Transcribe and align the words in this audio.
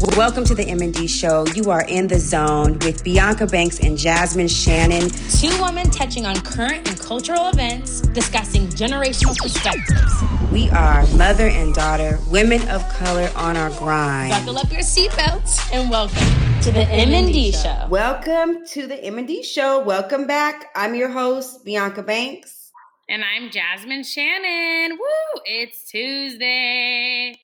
Welcome 0.00 0.44
to 0.44 0.54
the 0.54 0.64
M&D 0.64 1.06
show. 1.08 1.46
You 1.48 1.70
are 1.70 1.84
in 1.86 2.08
the 2.08 2.18
zone 2.18 2.78
with 2.78 3.04
Bianca 3.04 3.46
Banks 3.46 3.80
and 3.80 3.98
Jasmine 3.98 4.48
Shannon. 4.48 5.10
Two 5.10 5.50
women 5.62 5.90
touching 5.90 6.24
on 6.24 6.36
current 6.36 6.88
and 6.88 6.98
cultural 6.98 7.50
events, 7.50 8.00
discussing 8.00 8.66
generational 8.68 9.36
perspectives. 9.36 10.50
We 10.50 10.70
are 10.70 11.06
mother 11.08 11.48
and 11.48 11.74
daughter, 11.74 12.18
women 12.28 12.66
of 12.70 12.88
color 12.88 13.30
on 13.36 13.58
our 13.58 13.68
grind. 13.72 14.30
Buckle 14.30 14.56
up 14.56 14.72
your 14.72 14.80
seatbelts 14.80 15.70
and 15.70 15.90
welcome 15.90 16.16
to 16.62 16.72
the 16.72 16.88
M&D 16.88 17.52
show. 17.52 17.86
Welcome 17.90 18.64
to 18.68 18.86
the 18.86 19.04
M&D 19.04 19.42
show. 19.42 19.84
Welcome 19.84 20.26
back. 20.26 20.70
I'm 20.74 20.94
your 20.94 21.10
host, 21.10 21.62
Bianca 21.62 22.02
Banks. 22.02 22.72
And 23.06 23.22
I'm 23.22 23.50
Jasmine 23.50 24.04
Shannon. 24.04 24.96
Woo! 24.96 25.42
It's 25.44 25.90
Tuesday. 25.90 27.38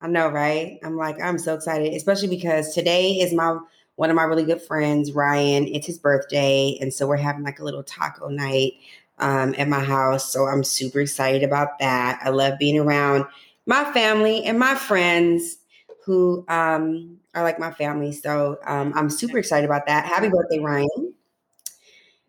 I 0.00 0.06
know, 0.06 0.28
right? 0.28 0.78
I'm 0.82 0.96
like, 0.96 1.20
I'm 1.20 1.38
so 1.38 1.54
excited, 1.54 1.92
especially 1.94 2.28
because 2.28 2.74
today 2.74 3.12
is 3.14 3.32
my 3.32 3.58
one 3.96 4.10
of 4.10 4.16
my 4.16 4.22
really 4.22 4.44
good 4.44 4.62
friends, 4.62 5.12
Ryan. 5.12 5.66
It's 5.66 5.86
his 5.86 5.98
birthday, 5.98 6.78
and 6.80 6.94
so 6.94 7.06
we're 7.06 7.16
having 7.16 7.42
like 7.42 7.58
a 7.58 7.64
little 7.64 7.82
taco 7.82 8.28
night 8.28 8.74
um, 9.18 9.54
at 9.58 9.68
my 9.68 9.82
house. 9.82 10.32
So 10.32 10.46
I'm 10.46 10.62
super 10.62 11.00
excited 11.00 11.42
about 11.42 11.78
that. 11.80 12.20
I 12.22 12.28
love 12.30 12.58
being 12.58 12.78
around 12.78 13.24
my 13.66 13.92
family 13.92 14.44
and 14.44 14.58
my 14.58 14.76
friends 14.76 15.58
who 16.04 16.44
um, 16.48 17.18
are 17.34 17.42
like 17.42 17.58
my 17.58 17.72
family. 17.72 18.12
So 18.12 18.58
um, 18.66 18.92
I'm 18.94 19.10
super 19.10 19.38
excited 19.38 19.66
about 19.66 19.86
that. 19.86 20.06
Happy 20.06 20.28
birthday, 20.28 20.60
Ryan. 20.60 21.12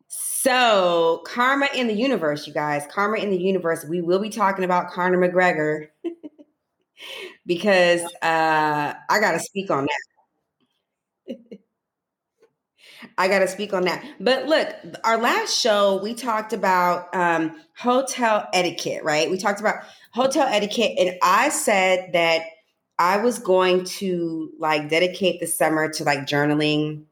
So, 0.07 1.21
Karma 1.25 1.67
in 1.75 1.87
the 1.87 1.93
Universe, 1.93 2.47
you 2.47 2.53
guys, 2.53 2.87
Karma 2.89 3.17
in 3.17 3.29
the 3.29 3.37
Universe. 3.37 3.85
We 3.85 4.01
will 4.01 4.19
be 4.19 4.29
talking 4.29 4.63
about 4.63 4.89
Conor 4.89 5.17
McGregor 5.17 5.87
because 7.45 8.01
uh, 8.21 8.93
I 9.09 9.19
got 9.19 9.31
to 9.33 9.39
speak 9.39 9.71
on 9.71 9.85
that. 9.85 11.49
I 13.17 13.27
got 13.27 13.39
to 13.39 13.47
speak 13.47 13.73
on 13.73 13.83
that. 13.83 14.03
But 14.19 14.47
look, 14.47 14.67
our 15.03 15.17
last 15.17 15.57
show, 15.57 16.01
we 16.01 16.13
talked 16.13 16.53
about 16.53 17.13
um, 17.15 17.55
hotel 17.77 18.47
etiquette, 18.53 19.03
right? 19.03 19.29
We 19.29 19.37
talked 19.37 19.59
about 19.59 19.83
hotel 20.11 20.47
etiquette, 20.47 20.97
and 20.99 21.17
I 21.21 21.49
said 21.49 22.11
that 22.13 22.43
I 22.97 23.17
was 23.17 23.39
going 23.39 23.85
to 23.85 24.51
like 24.59 24.89
dedicate 24.89 25.39
the 25.39 25.47
summer 25.47 25.89
to 25.93 26.03
like 26.03 26.21
journaling 26.21 27.03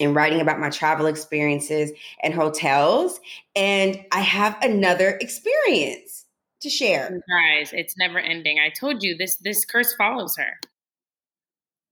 and 0.00 0.14
writing 0.14 0.40
about 0.40 0.58
my 0.58 0.70
travel 0.70 1.06
experiences 1.06 1.92
and 2.22 2.32
hotels. 2.32 3.20
And 3.54 4.02
I 4.12 4.20
have 4.20 4.56
another 4.62 5.18
experience 5.20 6.19
to 6.60 6.70
share. 6.70 7.10
Guys, 7.28 7.72
it's 7.72 7.96
never 7.96 8.18
ending. 8.18 8.58
I 8.58 8.70
told 8.70 9.02
you 9.02 9.16
this 9.16 9.36
this 9.36 9.64
curse 9.64 9.94
follows 9.94 10.36
her. 10.36 10.58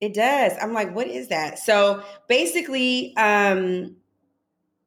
It 0.01 0.15
does. 0.15 0.53
I'm 0.61 0.73
like, 0.73 0.95
what 0.95 1.09
is 1.09 1.29
that? 1.29 1.59
So 1.59 2.05
basically, 2.29 3.17
um, 3.17 3.97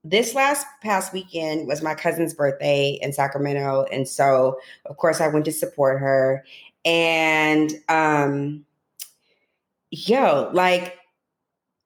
this 0.03 0.33
last 0.33 0.65
past 0.81 1.13
weekend 1.13 1.67
was 1.67 1.81
my 1.81 1.93
cousin's 1.93 2.33
birthday 2.33 2.97
in 3.01 3.13
Sacramento. 3.13 3.85
And 3.91 4.07
so 4.07 4.59
of 4.85 4.97
course 4.97 5.21
I 5.21 5.27
went 5.27 5.45
to 5.45 5.51
support 5.51 5.99
her. 5.99 6.43
And 6.85 7.71
um 7.87 8.65
yo, 9.91 10.49
like 10.53 10.97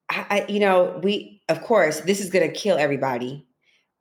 I, 0.10 0.26
I 0.30 0.46
you 0.48 0.60
know, 0.60 1.00
we 1.04 1.42
of 1.50 1.62
course 1.62 2.02
this 2.02 2.22
is 2.22 2.30
gonna 2.30 2.50
kill 2.50 2.78
everybody. 2.78 3.46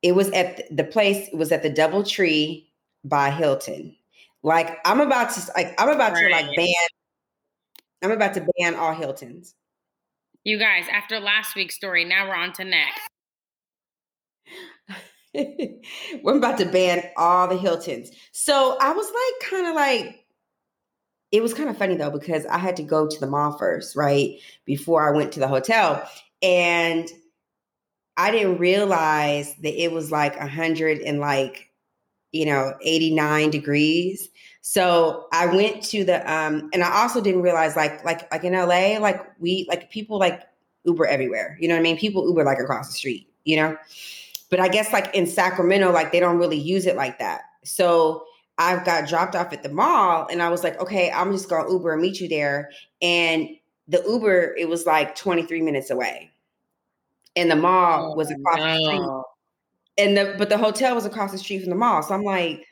It 0.02 0.14
was 0.14 0.30
at 0.30 0.64
the 0.74 0.84
place, 0.84 1.28
it 1.28 1.36
was 1.36 1.50
at 1.50 1.62
the 1.62 1.70
Doubletree 1.70 2.66
by 3.04 3.30
Hilton. 3.30 3.96
Like 4.42 4.78
I'm 4.84 5.00
about 5.00 5.30
to 5.34 5.52
like 5.56 5.74
I'm 5.78 5.88
about 5.88 6.12
right. 6.12 6.28
to 6.28 6.30
like 6.30 6.56
ban 6.56 6.74
I'm 8.02 8.10
about 8.10 8.34
to 8.34 8.46
ban 8.58 8.74
all 8.74 8.92
Hiltons. 8.94 9.54
You 10.44 10.58
guys, 10.58 10.84
after 10.92 11.20
last 11.20 11.56
week's 11.56 11.74
story, 11.74 12.04
now 12.04 12.28
we're 12.28 12.34
on 12.34 12.52
to 12.54 12.64
next. 12.64 13.00
we're 16.22 16.36
about 16.36 16.58
to 16.58 16.66
ban 16.66 17.02
all 17.16 17.48
the 17.48 17.56
Hiltons. 17.56 18.10
So 18.32 18.76
I 18.78 18.92
was 18.92 19.06
like 19.06 19.50
kind 19.50 19.66
of 19.66 19.74
like 19.74 20.24
it 21.32 21.42
was 21.42 21.54
kind 21.54 21.70
of 21.70 21.78
funny 21.78 21.96
though 21.96 22.10
because 22.10 22.46
I 22.46 22.58
had 22.58 22.76
to 22.76 22.82
go 22.82 23.08
to 23.08 23.20
the 23.20 23.26
mall 23.26 23.56
first, 23.58 23.96
right? 23.96 24.38
Before 24.66 25.08
I 25.08 25.16
went 25.16 25.32
to 25.32 25.40
the 25.40 25.48
hotel. 25.48 26.08
And 26.42 27.08
I 28.16 28.30
didn't 28.30 28.58
realize 28.58 29.56
that 29.56 29.82
it 29.82 29.90
was 29.90 30.12
like 30.12 30.36
a 30.36 30.46
hundred 30.46 31.00
and 31.00 31.18
like 31.18 31.70
you 32.34 32.44
know, 32.44 32.74
89 32.82 33.50
degrees. 33.50 34.28
So 34.60 35.28
I 35.32 35.46
went 35.46 35.82
to 35.84 36.04
the 36.04 36.20
um 36.30 36.68
and 36.72 36.82
I 36.82 37.02
also 37.02 37.20
didn't 37.20 37.42
realize 37.42 37.76
like 37.76 38.04
like 38.04 38.30
like 38.32 38.42
in 38.42 38.54
LA, 38.54 38.98
like 38.98 39.24
we 39.38 39.66
like 39.68 39.90
people 39.90 40.18
like 40.18 40.42
Uber 40.84 41.06
everywhere. 41.06 41.56
You 41.60 41.68
know 41.68 41.74
what 41.74 41.80
I 41.80 41.82
mean? 41.84 41.96
People 41.96 42.26
Uber 42.26 42.42
like 42.44 42.58
across 42.58 42.88
the 42.88 42.94
street, 42.94 43.28
you 43.44 43.56
know? 43.56 43.76
But 44.50 44.58
I 44.58 44.68
guess 44.68 44.92
like 44.92 45.14
in 45.14 45.26
Sacramento, 45.26 45.92
like 45.92 46.10
they 46.10 46.20
don't 46.20 46.38
really 46.38 46.58
use 46.58 46.86
it 46.86 46.96
like 46.96 47.20
that. 47.20 47.42
So 47.62 48.24
I 48.58 48.82
got 48.82 49.08
dropped 49.08 49.36
off 49.36 49.52
at 49.52 49.62
the 49.62 49.68
mall 49.68 50.26
and 50.30 50.42
I 50.42 50.48
was 50.48 50.64
like, 50.64 50.80
okay, 50.80 51.12
I'm 51.12 51.30
just 51.30 51.48
gonna 51.48 51.70
Uber 51.70 51.92
and 51.92 52.02
meet 52.02 52.20
you 52.20 52.28
there. 52.28 52.70
And 53.00 53.48
the 53.86 54.02
Uber, 54.08 54.56
it 54.58 54.68
was 54.68 54.86
like 54.86 55.14
23 55.14 55.62
minutes 55.62 55.90
away. 55.90 56.32
And 57.36 57.48
the 57.48 57.56
mall 57.56 58.16
was 58.16 58.30
across 58.30 58.58
the 58.58 58.84
street 58.84 59.23
and 59.96 60.16
the 60.16 60.34
but 60.38 60.48
the 60.48 60.58
hotel 60.58 60.94
was 60.94 61.06
across 61.06 61.32
the 61.32 61.38
street 61.38 61.60
from 61.60 61.70
the 61.70 61.76
mall. 61.76 62.02
So 62.02 62.14
I'm 62.14 62.24
like, 62.24 62.66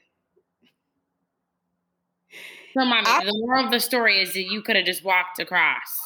so 2.75 2.85
mommy, 2.85 3.07
I, 3.07 3.25
the 3.25 3.39
moral 3.45 3.67
of 3.67 3.71
the 3.71 3.81
story 3.81 4.21
is 4.21 4.33
that 4.35 4.45
you 4.45 4.63
could 4.63 4.77
have 4.77 4.87
just 4.87 5.05
walked 5.05 5.39
across. 5.39 6.01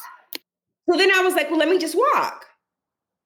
So 0.89 0.97
then 0.97 1.11
I 1.11 1.21
was 1.21 1.33
like, 1.33 1.49
well, 1.49 1.59
let 1.59 1.69
me 1.69 1.77
just 1.77 1.95
walk. 1.95 2.45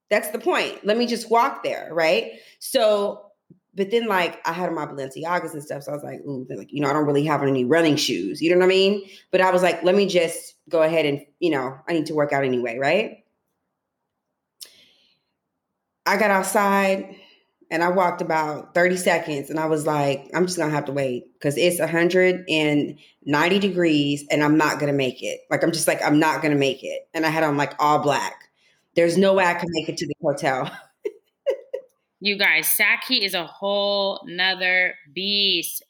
That's 0.10 0.30
the 0.30 0.40
point. 0.40 0.86
Let 0.86 0.98
me 0.98 1.08
just 1.08 1.30
walk 1.30 1.64
there, 1.64 1.90
right? 1.92 2.34
So, 2.60 3.32
but 3.76 3.92
then 3.92 4.08
like 4.08 4.46
I 4.46 4.54
had 4.54 4.72
my 4.74 4.86
Balenciagas 4.86 5.54
and 5.54 5.64
stuff, 5.64 5.84
so 5.84 5.92
I 5.92 5.96
was 5.96 6.04
like, 6.04 6.20
ooh, 6.22 6.46
like 6.50 6.72
you 6.72 6.82
know, 6.82 6.90
I 6.90 6.94
don't 6.94 7.06
really 7.06 7.26
have 7.26 7.44
any 7.44 7.66
running 7.66 7.96
shoes. 7.96 8.42
You 8.42 8.52
know 8.52 8.58
what 8.58 8.66
I 8.66 8.68
mean? 8.68 9.08
But 9.32 9.42
I 9.42 9.52
was 9.52 9.64
like, 9.64 9.84
let 9.84 9.96
me 9.96 10.08
just 10.08 10.56
go 10.70 10.84
ahead 10.84 11.06
and 11.06 11.26
you 11.40 11.50
know, 11.50 11.78
I 11.88 11.94
need 11.94 12.06
to 12.08 12.14
work 12.14 12.34
out 12.34 12.44
anyway, 12.44 12.78
right? 12.78 13.18
I 16.06 16.18
got 16.18 16.32
outside 16.32 17.16
and 17.72 17.82
I 17.82 17.88
walked 17.88 18.22
about 18.22 18.76
30 18.76 18.98
seconds 18.98 19.50
and 19.50 19.58
I 19.58 19.66
was 19.66 19.88
like, 19.88 20.30
I'm 20.34 20.46
just 20.46 20.58
gonna 20.58 20.74
have 20.74 20.86
to 20.86 20.92
wait 20.92 21.34
because 21.34 21.58
it's 21.58 21.80
190 21.80 23.60
degrees 23.60 24.26
and 24.30 24.44
I'm 24.44 24.58
not 24.58 24.78
gonna 24.78 24.92
make 24.92 25.24
it. 25.24 25.40
Like, 25.50 25.64
I'm 25.64 25.72
just 25.72 25.88
like, 25.88 26.04
I'm 26.04 26.20
not 26.20 26.42
gonna 26.42 26.56
make 26.56 26.84
it. 26.84 27.08
And 27.14 27.26
I 27.26 27.30
had 27.30 27.44
on 27.44 27.56
like 27.56 27.74
all 27.80 28.00
black. 28.00 28.50
There's 28.98 29.18
no 29.18 29.34
way 29.34 29.46
I 29.46 29.54
can 29.54 29.70
make 29.72 29.88
it 29.88 29.96
to 29.98 30.06
the 30.06 30.14
hotel. 30.22 30.70
you 32.20 32.38
guys, 32.38 32.68
Saki 32.68 33.24
is 33.24 33.34
a 33.34 33.46
whole 33.46 34.20
nother 34.26 34.96
beast. 35.14 35.82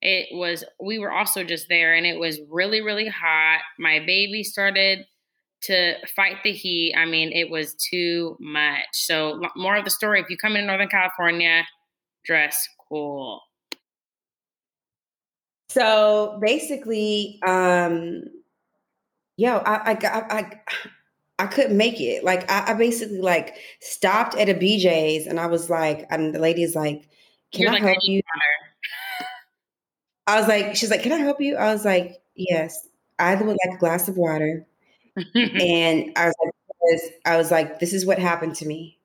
It 0.00 0.28
was, 0.32 0.64
we 0.82 0.98
were 0.98 1.12
also 1.12 1.44
just 1.44 1.68
there 1.68 1.94
and 1.94 2.06
it 2.06 2.18
was 2.18 2.40
really, 2.48 2.80
really 2.80 3.08
hot. 3.08 3.60
My 3.78 3.98
baby 3.98 4.44
started 4.44 5.04
to 5.62 5.94
fight 6.14 6.36
the 6.44 6.52
heat. 6.52 6.94
I 6.96 7.04
mean, 7.04 7.32
it 7.32 7.50
was 7.50 7.74
too 7.74 8.36
much. 8.40 8.86
So, 8.92 9.40
more 9.56 9.76
of 9.76 9.84
the 9.84 9.90
story 9.90 10.20
if 10.20 10.30
you 10.30 10.36
come 10.36 10.56
in 10.56 10.66
Northern 10.66 10.88
California, 10.88 11.64
dress 12.24 12.68
cool. 12.88 13.42
So 15.70 16.38
basically, 16.40 17.38
um, 17.46 18.22
yo, 19.36 19.58
I, 19.58 19.92
I, 19.92 20.24
I, 20.30 20.60
I 21.38 21.46
couldn't 21.46 21.76
make 21.76 22.00
it. 22.00 22.24
Like, 22.24 22.50
I, 22.50 22.72
I, 22.72 22.74
basically 22.74 23.20
like 23.20 23.56
stopped 23.80 24.34
at 24.36 24.48
a 24.48 24.54
BJ's 24.54 25.26
and 25.26 25.38
I 25.38 25.46
was 25.46 25.68
like, 25.68 26.06
and 26.10 26.34
the 26.34 26.38
lady's 26.38 26.74
like, 26.74 27.08
"Can 27.52 27.62
You're 27.62 27.70
I 27.70 27.74
like, 27.74 27.82
help 27.82 27.98
you?" 28.02 28.22
I 30.26 30.38
was 30.40 30.48
like, 30.48 30.74
she's 30.74 30.90
like, 30.90 31.02
"Can 31.02 31.12
I 31.12 31.18
help 31.18 31.40
you?" 31.40 31.56
I 31.56 31.72
was 31.72 31.84
like, 31.84 32.22
"Yes." 32.34 32.86
I 33.18 33.34
would 33.34 33.46
like 33.46 33.74
a 33.74 33.78
glass 33.78 34.08
of 34.08 34.16
water 34.16 34.64
and 35.34 36.12
I 36.16 36.26
was 36.26 36.34
like, 36.44 36.54
I 37.24 37.36
was 37.36 37.50
like, 37.50 37.80
this 37.80 37.92
is 37.92 38.06
what 38.06 38.18
happened 38.18 38.54
to 38.56 38.66
me. 38.66 38.98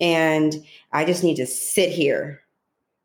And 0.00 0.54
I 0.92 1.04
just 1.04 1.22
need 1.22 1.36
to 1.36 1.46
sit 1.46 1.90
here 1.90 2.40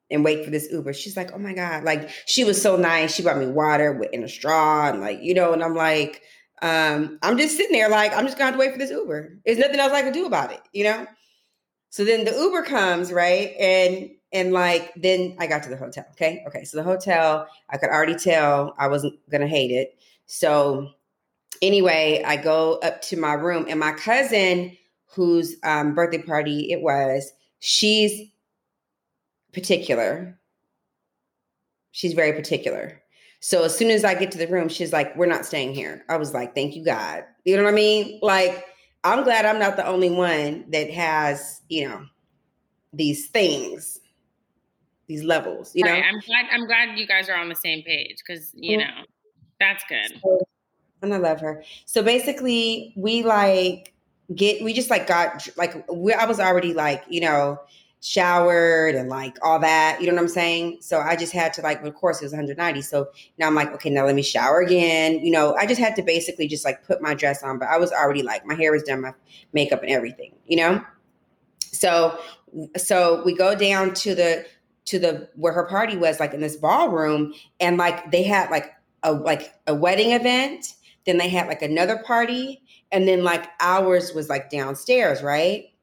and 0.10 0.24
wait 0.24 0.44
for 0.44 0.52
this 0.52 0.72
Uber. 0.72 0.94
She's 0.94 1.18
like, 1.18 1.32
oh 1.34 1.38
my 1.38 1.54
God. 1.54 1.84
Like 1.84 2.10
she 2.26 2.44
was 2.44 2.62
so 2.62 2.78
nice. 2.78 3.14
She 3.14 3.24
brought 3.24 3.38
me 3.38 3.48
water 3.48 4.02
in 4.12 4.24
a 4.24 4.30
straw 4.30 4.90
and 4.90 5.02
like, 5.02 5.22
you 5.22 5.34
know, 5.34 5.54
and 5.54 5.64
I'm 5.64 5.76
like, 5.76 6.22
um, 6.62 7.20
I'm 7.22 7.38
just 7.38 7.58
sitting 7.58 7.74
there 7.74 7.90
like, 7.90 8.14
I'm 8.14 8.26
just 8.26 8.38
gonna 8.38 8.52
have 8.52 8.56
to 8.56 8.60
wait 8.60 8.72
for 8.72 8.80
this 8.80 8.90
Uber. 8.90 9.38
There's 9.46 9.60
nothing 9.60 9.80
else 9.80 9.92
I 9.92 10.02
can 10.02 10.14
do 10.14 10.26
about 10.26 10.52
it, 10.52 10.62
you 10.74 10.86
know? 10.86 11.06
So 11.90 12.04
then 12.04 12.26
the 12.26 12.32
Uber 12.32 12.64
comes, 12.64 13.12
right? 13.12 13.54
And 13.60 14.12
and 14.32 14.52
like 14.54 14.94
then 14.96 15.36
I 15.40 15.48
got 15.48 15.64
to 15.64 15.70
the 15.70 15.78
hotel. 15.78 16.06
Okay. 16.12 16.44
Okay. 16.48 16.64
So 16.64 16.78
the 16.78 16.84
hotel, 16.84 17.48
I 17.70 17.78
could 17.78 17.90
already 17.90 18.16
tell 18.16 18.76
I 18.78 18.88
wasn't 18.88 19.16
gonna 19.30 19.48
hate 19.48 19.72
it. 19.72 19.98
So 20.26 20.90
anyway, 21.62 22.24
I 22.26 22.38
go 22.38 22.80
up 22.84 23.02
to 23.04 23.18
my 23.18 23.34
room, 23.34 23.66
and 23.70 23.80
my 23.80 23.92
cousin, 23.94 24.78
whose 25.06 25.56
um, 25.64 25.96
birthday 25.96 26.22
party 26.22 26.72
it 26.72 26.82
was, 26.82 27.32
she's 27.60 28.30
particular. 29.54 30.40
She's 31.92 32.14
very 32.14 32.34
particular. 32.34 33.02
So 33.40 33.64
as 33.64 33.78
soon 33.78 33.90
as 33.90 34.04
I 34.04 34.14
get 34.14 34.32
to 34.32 34.38
the 34.38 34.48
room, 34.48 34.70
she's 34.70 34.94
like, 34.94 35.16
"We're 35.16 35.26
not 35.26 35.46
staying 35.46 35.74
here." 35.74 36.04
I 36.10 36.18
was 36.18 36.34
like, 36.34 36.54
"Thank 36.54 36.76
you, 36.76 36.84
God." 36.84 37.24
You 37.46 37.58
know 37.58 37.64
what 37.64 37.74
I 37.74 37.76
mean? 37.76 38.20
Like, 38.22 38.66
I'm 39.04 39.24
glad 39.24 39.46
I'm 39.46 39.60
not 39.60 39.78
the 39.78 39.88
only 39.88 40.10
one 40.10 40.66
that 40.72 40.90
has, 40.92 41.62
you 41.70 41.88
know, 41.88 42.06
these 42.94 43.28
things, 43.28 44.00
these 45.08 45.24
levels. 45.24 45.72
You 45.76 45.86
right. 45.86 46.02
know, 46.02 46.08
I'm 46.08 46.20
glad. 46.20 46.46
I'm 46.52 46.68
glad 46.68 47.00
you 47.00 47.08
guys 47.08 47.30
are 47.30 47.36
on 47.36 47.50
the 47.50 47.56
same 47.56 47.84
page 47.84 48.18
because 48.26 48.52
you 48.54 48.78
mm-hmm. 48.78 48.88
know 48.88 49.04
that's 49.60 49.84
good. 49.88 50.20
So, 50.22 50.40
and 51.02 51.14
I 51.14 51.18
love 51.18 51.40
her. 51.42 51.64
So 51.86 52.04
basically, 52.04 52.94
we 52.96 53.24
like 53.24 53.94
get 54.36 54.64
we 54.64 54.74
just 54.74 54.90
like 54.90 55.08
got 55.08 55.48
like 55.58 55.86
we, 55.92 56.14
I 56.14 56.26
was 56.26 56.40
already 56.40 56.74
like 56.74 57.04
you 57.10 57.22
know 57.22 57.60
showered 58.02 58.96
and 58.96 59.10
like 59.10 59.38
all 59.44 59.60
that. 59.60 60.00
You 60.00 60.08
know 60.08 60.14
what 60.14 60.22
I'm 60.22 60.28
saying? 60.28 60.78
So 60.82 61.00
I 61.00 61.16
just 61.16 61.34
had 61.34 61.54
to 61.54 61.62
like, 61.62 61.84
of 61.84 61.96
course, 61.96 62.22
it 62.22 62.26
was 62.26 62.32
190. 62.32 62.82
So 62.82 63.08
now 63.38 63.48
I'm 63.48 63.56
like, 63.56 63.74
okay, 63.74 63.90
now 63.90 64.06
let 64.06 64.16
me 64.16 64.22
shower 64.22 64.62
again. 64.62 65.20
You 65.26 65.32
know, 65.32 65.56
I 65.56 65.66
just 65.66 65.82
had 65.82 65.96
to 65.96 66.04
basically 66.04 66.48
just 66.48 66.64
like 66.64 66.86
put 66.86 67.02
my 67.02 67.16
dress 67.16 67.44
on, 67.44 67.58
but 67.58 67.68
I 67.70 67.78
was 67.78 67.92
already 67.92 68.22
like, 68.22 68.46
my 68.46 68.54
hair 68.54 68.72
was 68.72 68.84
done, 68.84 69.02
my 69.02 69.14
makeup 69.54 69.82
and 69.82 69.92
everything. 69.92 70.34
You 70.46 70.58
know. 70.58 70.86
So 71.60 72.18
so 72.76 73.24
we 73.24 73.36
go 73.36 73.56
down 73.56 73.94
to 73.96 74.16
the 74.16 74.46
to 74.86 75.00
the 75.00 75.30
where 75.36 75.54
her 75.54 75.66
party 75.66 75.98
was, 75.98 76.20
like 76.20 76.34
in 76.34 76.42
this 76.42 76.56
ballroom, 76.56 77.34
and 77.60 77.78
like 77.78 78.12
they 78.12 78.24
had 78.24 78.50
like 78.50 78.72
a 79.04 79.12
like 79.12 79.54
a 79.68 79.76
wedding 79.76 80.12
event. 80.12 80.74
Then 81.08 81.18
they 81.18 81.30
had 81.30 81.48
like 81.48 81.64
another 81.64 81.98
party, 82.06 82.62
and 82.92 83.08
then 83.08 83.24
like 83.24 83.50
ours 83.60 84.14
was 84.14 84.30
like 84.30 84.52
downstairs, 84.52 85.24
right? 85.24 85.74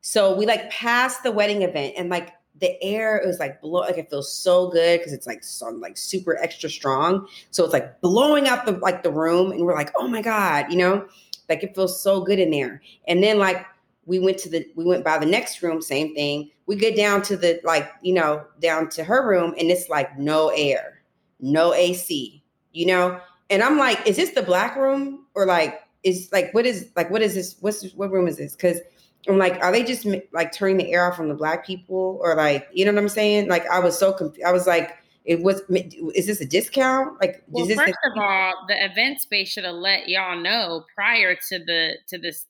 So 0.00 0.34
we 0.34 0.46
like 0.46 0.68
passed 0.70 1.22
the 1.22 1.30
wedding 1.30 1.62
event 1.62 1.94
and 1.96 2.10
like 2.10 2.32
the 2.60 2.80
air 2.82 3.16
it 3.16 3.26
was 3.26 3.38
like 3.38 3.60
blow 3.60 3.80
like 3.80 3.98
it 3.98 4.10
feels 4.10 4.32
so 4.32 4.68
good 4.68 5.00
because 5.00 5.12
it's 5.12 5.26
like 5.26 5.42
so 5.42 5.68
like 5.68 5.96
super 5.96 6.36
extra 6.38 6.68
strong. 6.68 7.26
So 7.50 7.64
it's 7.64 7.72
like 7.72 8.00
blowing 8.00 8.48
out 8.48 8.66
the 8.66 8.72
like 8.72 9.02
the 9.02 9.12
room 9.12 9.52
and 9.52 9.64
we're 9.64 9.74
like, 9.74 9.90
oh 9.96 10.08
my 10.08 10.22
God, 10.22 10.66
you 10.70 10.76
know, 10.76 11.06
like 11.48 11.62
it 11.62 11.74
feels 11.74 12.00
so 12.00 12.20
good 12.20 12.38
in 12.38 12.50
there. 12.50 12.82
And 13.06 13.22
then 13.22 13.38
like 13.38 13.64
we 14.06 14.18
went 14.18 14.38
to 14.38 14.48
the 14.48 14.66
we 14.74 14.84
went 14.84 15.04
by 15.04 15.18
the 15.18 15.26
next 15.26 15.62
room, 15.62 15.80
same 15.80 16.14
thing. 16.14 16.50
We 16.66 16.76
get 16.76 16.96
down 16.96 17.22
to 17.22 17.36
the 17.36 17.60
like, 17.64 17.90
you 18.02 18.14
know, 18.14 18.44
down 18.60 18.88
to 18.90 19.04
her 19.04 19.28
room 19.28 19.54
and 19.58 19.70
it's 19.70 19.88
like 19.88 20.18
no 20.18 20.48
air, 20.48 21.02
no 21.40 21.74
AC, 21.74 22.42
you 22.72 22.86
know? 22.86 23.20
And 23.52 23.62
I'm 23.62 23.78
like, 23.78 24.06
is 24.06 24.16
this 24.16 24.30
the 24.30 24.42
black 24.42 24.76
room 24.76 25.26
or 25.34 25.44
like 25.44 25.82
is 26.02 26.30
like 26.32 26.54
what 26.54 26.64
is 26.64 26.88
like 26.96 27.10
what 27.10 27.20
is 27.20 27.34
this? 27.34 27.56
What's 27.60 27.92
what 27.92 28.10
room 28.10 28.26
is 28.26 28.38
this? 28.38 28.56
Because 28.56 28.80
I'm 29.28 29.38
like, 29.38 29.62
are 29.62 29.70
they 29.70 29.84
just 29.84 30.06
like 30.32 30.52
turning 30.52 30.78
the 30.78 30.90
air 30.90 31.06
off 31.06 31.16
from 31.16 31.28
the 31.28 31.34
black 31.34 31.64
people, 31.64 32.18
or 32.22 32.34
like, 32.34 32.66
you 32.72 32.84
know 32.84 32.92
what 32.92 33.00
I'm 33.00 33.08
saying? 33.08 33.48
Like, 33.48 33.66
I 33.68 33.78
was 33.78 33.96
so 33.96 34.12
confused. 34.12 34.44
I 34.46 34.52
was 34.52 34.66
like, 34.66 34.96
it 35.24 35.42
was. 35.42 35.60
Is 35.70 36.26
this 36.26 36.40
a 36.40 36.46
discount? 36.46 37.20
Like, 37.20 37.44
well, 37.46 37.66
first 37.66 37.76
the- 37.76 38.10
of 38.10 38.18
all, 38.18 38.52
the 38.68 38.84
event 38.84 39.20
space 39.20 39.50
should 39.50 39.64
have 39.64 39.76
let 39.76 40.08
y'all 40.08 40.40
know 40.40 40.84
prior 40.94 41.34
to 41.34 41.58
the 41.58 41.98
to 42.08 42.18
this 42.18 42.46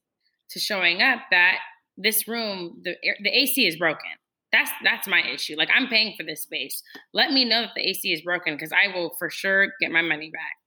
to 0.51 0.61
showing 0.61 1.03
up 1.03 1.19
that 1.31 1.59
this 1.99 2.29
room 2.29 2.81
the 2.85 2.97
the 3.23 3.31
AC 3.31 3.67
is 3.67 3.77
broken. 3.77 4.11
That's 4.53 4.71
that's 4.85 5.09
my 5.09 5.23
issue. 5.23 5.57
Like, 5.59 5.71
I'm 5.75 5.89
paying 5.89 6.15
for 6.17 6.23
this 6.23 6.43
space. 6.43 6.81
Let 7.13 7.33
me 7.33 7.45
know 7.45 7.63
if 7.63 7.71
the 7.75 7.87
AC 7.87 8.13
is 8.13 8.23
broken 8.23 8.55
because 8.55 8.73
I 8.73 8.97
will 8.97 9.15
for 9.19 9.29
sure 9.31 9.73
get 9.81 9.91
my 9.91 10.03
money 10.03 10.31
back. 10.31 10.62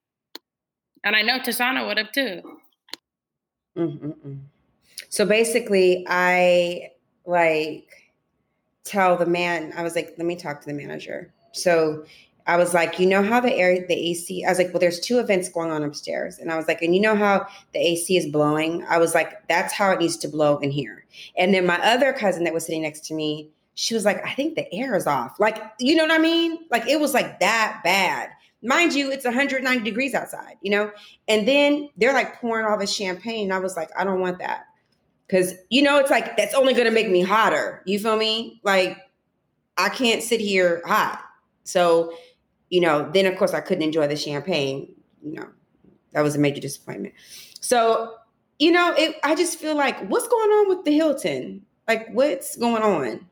And 1.05 1.15
I 1.15 1.21
know 1.21 1.39
Tasana 1.39 1.87
would 1.87 1.97
have 1.97 2.11
too. 2.11 2.41
Mm-mm-mm. 3.77 4.39
So 5.09 5.25
basically, 5.25 6.05
I 6.09 6.91
like 7.25 7.87
tell 8.83 9.15
the 9.15 9.25
man, 9.25 9.71
I 9.77 9.83
was 9.83 9.95
like, 9.95 10.15
let 10.17 10.25
me 10.25 10.35
talk 10.35 10.61
to 10.61 10.67
the 10.67 10.73
manager. 10.73 11.31
So 11.51 12.05
I 12.47 12.57
was 12.57 12.73
like, 12.73 12.99
you 12.99 13.07
know 13.07 13.23
how 13.23 13.39
the 13.39 13.53
air, 13.53 13.85
the 13.87 13.93
AC, 13.93 14.45
I 14.45 14.49
was 14.49 14.57
like, 14.57 14.73
well, 14.73 14.79
there's 14.79 14.99
two 14.99 15.19
events 15.19 15.49
going 15.49 15.71
on 15.71 15.83
upstairs. 15.83 16.37
And 16.37 16.51
I 16.51 16.57
was 16.57 16.67
like, 16.67 16.81
and 16.81 16.93
you 16.93 17.01
know 17.01 17.15
how 17.15 17.47
the 17.73 17.79
AC 17.79 18.17
is 18.17 18.27
blowing? 18.27 18.83
I 18.87 18.97
was 18.97 19.15
like, 19.15 19.47
that's 19.47 19.73
how 19.73 19.91
it 19.91 19.99
needs 19.99 20.17
to 20.17 20.27
blow 20.27 20.57
in 20.57 20.69
here. 20.69 21.05
And 21.37 21.53
then 21.53 21.65
my 21.65 21.79
other 21.83 22.13
cousin 22.13 22.43
that 22.43 22.53
was 22.53 22.65
sitting 22.65 22.83
next 22.83 23.05
to 23.07 23.13
me, 23.13 23.49
she 23.73 23.93
was 23.93 24.05
like, 24.05 24.25
I 24.25 24.33
think 24.33 24.55
the 24.55 24.71
air 24.73 24.95
is 24.95 25.07
off. 25.07 25.39
Like, 25.39 25.61
you 25.79 25.95
know 25.95 26.03
what 26.03 26.11
I 26.11 26.19
mean? 26.19 26.59
Like, 26.71 26.87
it 26.87 26.99
was 26.99 27.13
like 27.13 27.39
that 27.39 27.81
bad. 27.83 28.29
Mind 28.65 28.93
you, 28.93 29.11
it's 29.11 29.23
190 29.23 29.83
degrees 29.83 30.13
outside, 30.13 30.57
you 30.61 30.71
know? 30.71 30.91
And 31.27 31.47
then 31.47 31.89
they're 31.97 32.13
like 32.13 32.41
pouring 32.41 32.65
all 32.65 32.77
this 32.77 32.93
champagne. 32.93 33.51
I 33.51 33.59
was 33.59 33.77
like, 33.77 33.89
I 33.97 34.03
don't 34.03 34.19
want 34.19 34.39
that. 34.39 34.65
Cause 35.29 35.53
you 35.69 35.81
know, 35.81 35.97
it's 35.97 36.11
like 36.11 36.37
that's 36.37 36.53
only 36.53 36.73
gonna 36.73 36.91
make 36.91 37.09
me 37.09 37.21
hotter. 37.21 37.81
You 37.85 37.99
feel 37.99 38.15
me? 38.15 38.59
Like 38.63 38.97
I 39.77 39.89
can't 39.89 40.21
sit 40.21 40.39
here 40.39 40.81
hot. 40.85 41.19
So, 41.63 42.13
you 42.69 42.79
know, 42.79 43.09
then 43.11 43.25
of 43.25 43.37
course 43.37 43.53
I 43.53 43.59
couldn't 43.59 43.83
enjoy 43.83 44.07
the 44.07 44.15
champagne. 44.15 44.93
You 45.23 45.33
know, 45.33 45.47
that 46.13 46.21
was 46.21 46.35
a 46.35 46.39
major 46.39 46.61
disappointment. 46.61 47.15
So, 47.59 48.13
you 48.59 48.71
know, 48.71 48.93
it 48.95 49.15
I 49.23 49.33
just 49.33 49.57
feel 49.57 49.75
like 49.75 49.99
what's 50.09 50.27
going 50.27 50.49
on 50.49 50.69
with 50.69 50.85
the 50.85 50.91
Hilton? 50.91 51.65
Like 51.87 52.07
what's 52.13 52.55
going 52.55 52.83
on? 52.83 53.25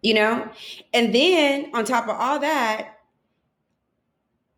You 0.00 0.14
know? 0.14 0.50
And 0.94 1.14
then 1.14 1.70
on 1.74 1.84
top 1.84 2.04
of 2.08 2.16
all 2.18 2.38
that, 2.38 2.93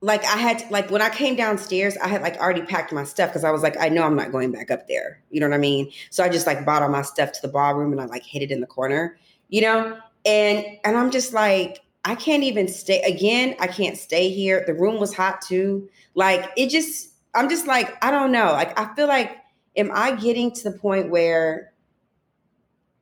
like 0.02 0.24
I 0.24 0.36
had 0.36 0.62
like 0.70 0.90
when 0.90 1.00
I 1.00 1.08
came 1.08 1.36
downstairs, 1.36 1.96
I 1.96 2.08
had 2.08 2.22
like 2.22 2.36
already 2.36 2.62
packed 2.62 2.92
my 2.92 3.04
stuff 3.04 3.30
because 3.30 3.44
I 3.44 3.50
was 3.50 3.62
like, 3.62 3.76
I 3.80 3.88
know 3.88 4.02
I'm 4.02 4.16
not 4.16 4.30
going 4.30 4.52
back 4.52 4.70
up 4.70 4.88
there. 4.88 5.22
You 5.30 5.40
know 5.40 5.48
what 5.48 5.54
I 5.54 5.58
mean? 5.58 5.90
So 6.10 6.22
I 6.22 6.28
just 6.28 6.46
like 6.46 6.64
bought 6.66 6.82
all 6.82 6.88
my 6.90 7.02
stuff 7.02 7.32
to 7.32 7.42
the 7.42 7.48
ballroom 7.48 7.92
and 7.92 8.00
I 8.00 8.04
like 8.04 8.22
hid 8.22 8.42
it 8.42 8.50
in 8.50 8.60
the 8.60 8.66
corner, 8.66 9.18
you 9.48 9.62
know? 9.62 9.98
And 10.26 10.66
and 10.84 10.96
I'm 10.96 11.10
just 11.10 11.32
like, 11.32 11.80
I 12.04 12.14
can't 12.14 12.42
even 12.42 12.68
stay 12.68 13.00
again, 13.02 13.56
I 13.58 13.68
can't 13.68 13.96
stay 13.96 14.28
here. 14.28 14.64
The 14.66 14.74
room 14.74 15.00
was 15.00 15.14
hot 15.14 15.40
too. 15.40 15.88
Like 16.14 16.50
it 16.56 16.68
just, 16.68 17.10
I'm 17.34 17.48
just 17.48 17.66
like, 17.66 17.96
I 18.04 18.10
don't 18.10 18.32
know. 18.32 18.52
Like 18.52 18.78
I 18.78 18.94
feel 18.94 19.06
like, 19.06 19.38
am 19.76 19.90
I 19.94 20.14
getting 20.14 20.52
to 20.52 20.70
the 20.70 20.78
point 20.78 21.10
where 21.10 21.72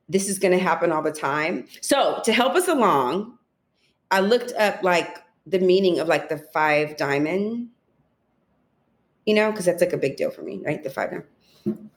this 0.08 0.28
is 0.28 0.38
gonna 0.38 0.58
happen 0.58 0.92
all 0.92 1.02
the 1.02 1.12
time? 1.12 1.66
So 1.80 2.20
to 2.24 2.32
help 2.32 2.54
us 2.54 2.68
along, 2.68 3.36
I 4.12 4.20
looked 4.20 4.52
up 4.52 4.82
like 4.84 5.23
the 5.46 5.58
meaning 5.58 5.98
of 5.98 6.08
like 6.08 6.28
the 6.28 6.38
five 6.38 6.96
diamond, 6.96 7.68
you 9.26 9.34
know, 9.34 9.50
because 9.50 9.66
that's 9.66 9.80
like 9.80 9.92
a 9.92 9.98
big 9.98 10.16
deal 10.16 10.30
for 10.30 10.42
me, 10.42 10.60
right? 10.64 10.82
The 10.82 10.90
five 10.90 11.10
diamond. 11.10 11.90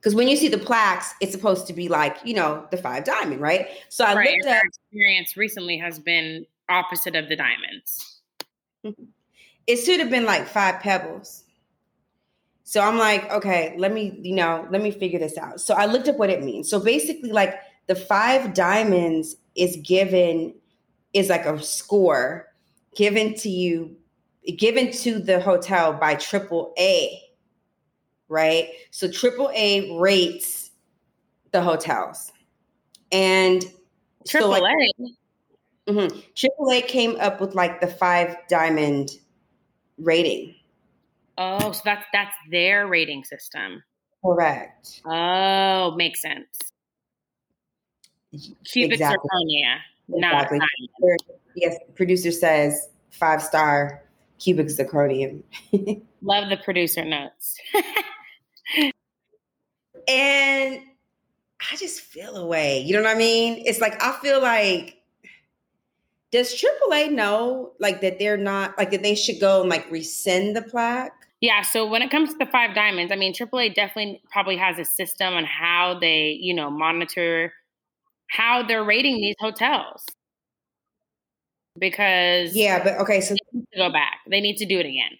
Because 0.00 0.14
when 0.14 0.28
you 0.28 0.36
see 0.36 0.48
the 0.48 0.58
plaques, 0.58 1.14
it's 1.20 1.32
supposed 1.32 1.66
to 1.66 1.72
be 1.72 1.88
like, 1.88 2.16
you 2.24 2.34
know, 2.34 2.66
the 2.70 2.76
five 2.76 3.04
diamond, 3.04 3.40
right? 3.40 3.66
So 3.88 4.04
I 4.04 4.14
right. 4.14 4.36
looked 4.36 4.56
up. 4.56 4.62
experience 4.64 5.36
recently 5.36 5.76
has 5.78 5.98
been 5.98 6.46
opposite 6.68 7.16
of 7.16 7.28
the 7.28 7.36
diamonds. 7.36 8.20
Mm-hmm. 8.84 9.04
It 9.66 9.76
should 9.76 10.00
have 10.00 10.08
been 10.08 10.24
like 10.24 10.46
five 10.46 10.80
pebbles. 10.80 11.44
So 12.62 12.80
I'm 12.80 12.98
like, 12.98 13.30
okay, 13.32 13.74
let 13.76 13.92
me, 13.92 14.18
you 14.22 14.34
know, 14.34 14.66
let 14.70 14.82
me 14.82 14.90
figure 14.90 15.18
this 15.18 15.36
out. 15.36 15.60
So 15.60 15.74
I 15.74 15.86
looked 15.86 16.06
up 16.06 16.16
what 16.16 16.30
it 16.30 16.44
means. 16.44 16.70
So 16.70 16.78
basically, 16.78 17.32
like 17.32 17.58
the 17.86 17.94
five 17.94 18.54
diamonds 18.54 19.36
is 19.56 19.76
given 19.76 20.54
is 21.12 21.28
like 21.28 21.46
a 21.46 21.60
score 21.62 22.47
given 22.94 23.34
to 23.34 23.48
you, 23.48 23.96
given 24.56 24.90
to 24.92 25.18
the 25.18 25.40
hotel 25.40 25.92
by 25.92 26.14
Triple 26.14 26.74
A, 26.78 27.20
right? 28.28 28.70
So 28.90 29.10
Triple 29.10 29.50
A 29.54 29.98
rates 29.98 30.70
the 31.52 31.62
hotels, 31.62 32.32
and 33.12 33.64
Triple 34.26 34.54
so 34.54 34.60
like, 34.60 34.74
A. 34.98 35.90
Mm-hmm, 35.90 36.18
Triple 36.34 36.70
A 36.72 36.82
came 36.82 37.16
up 37.20 37.40
with 37.40 37.54
like 37.54 37.80
the 37.80 37.86
five 37.86 38.36
diamond 38.48 39.10
rating. 39.98 40.54
Oh, 41.38 41.72
so 41.72 41.80
that's 41.84 42.04
that's 42.12 42.34
their 42.50 42.86
rating 42.86 43.24
system. 43.24 43.82
Correct. 44.24 45.00
Oh, 45.06 45.94
makes 45.96 46.20
sense. 46.20 46.46
Cubic 48.64 48.94
exactly. 48.94 49.28
zirconia, 49.30 49.78
exactly. 50.08 50.60
yes, 51.54 51.76
producer 51.94 52.30
says 52.30 52.88
five 53.10 53.42
star 53.42 54.02
cubic 54.38 54.68
zirconium. 54.68 55.42
Love 56.22 56.48
the 56.48 56.56
producer 56.56 57.04
notes. 57.04 57.56
and 60.08 60.80
I 61.70 61.76
just 61.76 62.00
feel 62.00 62.36
away. 62.36 62.80
You 62.80 62.94
know 62.96 63.02
what 63.02 63.14
I 63.14 63.18
mean? 63.18 63.62
It's 63.66 63.80
like 63.80 64.02
I 64.02 64.12
feel 64.20 64.40
like 64.40 64.96
does 66.30 66.54
AAA 66.54 67.12
know 67.12 67.72
like 67.80 68.00
that 68.02 68.18
they're 68.18 68.36
not 68.36 68.76
like 68.78 68.90
that 68.90 69.02
they 69.02 69.14
should 69.14 69.40
go 69.40 69.60
and 69.60 69.70
like 69.70 69.90
rescind 69.90 70.56
the 70.56 70.62
plaque? 70.62 71.12
Yeah, 71.40 71.62
so 71.62 71.86
when 71.86 72.02
it 72.02 72.10
comes 72.10 72.32
to 72.32 72.38
the 72.38 72.46
five 72.46 72.74
diamonds, 72.74 73.12
I 73.12 73.16
mean 73.16 73.32
AAA 73.32 73.74
definitely 73.74 74.22
probably 74.30 74.56
has 74.56 74.78
a 74.78 74.84
system 74.84 75.34
on 75.34 75.44
how 75.44 75.98
they, 76.00 76.36
you 76.40 76.54
know, 76.54 76.70
monitor 76.70 77.52
how 78.28 78.62
they're 78.62 78.84
rating 78.84 79.16
these 79.16 79.36
hotels 79.40 80.04
because 81.78 82.54
yeah, 82.54 82.82
but 82.82 82.98
okay, 82.98 83.20
so 83.20 83.34
they 83.34 83.58
need 83.58 83.66
to 83.72 83.78
go 83.78 83.90
back. 83.90 84.20
They 84.28 84.40
need 84.40 84.56
to 84.58 84.66
do 84.66 84.78
it 84.78 84.86
again. 84.86 85.18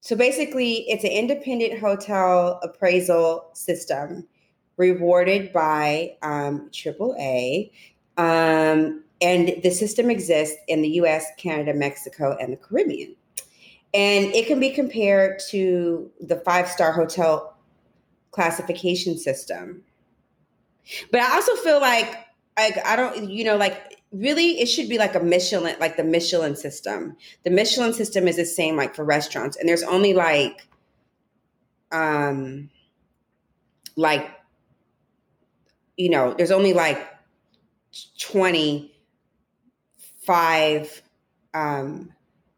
So 0.00 0.16
basically, 0.16 0.88
it's 0.88 1.04
an 1.04 1.10
independent 1.10 1.80
hotel 1.80 2.60
appraisal 2.62 3.50
system 3.52 4.26
rewarded 4.76 5.52
by 5.52 6.16
um, 6.22 6.70
AAA. 6.70 7.70
Um, 8.16 9.04
and 9.20 9.60
the 9.62 9.70
system 9.70 10.10
exists 10.10 10.56
in 10.68 10.82
the 10.82 10.88
US, 11.00 11.26
Canada, 11.36 11.74
Mexico, 11.74 12.36
and 12.40 12.52
the 12.52 12.56
Caribbean. 12.56 13.14
And 13.92 14.26
it 14.34 14.46
can 14.46 14.60
be 14.60 14.70
compared 14.70 15.40
to 15.50 16.10
the 16.20 16.36
five 16.36 16.68
star 16.68 16.92
hotel 16.92 17.56
classification 18.30 19.18
system. 19.18 19.82
But 21.10 21.20
I 21.20 21.34
also 21.34 21.54
feel 21.56 21.80
like 21.80 22.14
like 22.58 22.84
I 22.84 22.96
don't, 22.96 23.30
you 23.30 23.44
know, 23.44 23.56
like 23.56 23.96
really 24.10 24.60
it 24.60 24.66
should 24.66 24.88
be 24.88 24.98
like 24.98 25.14
a 25.14 25.20
Michelin, 25.20 25.76
like 25.80 25.96
the 25.96 26.04
Michelin 26.04 26.56
system. 26.56 27.16
The 27.44 27.50
Michelin 27.50 27.92
system 27.92 28.26
is 28.26 28.36
the 28.36 28.44
same 28.44 28.76
like 28.76 28.94
for 28.94 29.04
restaurants, 29.04 29.56
and 29.56 29.68
there's 29.68 29.84
only 29.84 30.14
like, 30.14 30.66
um, 31.92 32.70
like, 33.96 34.30
you 35.96 36.10
know, 36.10 36.34
there's 36.36 36.50
only 36.50 36.72
like 36.72 36.98
25 38.18 41.02
um, 41.54 42.12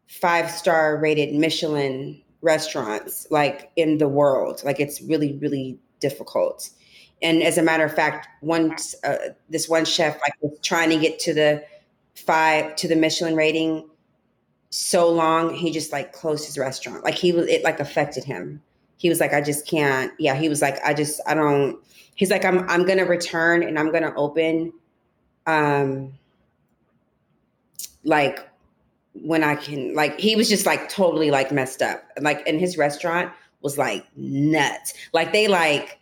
five 0.07 0.51
star 0.51 0.97
rated 0.97 1.35
Michelin 1.35 2.21
restaurants 2.41 3.27
like 3.29 3.71
in 3.75 3.99
the 3.99 4.07
world. 4.07 4.61
Like 4.63 4.79
it's 4.79 5.01
really, 5.01 5.37
really 5.37 5.77
difficult. 5.99 6.69
And 7.21 7.43
as 7.43 7.57
a 7.57 7.61
matter 7.61 7.85
of 7.85 7.93
fact, 7.93 8.27
one 8.41 8.75
uh, 9.03 9.17
this 9.49 9.69
one 9.69 9.85
chef 9.85 10.19
like 10.21 10.33
was 10.41 10.57
trying 10.61 10.89
to 10.89 10.97
get 10.97 11.19
to 11.19 11.33
the 11.33 11.63
five 12.15 12.75
to 12.77 12.87
the 12.87 12.95
Michelin 12.95 13.35
rating 13.35 13.87
so 14.71 15.09
long 15.09 15.53
he 15.53 15.69
just 15.69 15.91
like 15.91 16.13
closed 16.13 16.45
his 16.45 16.57
restaurant. 16.57 17.03
Like 17.03 17.15
he 17.15 17.31
was 17.31 17.47
it 17.47 17.63
like 17.63 17.79
affected 17.79 18.23
him. 18.23 18.61
He 18.97 19.09
was 19.09 19.19
like, 19.19 19.33
I 19.33 19.41
just 19.41 19.67
can't. 19.67 20.11
Yeah, 20.17 20.35
he 20.35 20.49
was 20.49 20.61
like, 20.61 20.79
I 20.83 20.93
just 20.93 21.19
I 21.27 21.33
don't. 21.33 21.77
He's 22.15 22.31
like, 22.31 22.45
I'm 22.45 22.67
I'm 22.69 22.85
gonna 22.85 23.05
return 23.05 23.63
and 23.63 23.77
I'm 23.77 23.91
gonna 23.91 24.13
open, 24.15 24.73
um, 25.45 26.13
like 28.03 28.47
when 29.13 29.43
I 29.43 29.55
can 29.55 29.93
like 29.93 30.19
he 30.19 30.35
was 30.35 30.47
just 30.49 30.65
like 30.65 30.89
totally 30.89 31.31
like 31.31 31.51
messed 31.51 31.81
up. 31.81 32.03
Like 32.21 32.47
and 32.47 32.59
his 32.59 32.77
restaurant 32.77 33.31
was 33.61 33.77
like 33.77 34.05
nuts. 34.15 34.93
Like 35.13 35.33
they 35.33 35.47
like 35.47 35.99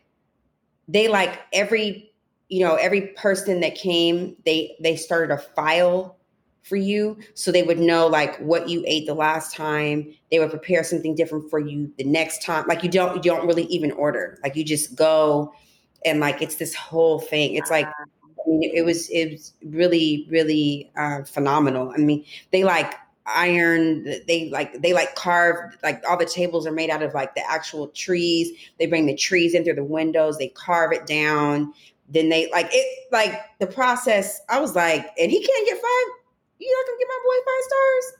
they 0.89 1.08
like 1.08 1.39
every 1.53 2.12
you 2.50 2.65
know 2.65 2.75
every 2.75 3.01
person 3.15 3.62
that 3.62 3.75
came 3.75 4.36
they 4.46 4.75
they 4.81 4.96
started 4.96 5.34
a 5.34 5.38
file 5.38 6.17
for 6.63 6.75
you 6.75 7.17
so 7.34 7.51
they 7.51 7.63
would 7.63 7.79
know 7.79 8.08
like 8.08 8.38
what 8.38 8.69
you 8.69 8.84
ate 8.86 9.08
the 9.08 9.13
last 9.13 9.55
time. 9.55 10.13
They 10.29 10.39
would 10.39 10.51
prepare 10.51 10.84
something 10.84 11.15
different 11.15 11.50
for 11.50 11.60
you 11.60 11.91
the 11.98 12.03
next 12.03 12.43
time. 12.43 12.65
Like 12.67 12.84
you 12.84 12.89
don't 12.89 13.15
you 13.15 13.22
don't 13.31 13.48
really 13.48 13.65
even 13.65 13.91
order. 13.93 14.38
Like 14.43 14.55
you 14.55 14.63
just 14.63 14.96
go 14.96 15.53
and 16.05 16.19
like 16.19 16.41
it's 16.41 16.55
this 16.55 16.75
whole 16.75 17.19
thing. 17.19 17.55
It's 17.55 17.72
like 17.72 17.88
I 17.88 18.50
mean, 18.50 18.72
it 18.74 18.84
was 18.86 19.10
it 19.10 19.31
was 19.31 19.53
really 19.65 20.27
really 20.29 20.91
uh, 20.98 21.24
phenomenal. 21.24 21.91
I 21.96 21.98
mean, 21.98 22.25
they 22.51 22.63
like 22.63 22.93
iron. 23.33 24.03
They 24.27 24.50
like 24.51 24.81
they 24.81 24.93
like 24.93 25.15
carve 25.15 25.77
like 25.83 26.01
all 26.07 26.17
the 26.17 26.25
tables 26.25 26.67
are 26.67 26.71
made 26.71 26.89
out 26.89 27.03
of 27.03 27.13
like 27.13 27.36
the 27.36 27.50
actual 27.50 27.88
trees. 27.89 28.51
They 28.77 28.86
bring 28.86 29.05
the 29.05 29.15
trees 29.15 29.53
in 29.53 29.63
through 29.63 29.75
the 29.75 29.83
windows. 29.83 30.38
They 30.38 30.50
carve 30.50 30.91
it 30.91 31.05
down. 31.05 31.74
Then 32.09 32.29
they 32.29 32.50
like 32.51 32.69
it 32.71 33.07
like 33.12 33.39
the 33.59 33.67
process. 33.67 34.41
I 34.50 34.59
was 34.59 34.75
like, 34.75 35.09
and 35.19 35.31
he 35.31 35.45
can't 35.45 35.67
get 35.67 35.75
five. 35.75 36.15
You 36.59 36.75
not 36.77 36.88
gonna 36.88 37.00
get 37.00 37.07
my 37.07 37.19
boy 37.24 37.45
five 37.45 37.63
stars? 37.63 38.13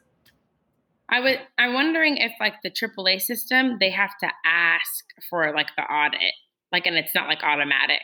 I 1.12 1.20
would. 1.22 1.40
I'm 1.58 1.74
wondering 1.74 2.18
if 2.18 2.32
like 2.40 2.56
the 2.64 2.70
AAA 2.70 3.22
system, 3.22 3.78
they 3.80 3.90
have 3.90 4.18
to 4.22 4.30
ask 4.46 5.06
for 5.30 5.54
like 5.56 5.70
the 5.76 5.84
audit, 5.84 6.34
like, 6.72 6.86
and 6.86 6.96
it's 6.96 7.16
not 7.16 7.28
like 7.28 7.44
automatic 7.44 8.02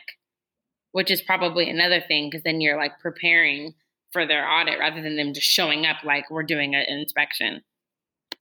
which 0.96 1.12
is 1.12 1.22
probably 1.22 1.70
another 1.70 2.00
thing 2.00 2.30
because 2.30 2.42
then 2.44 2.62
you're 2.62 2.78
like 2.78 2.98
preparing 3.02 3.74
for 4.16 4.26
their 4.26 4.50
audit 4.50 4.80
rather 4.80 5.02
than 5.02 5.18
them 5.18 5.34
just 5.34 5.46
showing 5.46 5.86
up 5.86 5.98
like 6.06 6.32
we're 6.32 6.42
doing 6.42 6.74
an 6.74 6.86
inspection. 6.88 7.62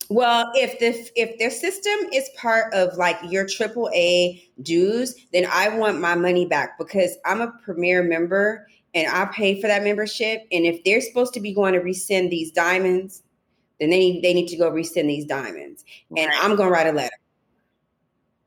Well, 0.09 0.53
if 0.55 0.79
the 0.79 1.11
if 1.17 1.37
their 1.41 1.51
system 1.51 2.09
is 2.13 2.31
part 2.37 2.73
of 2.73 2.97
like 2.97 3.17
your 3.29 3.45
AAA 3.45 4.45
dues, 4.63 5.17
then 5.33 5.49
I 5.51 5.77
want 5.77 6.01
my 6.01 6.15
money 6.15 6.47
back 6.47 6.79
because 6.79 7.17
I'm 7.25 7.41
a 7.41 7.53
premier 7.65 8.05
member 8.05 8.69
and 8.95 9.09
I 9.09 9.25
pay 9.35 9.61
for 9.61 9.67
that 9.67 9.83
membership. 9.83 10.43
And 10.53 10.65
if 10.65 10.85
they're 10.85 11.01
supposed 11.01 11.35
to 11.35 11.41
be 11.41 11.53
going 11.53 11.73
to 11.73 11.81
rescind 11.81 12.31
these 12.31 12.53
diamonds, 12.53 13.25
then 13.81 13.91
they 13.91 13.99
need, 13.99 14.23
they 14.23 14.33
need 14.33 14.47
to 14.47 14.57
go 14.57 14.69
rescind 14.69 15.11
these 15.11 15.25
diamonds. 15.25 15.85
And. 16.17 16.31
I'm 16.41 16.55
gonna 16.55 16.71
write 16.71 16.87
a 16.87 16.93
letter. 16.93 17.17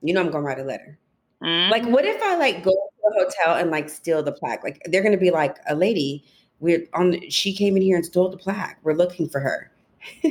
You 0.02 0.14
know 0.14 0.22
I'm 0.22 0.32
gonna 0.32 0.46
write 0.46 0.60
a 0.60 0.64
letter. 0.64 0.98
Mm-hmm. 1.44 1.72
Like, 1.72 1.86
what 1.88 2.06
if 2.06 2.22
I 2.22 2.38
like 2.38 2.64
go 2.64 2.72
to 2.72 3.08
a 3.08 3.26
hotel 3.26 3.56
and 3.56 3.72
like 3.72 3.90
steal 3.90 4.24
the 4.24 4.32
plaque. 4.32 4.64
Like 4.64 4.82
they're 4.86 5.04
gonna 5.04 5.18
be 5.18 5.32
like, 5.32 5.58
a 5.68 5.76
lady, 5.76 6.24
we're 6.60 6.88
on. 6.94 7.30
She 7.30 7.54
came 7.54 7.76
in 7.76 7.84
here 7.84 7.96
and 7.96 8.06
stole 8.06 8.30
the 8.30 8.38
plaque. 8.38 8.80
We're 8.84 8.94
looking 8.94 9.30
for 9.30 9.40
her. 9.40 9.72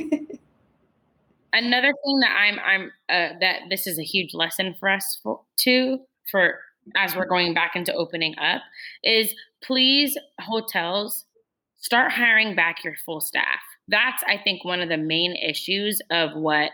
Another 1.53 1.93
thing 2.05 2.19
that 2.19 2.35
I'm, 2.37 2.59
I'm 2.59 2.91
uh, 3.09 3.37
that 3.39 3.61
this 3.69 3.87
is 3.87 3.97
a 3.97 4.03
huge 4.03 4.33
lesson 4.33 4.75
for 4.79 4.89
us 4.89 5.19
for, 5.23 5.41
too 5.55 5.99
for 6.29 6.59
as 6.95 7.15
we're 7.15 7.25
going 7.25 7.53
back 7.53 7.75
into 7.75 7.93
opening 7.93 8.37
up 8.37 8.61
is 9.03 9.33
please 9.63 10.17
hotels 10.39 11.25
start 11.77 12.11
hiring 12.11 12.55
back 12.55 12.83
your 12.83 12.95
full 13.05 13.21
staff. 13.21 13.59
That's 13.87 14.23
I 14.27 14.37
think 14.37 14.65
one 14.65 14.81
of 14.81 14.89
the 14.89 14.97
main 14.97 15.35
issues 15.35 16.01
of 16.11 16.31
what 16.35 16.71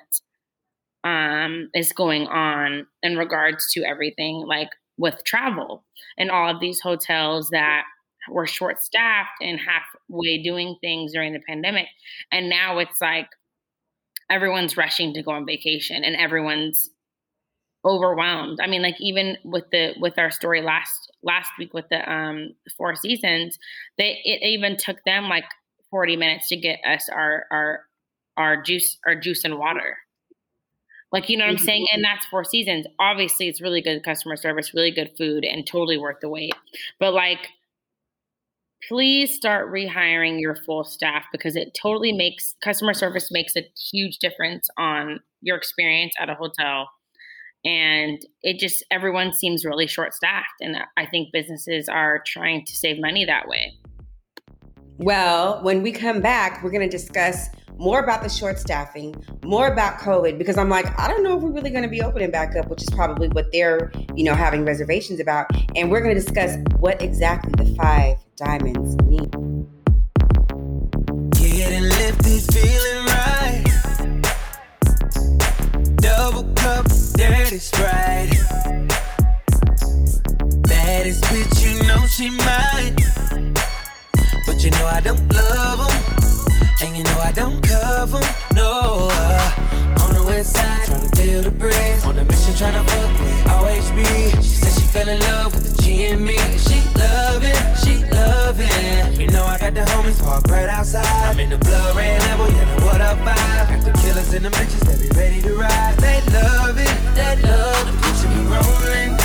um, 1.04 1.70
is 1.74 1.92
going 1.92 2.28
on 2.28 2.88
in 3.04 3.18
regards 3.18 3.72
to 3.74 3.84
everything. 3.84 4.46
Like 4.48 4.70
with 4.98 5.24
travel 5.24 5.84
and 6.18 6.30
all 6.30 6.50
of 6.50 6.60
these 6.60 6.80
hotels 6.80 7.50
that 7.50 7.84
were 8.30 8.48
short 8.48 8.82
staffed 8.82 9.42
and 9.42 9.60
halfway 9.60 10.42
doing 10.42 10.78
things 10.82 11.14
during 11.14 11.34
the 11.34 11.40
pandemic. 11.40 11.88
And 12.32 12.50
now 12.50 12.80
it's 12.80 13.02
like 13.02 13.28
everyone's 14.30 14.78
rushing 14.78 15.14
to 15.14 15.24
go 15.24 15.32
on 15.32 15.46
vacation 15.46 16.04
and 16.04 16.16
everyone's 16.16 16.90
overwhelmed. 17.86 18.60
I 18.62 18.68
mean, 18.68 18.82
like 18.82 19.00
even 19.00 19.38
with 19.44 19.66
the 19.72 19.94
with 20.00 20.18
our 20.18 20.32
story 20.32 20.62
last 20.62 21.12
last 21.22 21.52
week 21.60 21.74
with 21.74 21.90
the 21.90 22.10
um 22.12 22.54
Four 22.78 22.96
Seasons, 22.96 23.58
they 23.98 24.20
it 24.24 24.46
even 24.46 24.78
took 24.78 25.04
them 25.06 25.30
like 25.30 25.46
40 25.92 26.16
minutes 26.16 26.50
to 26.50 26.58
get 26.58 26.80
us 26.86 27.10
our 27.10 27.46
our 27.52 27.82
our 28.38 28.62
juice 28.62 28.98
our 29.06 29.16
juice 29.16 29.44
and 29.44 29.58
water. 29.58 29.98
Like, 31.14 31.30
you 31.30 31.38
know 31.38 31.46
what 31.46 31.52
I'm 31.52 31.58
saying? 31.60 31.86
And 31.94 32.04
that's 32.04 32.26
Four 32.26 32.44
Seasons. 32.44 32.88
Obviously, 32.98 33.48
it's 33.48 33.62
really 33.62 33.84
good 33.84 34.04
customer 34.04 34.36
service, 34.36 34.74
really 34.74 34.90
good 34.90 35.12
food, 35.16 35.46
and 35.46 35.66
totally 35.66 35.96
worth 35.96 36.18
the 36.22 36.28
wait. 36.28 36.56
But 37.00 37.14
like, 37.14 37.50
please 38.88 39.36
start 39.36 39.72
rehiring 39.72 40.40
your 40.40 40.56
full 40.56 40.84
staff 40.84 41.24
because 41.32 41.56
it 41.56 41.74
totally 41.80 42.12
makes 42.12 42.56
customer 42.64 42.94
service 42.94 43.30
makes 43.32 43.56
a 43.56 43.70
huge 43.92 44.18
difference 44.18 44.70
on 44.78 45.20
your 45.42 45.58
experience 45.58 46.14
at 46.20 46.30
a 46.30 46.36
hotel. 46.36 46.90
And 47.66 48.20
it 48.42 48.60
just 48.60 48.84
everyone 48.92 49.34
seems 49.34 49.64
really 49.64 49.88
short 49.88 50.14
staffed. 50.14 50.60
And 50.60 50.78
I 50.98 51.06
think 51.06 51.30
businesses 51.32 51.88
are 51.88 52.22
trying 52.26 52.66
to 52.66 52.76
save 52.76 53.00
money 53.00 53.26
that 53.26 53.48
way. 53.48 53.74
Well, 54.98 55.64
when 55.64 55.82
we 55.82 55.92
come 55.92 56.22
back, 56.22 56.64
we're 56.64 56.72
going 56.72 56.88
to 56.88 56.98
discuss 56.98 57.48
more 57.78 58.00
about 58.00 58.24
the 58.24 58.30
short 58.30 58.60
staffing, 58.60 59.16
more 59.44 59.68
about 59.68 60.00
COVID, 60.00 60.38
because 60.38 60.58
I'm 60.58 60.70
like, 60.70 60.98
I 61.00 61.08
don't 61.08 61.24
know 61.24 61.38
if 61.38 61.44
we're 61.44 61.52
really 61.52 61.70
going 61.70 61.84
to 61.84 61.90
be 61.90 62.02
opening 62.02 62.32
back 62.32 62.56
up, 62.56 62.70
which 62.70 62.82
is 62.82 62.90
probably 62.90 63.28
what 63.30 63.52
they're, 63.52 63.92
you 64.16 64.24
know, 64.24 64.36
having 64.36 64.66
reservations 64.66 65.20
about. 65.20 65.48
And 65.76 65.92
we're 65.92 66.02
going 66.02 66.16
to 66.16 66.22
discuss 66.22 66.58
what 66.80 67.02
exactly 67.02 67.52
the 67.64 67.74
five 67.76 68.18
diamonds 68.36 68.96
mean. 69.04 69.30
Getting 71.32 71.84
lifted, 71.84 72.54
feeling 72.54 73.06
right. 73.06 73.64
Double 75.98 76.44
cup, 76.56 76.86
dirty 77.16 77.58
sprite. 77.58 78.30
Baddest 80.64 81.24
bitch, 81.26 81.62
you 81.64 81.88
know 81.88 82.06
she. 82.08 82.30
But 84.46 84.64
you 84.64 84.72
know 84.72 84.86
I 84.86 85.02
don't 85.04 85.34
love. 85.34 86.23
And 86.84 86.98
you 86.98 87.04
know 87.06 87.18
I 87.24 87.32
don't 87.32 87.64
cover, 87.64 88.20
no. 88.54 89.08
Uh, 89.10 90.04
on 90.04 90.14
the 90.16 90.24
west 90.28 90.54
side, 90.54 90.86
trying 90.86 91.10
to 91.10 91.16
feel 91.16 91.42
the 91.42 91.52
breeze. 91.52 92.04
On 92.06 92.14
the 92.14 92.26
mission, 92.26 92.54
trying 92.56 92.74
to 92.74 92.84
fuck 92.92 93.20
with 93.24 93.48
OHB. 93.56 94.44
She 94.44 94.56
said 94.60 94.74
she 94.74 94.86
fell 94.92 95.08
in 95.08 95.18
love 95.22 95.56
with 95.56 95.64
the 95.64 95.82
G 95.82 96.08
and 96.08 96.20
me. 96.20 96.36
She 96.60 96.84
love 97.00 97.42
it, 97.42 97.56
she 97.80 98.04
love 98.12 98.60
it. 98.60 99.18
You 99.18 99.28
know 99.28 99.46
I 99.46 99.58
got 99.60 99.74
the 99.74 99.86
homies 99.96 100.22
parked 100.22 100.50
right 100.50 100.68
outside. 100.68 101.06
I'm 101.08 101.40
in 101.40 101.52
the 101.52 101.58
blood 101.58 101.96
red 101.96 102.20
level, 102.20 102.52
yeah, 102.52 102.76
know 102.76 102.86
what 102.86 103.00
up 103.00 103.18
vibe. 103.20 103.70
Got 103.70 103.86
the 103.86 103.94
killers 104.02 104.34
and 104.34 104.44
the 104.44 104.50
bitches, 104.50 104.84
they 104.84 105.08
be 105.08 105.10
ready 105.16 105.42
to 105.42 105.56
ride. 105.56 105.96
They 106.00 106.20
love 106.36 106.78
it, 106.78 106.96
they 107.16 107.36
love 107.48 107.80
the 107.88 107.94
picture 108.04 108.28
me 108.28 108.44
rolling. 108.52 109.16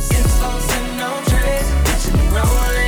Six 0.00 0.24
folks 0.40 0.64
and 0.64 0.96
no 0.96 1.10
trace, 1.28 1.68
picture 1.84 2.16
me 2.16 2.24
rolling. 2.32 2.79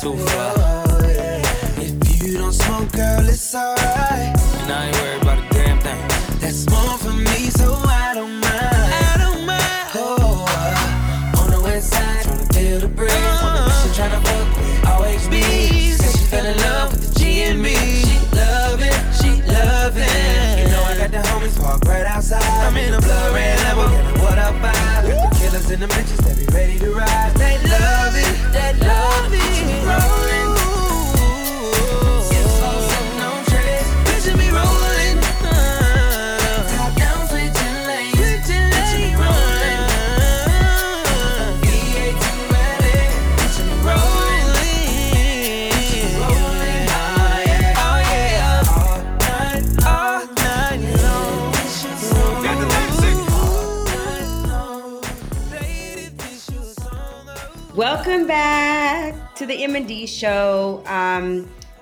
too 0.00 0.16
far. 0.16 0.47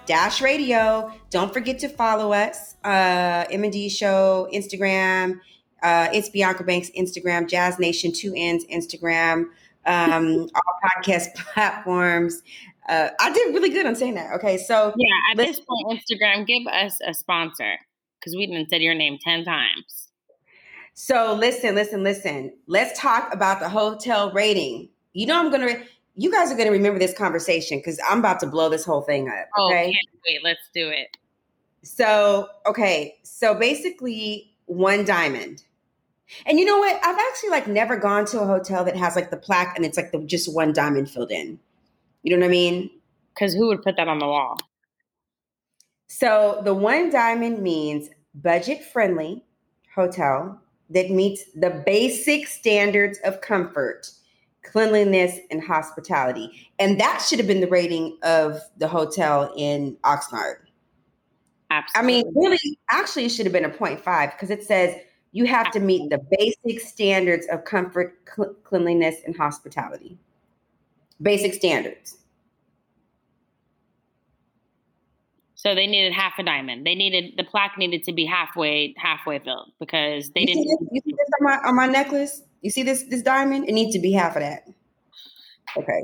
Dash 0.07 0.41
Radio. 0.41 1.13
Don't 1.31 1.53
forget 1.53 1.79
to 1.81 1.89
follow 1.89 2.33
us, 2.33 2.77
uh, 2.85 3.45
M&D 3.51 3.89
show, 3.89 4.49
Instagram. 4.53 5.41
Uh, 5.83 6.09
it's 6.13 6.29
Bianca 6.29 6.65
Banks 6.65 6.91
Instagram, 6.99 7.49
Jazz 7.49 7.79
Nation 7.79 8.13
Two 8.13 8.33
Ends 8.37 8.65
Instagram, 8.67 9.47
um, 9.85 10.49
all 10.55 10.81
podcast 10.85 11.35
platforms. 11.35 12.43
Uh, 12.89 13.09
I 13.21 13.33
did 13.33 13.55
really 13.55 13.71
good 13.71 13.87
on 13.87 13.95
saying 13.97 14.15
that. 14.15 14.33
Okay, 14.35 14.57
so 14.57 14.95
Yeah, 14.97 15.09
at 15.33 15.37
this 15.37 15.61
point, 15.61 16.01
Instagram, 16.01 16.47
give 16.47 16.67
us 16.67 16.99
a 17.07 17.13
sponsor 17.13 17.79
because 18.19 18.37
we 18.37 18.47
didn't 18.47 18.71
said 18.71 18.81
your 18.81 18.95
name 18.95 19.19
10 19.23 19.45
times. 19.45 20.09
So 20.95 21.35
listen, 21.35 21.75
listen, 21.75 22.03
listen. 22.03 22.53
Let's 22.67 22.99
talk 22.99 23.33
about 23.33 23.61
the 23.61 23.69
hotel 23.69 24.33
rating. 24.33 24.89
You 25.13 25.27
know, 25.27 25.39
I'm 25.39 25.51
gonna. 25.51 25.83
You 26.17 26.33
guys 26.33 26.51
are 26.51 26.57
gonna 26.57 26.71
remember 26.71 26.99
this 26.99 27.17
conversation 27.17 27.79
because 27.79 28.01
I'm 28.09 28.19
about 28.19 28.41
to 28.41 28.47
blow 28.47 28.69
this 28.69 28.85
whole 28.85 29.03
thing 29.03 29.29
up. 29.29 29.49
Oh, 29.57 29.69
Okay. 29.69 29.93
can't 29.93 30.21
wait. 30.27 30.41
Let's 30.43 30.69
do 30.75 30.89
it. 30.89 31.17
So 31.83 32.49
okay. 32.67 33.19
So 33.23 33.55
basically, 33.55 34.51
one 34.65 35.05
diamond. 35.05 35.63
And 36.45 36.59
you 36.59 36.65
know 36.65 36.79
what? 36.79 36.97
I've 37.05 37.19
actually 37.31 37.51
like 37.51 37.69
never 37.69 37.97
gone 37.97 38.25
to 38.27 38.41
a 38.41 38.47
hotel 38.47 38.85
that 38.85 38.97
has 38.97 39.15
like 39.15 39.31
the 39.31 39.37
plaque 39.37 39.77
and 39.77 39.85
it's 39.85 39.97
like 39.97 40.11
the 40.11 40.19
just 40.21 40.53
one 40.53 40.73
diamond 40.73 41.09
filled 41.11 41.31
in. 41.31 41.61
You 42.23 42.37
know 42.37 42.41
what 42.45 42.49
I 42.49 42.51
mean? 42.51 42.91
Because 43.35 43.55
who 43.55 43.69
would 43.69 43.83
put 43.83 43.97
that 43.97 44.09
on 44.09 44.19
the 44.19 44.27
wall? 44.27 44.59
So 46.09 46.61
the 46.65 46.75
one 46.75 47.11
diamond 47.11 47.63
means 47.63 48.09
budget 48.35 48.83
friendly 48.85 49.45
hotel 49.95 50.61
that 50.91 51.11
meets 51.11 51.45
the 51.55 51.83
basic 51.85 52.47
standards 52.47 53.19
of 53.25 53.41
comfort, 53.41 54.11
cleanliness, 54.71 55.39
and 55.51 55.63
hospitality. 55.63 56.71
And 56.79 57.01
that 57.01 57.25
should 57.27 57.39
have 57.39 57.49
been 57.49 57.61
the 57.61 57.69
rating 57.69 58.19
of 58.23 58.61
the 58.77 58.89
hotel 58.89 59.53
in 59.57 59.97
Oxnard. 60.05 60.57
I 61.71 62.03
mean, 62.03 62.25
really, 62.35 62.59
actually, 62.91 63.25
it 63.25 63.31
should 63.31 63.47
have 63.47 63.53
been 63.53 63.65
a 63.65 63.71
0.5 63.71 64.33
because 64.33 64.51
it 64.51 64.63
says 64.63 64.95
you 65.33 65.47
have 65.47 65.71
to 65.73 65.81
meet 65.81 66.11
the 66.11 66.19
basic 66.39 66.81
standards 66.81 67.47
of 67.51 67.65
comfort, 67.65 68.19
cl- 68.35 68.55
cleanliness, 68.65 69.17
and 69.27 69.37
hospitality. 69.37 70.17
Basic 71.21 71.55
standards. 71.55 72.19
so 75.67 75.75
they 75.75 75.89
needed 75.89 76.13
half 76.13 76.35
a 76.39 76.45
diamond. 76.45 76.87
They 76.87 76.95
needed 76.95 77.35
the 77.37 77.43
plaque 77.43 77.77
needed 77.77 78.05
to 78.05 78.13
be 78.13 78.25
halfway 78.25 78.95
halfway 78.97 79.41
filled 79.41 79.73
because 79.81 80.31
they 80.31 80.43
you 80.43 80.47
didn't. 80.47 80.65
this, 80.65 80.89
you 80.93 81.01
see 81.05 81.11
this 81.11 81.29
on 81.41 81.45
my 81.45 81.69
on 81.69 81.75
my 81.75 81.87
necklace? 81.87 82.43
You 82.67 82.71
see 82.71 82.83
this 82.83 83.05
this 83.05 83.23
diamond? 83.23 83.69
It 83.69 83.75
needs 83.75 83.95
to 83.95 84.01
be 84.01 84.11
half 84.11 84.35
of 84.35 84.43
that. 84.43 84.65
Okay. 85.77 86.01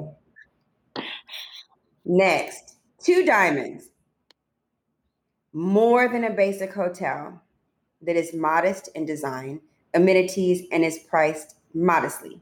Next, 2.05 2.77
two 3.03 3.25
diamonds. 3.25 3.89
More 5.53 6.09
than 6.09 6.23
a 6.23 6.31
basic 6.31 6.73
hotel 6.73 7.43
that 8.03 8.15
is 8.15 8.33
modest 8.33 8.91
in 8.95 9.07
design, 9.07 9.61
amenities, 9.93 10.63
and 10.71 10.85
is 10.85 11.01
priced 11.11 11.57
modestly. 11.75 12.41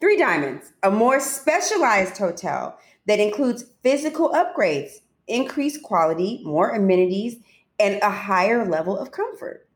Three 0.00 0.16
diamonds, 0.16 0.72
a 0.82 0.90
more 0.90 1.20
specialized 1.20 2.16
hotel 2.16 2.78
that 3.04 3.20
includes 3.20 3.66
physical 3.82 4.30
upgrades, 4.30 4.92
increased 5.28 5.82
quality, 5.82 6.40
more 6.46 6.70
amenities, 6.70 7.36
and 7.78 8.00
a 8.00 8.10
higher 8.10 8.66
level 8.66 8.98
of 8.98 9.10
comfort. 9.10 9.68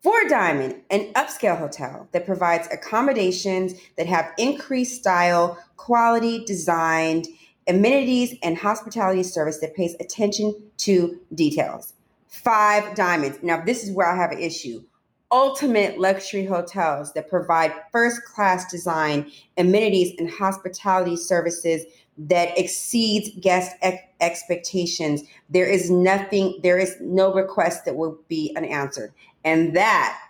Four 0.00 0.28
Diamond, 0.28 0.76
an 0.90 1.12
upscale 1.14 1.58
hotel 1.58 2.08
that 2.12 2.24
provides 2.24 2.68
accommodations 2.70 3.74
that 3.96 4.06
have 4.06 4.30
increased 4.38 5.00
style, 5.00 5.58
quality, 5.76 6.44
designed, 6.44 7.26
amenities, 7.66 8.36
and 8.44 8.56
hospitality 8.56 9.24
service 9.24 9.58
that 9.58 9.74
pays 9.74 9.96
attention 9.98 10.54
to 10.78 11.18
details. 11.34 11.94
Five 12.28 12.94
Diamonds. 12.94 13.40
Now, 13.42 13.60
this 13.64 13.82
is 13.82 13.90
where 13.90 14.08
I 14.08 14.14
have 14.14 14.30
an 14.30 14.38
issue. 14.38 14.84
Ultimate 15.32 15.98
luxury 15.98 16.46
hotels 16.46 17.12
that 17.14 17.28
provide 17.28 17.72
first 17.90 18.24
class 18.24 18.70
design, 18.70 19.30
amenities, 19.56 20.14
and 20.20 20.30
hospitality 20.30 21.16
services 21.16 21.84
that 22.18 22.56
exceeds 22.58 23.30
guest 23.40 23.76
ex- 23.82 24.02
expectations. 24.20 25.22
There 25.50 25.66
is 25.66 25.90
nothing, 25.90 26.60
there 26.62 26.78
is 26.78 26.96
no 27.00 27.32
request 27.32 27.84
that 27.84 27.96
will 27.96 28.18
be 28.28 28.52
unanswered. 28.56 29.12
And 29.48 29.74
that 29.76 30.20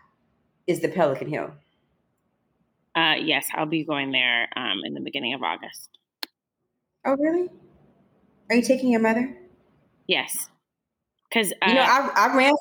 is 0.68 0.80
the 0.80 0.88
Pelican 0.88 1.28
Hill. 1.28 1.50
Uh, 2.94 3.16
yes, 3.20 3.48
I'll 3.52 3.66
be 3.66 3.82
going 3.82 4.12
there 4.12 4.48
um, 4.54 4.82
in 4.84 4.94
the 4.94 5.00
beginning 5.00 5.34
of 5.34 5.42
August. 5.42 5.90
Oh, 7.04 7.16
really? 7.16 7.48
Are 8.48 8.54
you 8.54 8.62
taking 8.62 8.92
your 8.92 9.00
mother? 9.00 9.36
Yes, 10.06 10.48
because 11.28 11.52
uh, 11.60 11.66
You 11.66 11.74
know, 11.74 11.80
I, 11.80 12.10
I 12.14 12.36
ran. 12.36 12.54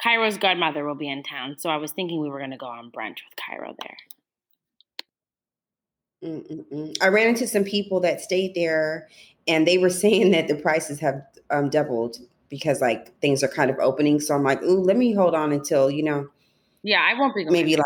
Cairo's 0.00 0.38
godmother 0.38 0.84
will 0.84 0.94
be 0.94 1.08
in 1.08 1.24
town, 1.24 1.56
so 1.58 1.70
I 1.70 1.76
was 1.78 1.90
thinking 1.90 2.20
we 2.20 2.28
were 2.28 2.38
going 2.38 2.52
to 2.52 2.56
go 2.56 2.66
on 2.66 2.92
brunch 2.92 3.18
with 3.28 3.34
Cairo 3.36 3.74
there. 3.82 3.96
Mm-mm-mm. 6.30 6.96
I 7.02 7.08
ran 7.08 7.28
into 7.28 7.48
some 7.48 7.64
people 7.64 7.98
that 8.00 8.20
stayed 8.20 8.54
there, 8.54 9.08
and 9.48 9.66
they 9.66 9.78
were 9.78 9.90
saying 10.04 10.30
that 10.30 10.46
the 10.46 10.54
prices 10.54 11.00
have 11.00 11.20
um, 11.50 11.68
doubled 11.68 12.18
because 12.54 12.80
like 12.80 13.18
things 13.18 13.42
are 13.42 13.48
kind 13.48 13.68
of 13.68 13.76
opening. 13.80 14.20
So 14.20 14.32
I'm 14.32 14.44
like, 14.44 14.62
ooh, 14.62 14.78
let 14.80 14.96
me 14.96 15.12
hold 15.12 15.34
on 15.34 15.50
until 15.50 15.90
you 15.90 16.04
know 16.04 16.28
Yeah, 16.84 17.04
I 17.04 17.18
won't 17.18 17.34
be 17.34 17.44
maybe 17.46 17.74
like 17.74 17.84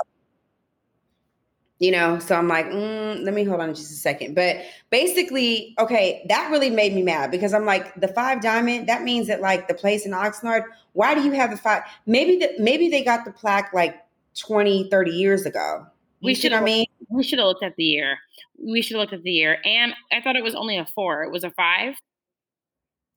you 1.80 1.92
know 1.92 2.18
so 2.18 2.34
i'm 2.34 2.48
like 2.48 2.66
mm, 2.66 3.22
let 3.22 3.32
me 3.32 3.44
hold 3.44 3.60
on 3.60 3.72
just 3.72 3.92
a 3.92 3.94
second 3.94 4.34
but 4.34 4.56
basically 4.90 5.76
okay 5.78 6.26
that 6.28 6.50
really 6.50 6.70
made 6.70 6.92
me 6.92 7.02
mad 7.02 7.30
because 7.30 7.54
i'm 7.54 7.64
like 7.64 7.94
the 8.00 8.08
five 8.08 8.42
diamond 8.42 8.88
that 8.88 9.04
means 9.04 9.28
that 9.28 9.40
like 9.40 9.68
the 9.68 9.74
place 9.74 10.04
in 10.04 10.10
oxnard 10.10 10.64
why 10.94 11.14
do 11.14 11.22
you 11.22 11.30
have 11.30 11.52
the 11.52 11.56
five 11.56 11.84
maybe 12.04 12.36
the, 12.36 12.50
maybe 12.58 12.88
they 12.88 13.04
got 13.04 13.24
the 13.24 13.30
plaque 13.30 13.72
like 13.72 13.94
20 14.36 14.90
30 14.90 15.10
years 15.12 15.46
ago 15.46 15.86
We 16.20 16.34
should 16.34 16.52
i 16.52 16.60
mean 16.60 16.86
We 17.08 17.22
should 17.22 17.38
have 17.38 17.46
looked 17.46 17.62
at 17.62 17.76
the 17.76 17.84
year. 17.84 18.18
We 18.62 18.82
should 18.82 18.96
have 18.96 19.02
looked 19.02 19.14
at 19.14 19.22
the 19.22 19.30
year, 19.30 19.58
and 19.64 19.94
I 20.12 20.20
thought 20.20 20.36
it 20.36 20.44
was 20.44 20.54
only 20.54 20.76
a 20.76 20.84
four. 20.84 21.22
It 21.22 21.30
was 21.30 21.44
a 21.44 21.50
five. 21.50 21.94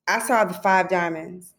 I 0.08 0.20
saw 0.20 0.46
the 0.46 0.54
five 0.54 0.90
diamonds 0.90 1.54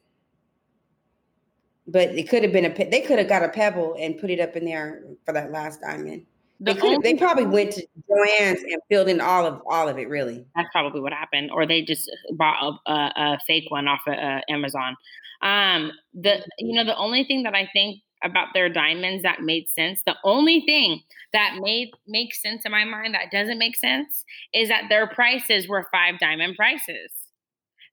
but 1.87 2.11
it 2.11 2.29
could 2.29 2.43
have 2.43 2.53
been 2.53 2.65
a 2.65 2.71
pe- 2.71 2.91
they 2.91 3.01
could 3.01 3.19
have 3.19 3.29
got 3.29 3.43
a 3.43 3.49
pebble 3.49 3.97
and 3.99 4.19
put 4.19 4.31
it 4.31 4.41
up 4.41 4.57
in 4.57 4.65
there 4.65 5.03
for 5.25 5.33
that 5.33 5.51
last 5.51 5.81
diamond 5.81 6.25
The 6.61 6.75
they, 6.75 6.81
only 6.81 6.99
they 7.03 7.19
probably 7.19 7.47
went 7.47 7.73
to 7.73 7.87
Joann's 8.09 8.63
and 8.63 8.81
filled 8.89 9.09
in 9.09 9.21
all 9.21 9.47
of 9.47 9.61
all 9.69 9.89
of 9.89 9.99
it 9.99 10.09
really 10.09 10.45
That's 10.55 10.69
probably 10.73 11.01
what 11.01 11.13
happened, 11.13 11.51
or 11.53 11.67
they 11.67 11.83
just 11.83 12.11
bought 12.33 12.79
a, 12.87 12.91
a, 12.91 13.13
a 13.17 13.39
fake 13.47 13.65
one 13.69 13.89
off 13.89 14.01
of 14.07 14.15
uh, 14.15 14.41
Amazon. 14.49 14.97
Um, 15.43 15.93
the 16.15 16.45
you 16.59 16.75
know 16.75 16.85
the 16.85 16.97
only 16.97 17.25
thing 17.25 17.43
that 17.43 17.55
I 17.55 17.69
think 17.73 18.01
about 18.25 18.49
their 18.55 18.69
diamonds 18.69 19.25
that 19.25 19.41
made 19.41 19.69
sense, 19.69 20.03
the 20.07 20.15
only 20.23 20.61
thing 20.61 21.01
that 21.33 21.57
made 21.61 21.91
makes 22.07 22.41
sense 22.41 22.63
in 22.65 22.71
my 22.71 22.85
mind 22.85 23.15
that 23.15 23.33
doesn't 23.33 23.59
make 23.59 23.75
sense 23.75 24.25
is 24.55 24.69
that 24.69 24.85
their 24.89 25.09
prices 25.09 25.67
were 25.67 25.89
five 25.91 26.21
diamond 26.21 26.55
prices. 26.55 27.11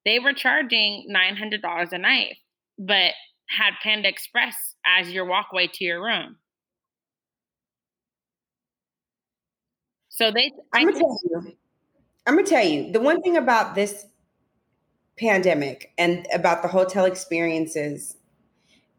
They 0.05 0.19
were 0.19 0.33
charging 0.33 1.05
nine 1.07 1.35
hundred 1.35 1.61
dollars 1.61 1.89
a 1.91 1.97
night, 1.97 2.37
but 2.77 3.13
had 3.49 3.73
Panda 3.81 4.07
Express 4.07 4.75
as 4.85 5.11
your 5.11 5.25
walkway 5.25 5.67
to 5.73 5.83
your 5.83 6.03
room. 6.03 6.37
So 10.09 10.31
they, 10.31 10.51
I'm 10.73 10.87
gonna 10.87 10.99
tell 10.99 11.19
you, 11.23 11.57
I'm 12.27 12.35
gonna 12.35 12.47
tell 12.47 12.65
you 12.65 12.91
the 12.91 12.99
one 12.99 13.21
thing 13.21 13.37
about 13.37 13.75
this 13.75 14.05
pandemic 15.17 15.93
and 15.97 16.25
about 16.33 16.61
the 16.61 16.67
hotel 16.67 17.05
experiences 17.05 18.17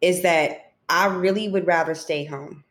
is 0.01 0.23
that 0.23 0.73
I 0.89 1.07
really 1.07 1.49
would 1.49 1.67
rather 1.67 1.95
stay 1.95 2.25
home. 2.25 2.65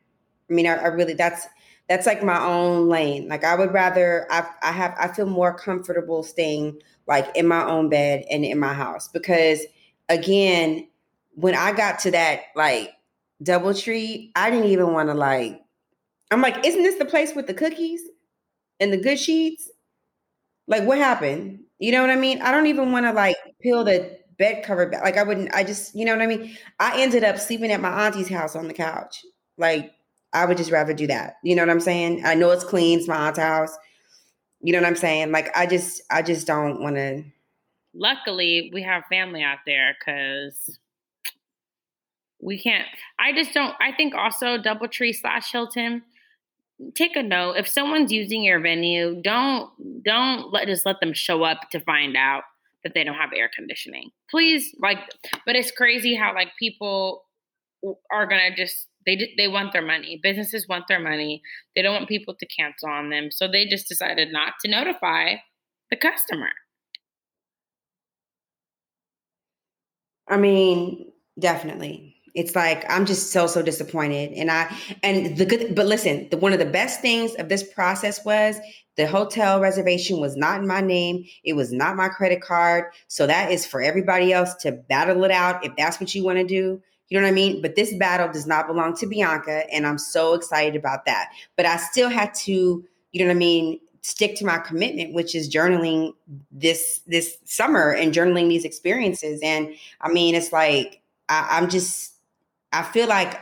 I 0.49 0.53
mean, 0.53 0.67
I, 0.67 0.75
I 0.75 0.87
really 0.87 1.13
that's 1.13 1.47
that's 1.87 2.05
like 2.05 2.23
my 2.23 2.41
own 2.43 2.89
lane. 2.89 3.27
Like 3.27 3.43
I 3.43 3.55
would 3.55 3.73
rather 3.73 4.27
I 4.31 4.47
I 4.61 4.71
have 4.71 4.95
I 4.99 5.07
feel 5.09 5.25
more 5.25 5.53
comfortable 5.53 6.23
staying 6.23 6.81
like 7.09 7.35
in 7.35 7.47
my 7.47 7.65
own 7.65 7.89
bed 7.89 8.23
and 8.31 8.45
in 8.45 8.59
my 8.59 8.73
house 8.73 9.09
because 9.09 9.61
again, 10.07 10.87
when 11.35 11.55
I 11.55 11.73
got 11.73 11.99
to 11.99 12.11
that 12.11 12.43
like 12.55 12.93
DoubleTree, 13.43 14.31
I 14.35 14.51
didn't 14.51 14.69
even 14.69 14.93
want 14.93 15.09
to 15.09 15.15
like 15.15 15.61
I'm 16.31 16.41
like, 16.41 16.65
isn't 16.65 16.83
this 16.83 16.95
the 16.95 17.05
place 17.05 17.35
with 17.35 17.47
the 17.47 17.53
cookies 17.55 18.01
and 18.79 18.93
the 18.93 18.97
good 18.97 19.19
sheets? 19.19 19.69
Like 20.67 20.83
what 20.83 20.99
happened? 20.99 21.61
You 21.79 21.91
know 21.91 22.01
what 22.01 22.11
I 22.11 22.15
mean? 22.15 22.41
I 22.41 22.51
don't 22.51 22.67
even 22.67 22.91
want 22.91 23.07
to 23.07 23.11
like 23.13 23.37
peel 23.61 23.83
the 23.83 24.19
bed 24.37 24.63
cover 24.63 24.85
back. 24.85 25.03
Like 25.03 25.17
I 25.17 25.23
wouldn't, 25.23 25.53
I 25.53 25.63
just, 25.63 25.95
you 25.95 26.05
know 26.05 26.13
what 26.13 26.21
I 26.21 26.27
mean? 26.27 26.55
I 26.79 27.01
ended 27.01 27.23
up 27.23 27.39
sleeping 27.39 27.71
at 27.71 27.81
my 27.81 28.05
auntie's 28.05 28.29
house 28.29 28.55
on 28.55 28.67
the 28.67 28.73
couch. 28.73 29.25
Like 29.57 29.91
I 30.33 30.45
would 30.45 30.57
just 30.57 30.71
rather 30.71 30.93
do 30.93 31.07
that. 31.07 31.37
You 31.43 31.55
know 31.55 31.63
what 31.63 31.71
I'm 31.71 31.79
saying? 31.79 32.23
I 32.25 32.35
know 32.35 32.51
it's 32.51 32.63
clean, 32.63 32.99
it's 32.99 33.07
my 33.07 33.15
aunt's 33.27 33.39
house. 33.39 33.75
You 34.61 34.73
know 34.73 34.79
what 34.79 34.87
I'm 34.87 34.95
saying? 34.95 35.31
Like 35.31 35.55
I 35.55 35.65
just, 35.65 36.01
I 36.09 36.21
just 36.21 36.45
don't 36.45 36.81
want 36.81 36.95
to. 36.95 37.23
Luckily, 37.93 38.69
we 38.73 38.83
have 38.83 39.03
family 39.09 39.41
out 39.41 39.59
there 39.65 39.95
because 39.97 40.77
we 42.41 42.59
can't. 42.61 42.87
I 43.19 43.33
just 43.33 43.53
don't. 43.53 43.75
I 43.81 43.91
think 43.91 44.13
also 44.13 44.57
DoubleTree 44.57 45.15
slash 45.15 45.51
Hilton. 45.51 46.03
Take 46.95 47.15
a 47.15 47.23
note. 47.23 47.53
If 47.57 47.67
someone's 47.67 48.11
using 48.11 48.43
your 48.43 48.59
venue, 48.59 49.21
don't 49.21 49.69
don't 50.03 50.51
let 50.53 50.67
just 50.67 50.85
let 50.85 50.99
them 51.01 51.13
show 51.13 51.43
up 51.43 51.69
to 51.71 51.79
find 51.81 52.15
out 52.15 52.43
that 52.83 52.93
they 52.93 53.03
don't 53.03 53.15
have 53.15 53.31
air 53.35 53.49
conditioning. 53.53 54.11
Please, 54.29 54.73
like, 54.79 54.99
but 55.45 55.55
it's 55.55 55.71
crazy 55.71 56.15
how 56.15 56.33
like 56.33 56.49
people 56.57 57.25
are 58.11 58.25
gonna 58.25 58.55
just 58.55 58.87
they 59.17 59.33
they 59.37 59.47
want 59.47 59.73
their 59.73 59.85
money. 59.85 60.19
Businesses 60.21 60.67
want 60.67 60.85
their 60.87 60.99
money. 60.99 61.41
They 61.75 61.81
don't 61.81 61.93
want 61.93 62.07
people 62.07 62.35
to 62.35 62.45
cancel 62.45 62.89
on 62.89 63.09
them, 63.09 63.31
so 63.31 63.47
they 63.47 63.65
just 63.65 63.87
decided 63.87 64.31
not 64.31 64.53
to 64.63 64.71
notify 64.71 65.35
the 65.89 65.97
customer. 65.97 66.49
I 70.27 70.37
mean, 70.37 71.11
definitely. 71.39 72.15
It's 72.35 72.55
like 72.55 72.85
I'm 72.89 73.07
just 73.07 73.31
so 73.31 73.47
so 73.47 73.63
disappointed, 73.63 74.33
and 74.33 74.51
I 74.51 74.75
and 75.01 75.35
the 75.35 75.45
good. 75.45 75.73
But 75.73 75.87
listen, 75.87 76.29
the, 76.29 76.37
one 76.37 76.53
of 76.53 76.59
the 76.59 76.65
best 76.65 77.01
things 77.01 77.33
of 77.35 77.49
this 77.49 77.63
process 77.63 78.23
was 78.23 78.57
the 78.97 79.07
hotel 79.07 79.59
reservation 79.59 80.19
was 80.19 80.35
not 80.35 80.59
in 80.59 80.67
my 80.67 80.81
name. 80.81 81.25
It 81.43 81.53
was 81.53 81.71
not 81.71 81.95
my 81.95 82.09
credit 82.09 82.41
card. 82.41 82.91
So 83.07 83.25
that 83.25 83.51
is 83.51 83.65
for 83.65 83.81
everybody 83.81 84.31
else 84.31 84.53
to 84.61 84.73
battle 84.73 85.23
it 85.23 85.31
out 85.31 85.65
if 85.65 85.75
that's 85.75 85.99
what 85.99 86.13
you 86.13 86.23
want 86.23 86.37
to 86.37 86.43
do. 86.43 86.81
You 87.09 87.19
know 87.19 87.25
what 87.25 87.31
I 87.31 87.33
mean? 87.33 87.61
But 87.61 87.75
this 87.75 87.93
battle 87.95 88.31
does 88.31 88.45
not 88.45 88.67
belong 88.67 88.95
to 88.97 89.07
Bianca, 89.07 89.63
and 89.73 89.87
I'm 89.87 89.97
so 89.97 90.33
excited 90.33 90.75
about 90.75 91.05
that. 91.05 91.29
But 91.57 91.65
I 91.65 91.77
still 91.77 92.09
had 92.09 92.33
to, 92.45 92.51
you 93.11 93.19
know 93.19 93.25
what 93.25 93.31
I 93.31 93.39
mean, 93.39 93.79
stick 94.01 94.35
to 94.37 94.45
my 94.45 94.59
commitment, 94.59 95.13
which 95.13 95.35
is 95.35 95.53
journaling 95.53 96.13
this 96.51 97.01
this 97.07 97.37
summer 97.45 97.91
and 97.91 98.13
journaling 98.13 98.47
these 98.49 98.65
experiences. 98.65 99.39
And 99.43 99.73
I 100.01 100.09
mean, 100.09 100.35
it's 100.35 100.53
like 100.53 101.01
I, 101.27 101.47
I'm 101.51 101.69
just 101.69 102.13
I 102.71 102.83
feel 102.83 103.07
like 103.07 103.41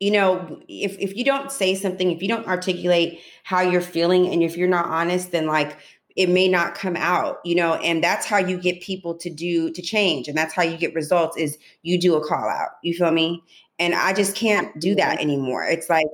you 0.00 0.10
know 0.10 0.60
if 0.68 0.96
if 0.98 1.16
you 1.16 1.24
don't 1.24 1.50
say 1.50 1.74
something 1.74 2.12
if 2.12 2.22
you 2.22 2.28
don't 2.28 2.46
articulate 2.46 3.20
how 3.42 3.60
you're 3.60 3.80
feeling 3.80 4.28
and 4.28 4.44
if 4.44 4.56
you're 4.56 4.68
not 4.68 4.86
honest 4.86 5.32
then 5.32 5.46
like 5.46 5.76
it 6.18 6.28
may 6.28 6.48
not 6.48 6.74
come 6.74 6.96
out 6.96 7.38
you 7.44 7.54
know 7.54 7.74
and 7.76 8.02
that's 8.02 8.26
how 8.26 8.36
you 8.36 8.58
get 8.58 8.82
people 8.82 9.14
to 9.14 9.30
do 9.30 9.70
to 9.70 9.80
change 9.80 10.26
and 10.26 10.36
that's 10.36 10.52
how 10.52 10.62
you 10.62 10.76
get 10.76 10.92
results 10.92 11.36
is 11.38 11.56
you 11.82 11.98
do 11.98 12.16
a 12.16 12.28
call 12.28 12.48
out 12.48 12.70
you 12.82 12.92
feel 12.92 13.12
me? 13.12 13.42
And 13.78 13.94
i 13.94 14.12
just 14.12 14.34
can't 14.34 14.78
do 14.80 14.96
that 14.96 15.20
anymore. 15.20 15.64
It's 15.64 15.88
like 15.88 16.06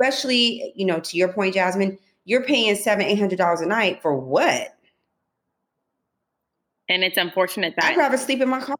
especially 0.00 0.72
you 0.74 0.86
know 0.86 0.98
to 0.98 1.16
your 1.16 1.32
point 1.32 1.54
jasmine 1.54 1.98
you're 2.24 2.42
paying 2.42 2.74
seven 2.74 3.04
eight 3.04 3.18
hundred 3.18 3.38
dollars 3.38 3.60
a 3.60 3.66
night 3.66 4.00
for 4.02 4.16
what? 4.16 4.74
And 6.88 7.04
it's 7.04 7.18
unfortunate 7.18 7.74
that 7.76 7.92
i'd 7.92 7.96
rather 7.96 8.16
sleep 8.16 8.40
in 8.40 8.48
my 8.48 8.60
car 8.60 8.76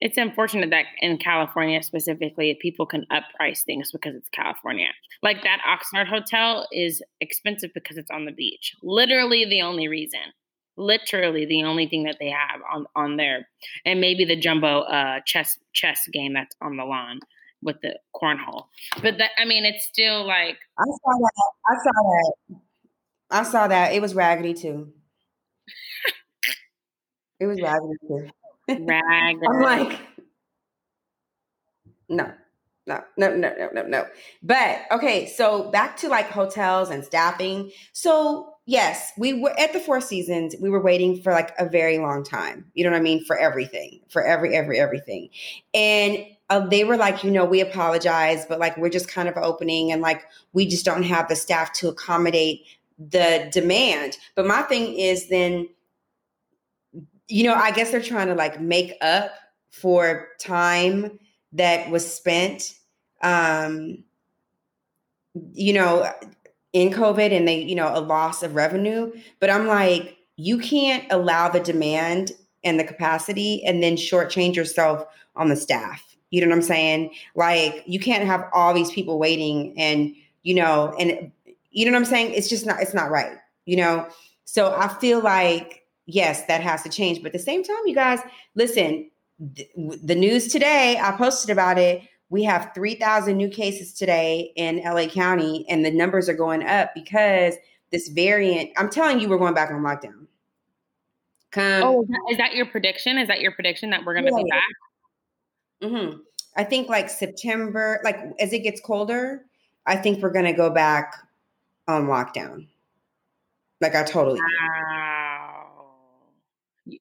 it's 0.00 0.18
unfortunate 0.18 0.70
that 0.70 0.86
in 1.00 1.16
California 1.18 1.82
specifically, 1.82 2.58
people 2.60 2.86
can 2.86 3.06
upprice 3.10 3.62
things 3.62 3.90
because 3.92 4.14
it's 4.14 4.28
California. 4.28 4.88
Like 5.22 5.42
that 5.42 5.60
Oxnard 5.66 6.06
hotel 6.06 6.68
is 6.70 7.02
expensive 7.20 7.70
because 7.74 7.96
it's 7.96 8.10
on 8.10 8.26
the 8.26 8.32
beach. 8.32 8.74
Literally 8.82 9.46
the 9.46 9.62
only 9.62 9.88
reason. 9.88 10.20
Literally 10.76 11.46
the 11.46 11.64
only 11.64 11.88
thing 11.88 12.04
that 12.04 12.16
they 12.20 12.28
have 12.28 12.60
on 12.70 12.84
on 12.94 13.16
there, 13.16 13.48
and 13.86 13.98
maybe 13.98 14.26
the 14.26 14.36
jumbo 14.36 14.80
uh, 14.80 15.20
chess 15.24 15.58
chess 15.72 16.06
game 16.12 16.34
that's 16.34 16.54
on 16.60 16.76
the 16.76 16.84
lawn 16.84 17.20
with 17.62 17.80
the 17.80 17.98
cornhole. 18.14 18.64
But 19.02 19.16
that 19.16 19.30
I 19.38 19.46
mean, 19.46 19.64
it's 19.64 19.86
still 19.86 20.26
like 20.26 20.58
I 20.78 20.84
saw 20.84 21.18
that. 21.18 21.52
I 21.66 21.74
saw 21.82 21.92
that. 22.02 22.32
I 23.30 23.42
saw 23.42 23.68
that. 23.68 23.92
It 23.94 24.02
was 24.02 24.14
raggedy 24.14 24.52
too. 24.52 24.92
it 27.40 27.46
was 27.46 27.58
raggedy 27.62 27.94
too. 28.06 28.28
Rag. 28.68 29.38
I'm 29.48 29.60
like, 29.60 30.00
no, 32.08 32.32
no, 32.86 33.02
no, 33.16 33.34
no, 33.36 33.52
no, 33.58 33.68
no, 33.72 33.82
no. 33.82 34.06
But 34.42 34.80
okay, 34.92 35.26
so 35.26 35.70
back 35.70 35.96
to 35.98 36.08
like 36.08 36.28
hotels 36.28 36.90
and 36.90 37.04
staffing. 37.04 37.70
So 37.92 38.54
yes, 38.66 39.12
we 39.18 39.40
were 39.40 39.58
at 39.58 39.72
the 39.72 39.80
Four 39.80 40.00
Seasons. 40.00 40.54
We 40.60 40.70
were 40.70 40.82
waiting 40.82 41.20
for 41.22 41.32
like 41.32 41.52
a 41.58 41.68
very 41.68 41.98
long 41.98 42.24
time. 42.24 42.64
You 42.74 42.84
know 42.84 42.90
what 42.90 42.98
I 42.98 43.02
mean? 43.02 43.24
For 43.24 43.36
everything, 43.36 44.00
for 44.08 44.24
every, 44.24 44.54
every, 44.54 44.78
everything. 44.78 45.30
And 45.74 46.26
uh, 46.48 46.60
they 46.60 46.84
were 46.84 46.96
like, 46.96 47.24
you 47.24 47.30
know, 47.30 47.44
we 47.44 47.60
apologize, 47.60 48.46
but 48.46 48.60
like 48.60 48.76
we're 48.76 48.88
just 48.88 49.08
kind 49.08 49.28
of 49.28 49.36
opening 49.36 49.90
and 49.90 50.00
like 50.00 50.22
we 50.52 50.66
just 50.66 50.84
don't 50.84 51.02
have 51.02 51.28
the 51.28 51.36
staff 51.36 51.72
to 51.74 51.88
accommodate 51.88 52.62
the 52.98 53.48
demand. 53.52 54.16
But 54.36 54.46
my 54.46 54.62
thing 54.62 54.94
is 54.94 55.28
then 55.28 55.68
you 57.28 57.44
know, 57.44 57.54
I 57.54 57.70
guess 57.72 57.90
they're 57.90 58.02
trying 58.02 58.28
to 58.28 58.34
like 58.34 58.60
make 58.60 58.94
up 59.00 59.32
for 59.70 60.28
time 60.38 61.18
that 61.52 61.90
was 61.90 62.10
spent, 62.10 62.74
um, 63.22 64.04
you 65.52 65.72
know, 65.72 66.10
in 66.72 66.90
COVID 66.90 67.32
and 67.32 67.46
they, 67.48 67.60
you 67.62 67.74
know, 67.74 67.90
a 67.94 68.00
loss 68.00 68.42
of 68.42 68.54
revenue. 68.54 69.12
But 69.40 69.50
I'm 69.50 69.66
like, 69.66 70.16
you 70.36 70.58
can't 70.58 71.04
allow 71.10 71.48
the 71.48 71.60
demand 71.60 72.32
and 72.64 72.78
the 72.78 72.84
capacity 72.84 73.64
and 73.64 73.82
then 73.82 73.96
shortchange 73.96 74.54
yourself 74.54 75.04
on 75.34 75.48
the 75.48 75.56
staff. 75.56 76.16
You 76.30 76.40
know 76.40 76.48
what 76.48 76.56
I'm 76.56 76.62
saying? 76.62 77.10
Like, 77.34 77.82
you 77.86 78.00
can't 78.00 78.24
have 78.24 78.44
all 78.52 78.74
these 78.74 78.90
people 78.90 79.18
waiting 79.18 79.74
and, 79.78 80.14
you 80.42 80.54
know, 80.54 80.94
and 80.98 81.32
you 81.70 81.86
know 81.86 81.92
what 81.92 81.98
I'm 81.98 82.04
saying? 82.04 82.32
It's 82.34 82.48
just 82.48 82.66
not, 82.66 82.80
it's 82.80 82.94
not 82.94 83.10
right, 83.10 83.36
you 83.64 83.76
know? 83.76 84.08
So 84.44 84.74
I 84.74 84.88
feel 84.88 85.20
like 85.20 85.85
yes, 86.06 86.44
that 86.46 86.60
has 86.62 86.82
to 86.84 86.88
change. 86.88 87.18
But 87.18 87.28
at 87.28 87.32
the 87.34 87.38
same 87.38 87.62
time, 87.62 87.76
you 87.84 87.94
guys, 87.94 88.20
listen, 88.54 89.10
th- 89.54 89.68
the 89.76 90.14
news 90.14 90.48
today, 90.48 90.98
I 91.00 91.12
posted 91.12 91.50
about 91.50 91.78
it. 91.78 92.02
We 92.28 92.44
have 92.44 92.72
3,000 92.74 93.36
new 93.36 93.48
cases 93.48 93.92
today 93.92 94.52
in 94.56 94.82
LA 94.84 95.06
County, 95.06 95.64
and 95.68 95.84
the 95.84 95.90
numbers 95.90 96.28
are 96.28 96.34
going 96.34 96.64
up 96.64 96.92
because 96.94 97.54
this 97.92 98.08
variant, 98.08 98.70
I'm 98.76 98.90
telling 98.90 99.20
you, 99.20 99.28
we're 99.28 99.38
going 99.38 99.54
back 99.54 99.70
on 99.70 99.82
lockdown. 99.82 100.26
Come, 101.52 101.82
oh, 101.82 102.06
is 102.30 102.38
that 102.38 102.54
your 102.54 102.66
prediction? 102.66 103.18
Is 103.18 103.28
that 103.28 103.40
your 103.40 103.52
prediction 103.52 103.90
that 103.90 104.04
we're 104.04 104.14
going 104.14 104.26
to 104.26 104.32
yeah. 104.32 104.42
be 104.42 104.50
back? 104.50 105.90
Mm-hmm. 105.90 106.18
I 106.56 106.64
think 106.64 106.88
like 106.88 107.08
September, 107.08 108.00
like 108.02 108.18
as 108.40 108.52
it 108.52 108.60
gets 108.60 108.80
colder, 108.80 109.44
I 109.86 109.96
think 109.96 110.22
we're 110.22 110.32
going 110.32 110.46
to 110.46 110.52
go 110.52 110.70
back 110.70 111.14
on 111.86 112.06
lockdown. 112.06 112.66
Like 113.80 113.94
I 113.94 114.02
totally. 114.02 114.40
Wow 114.40 115.25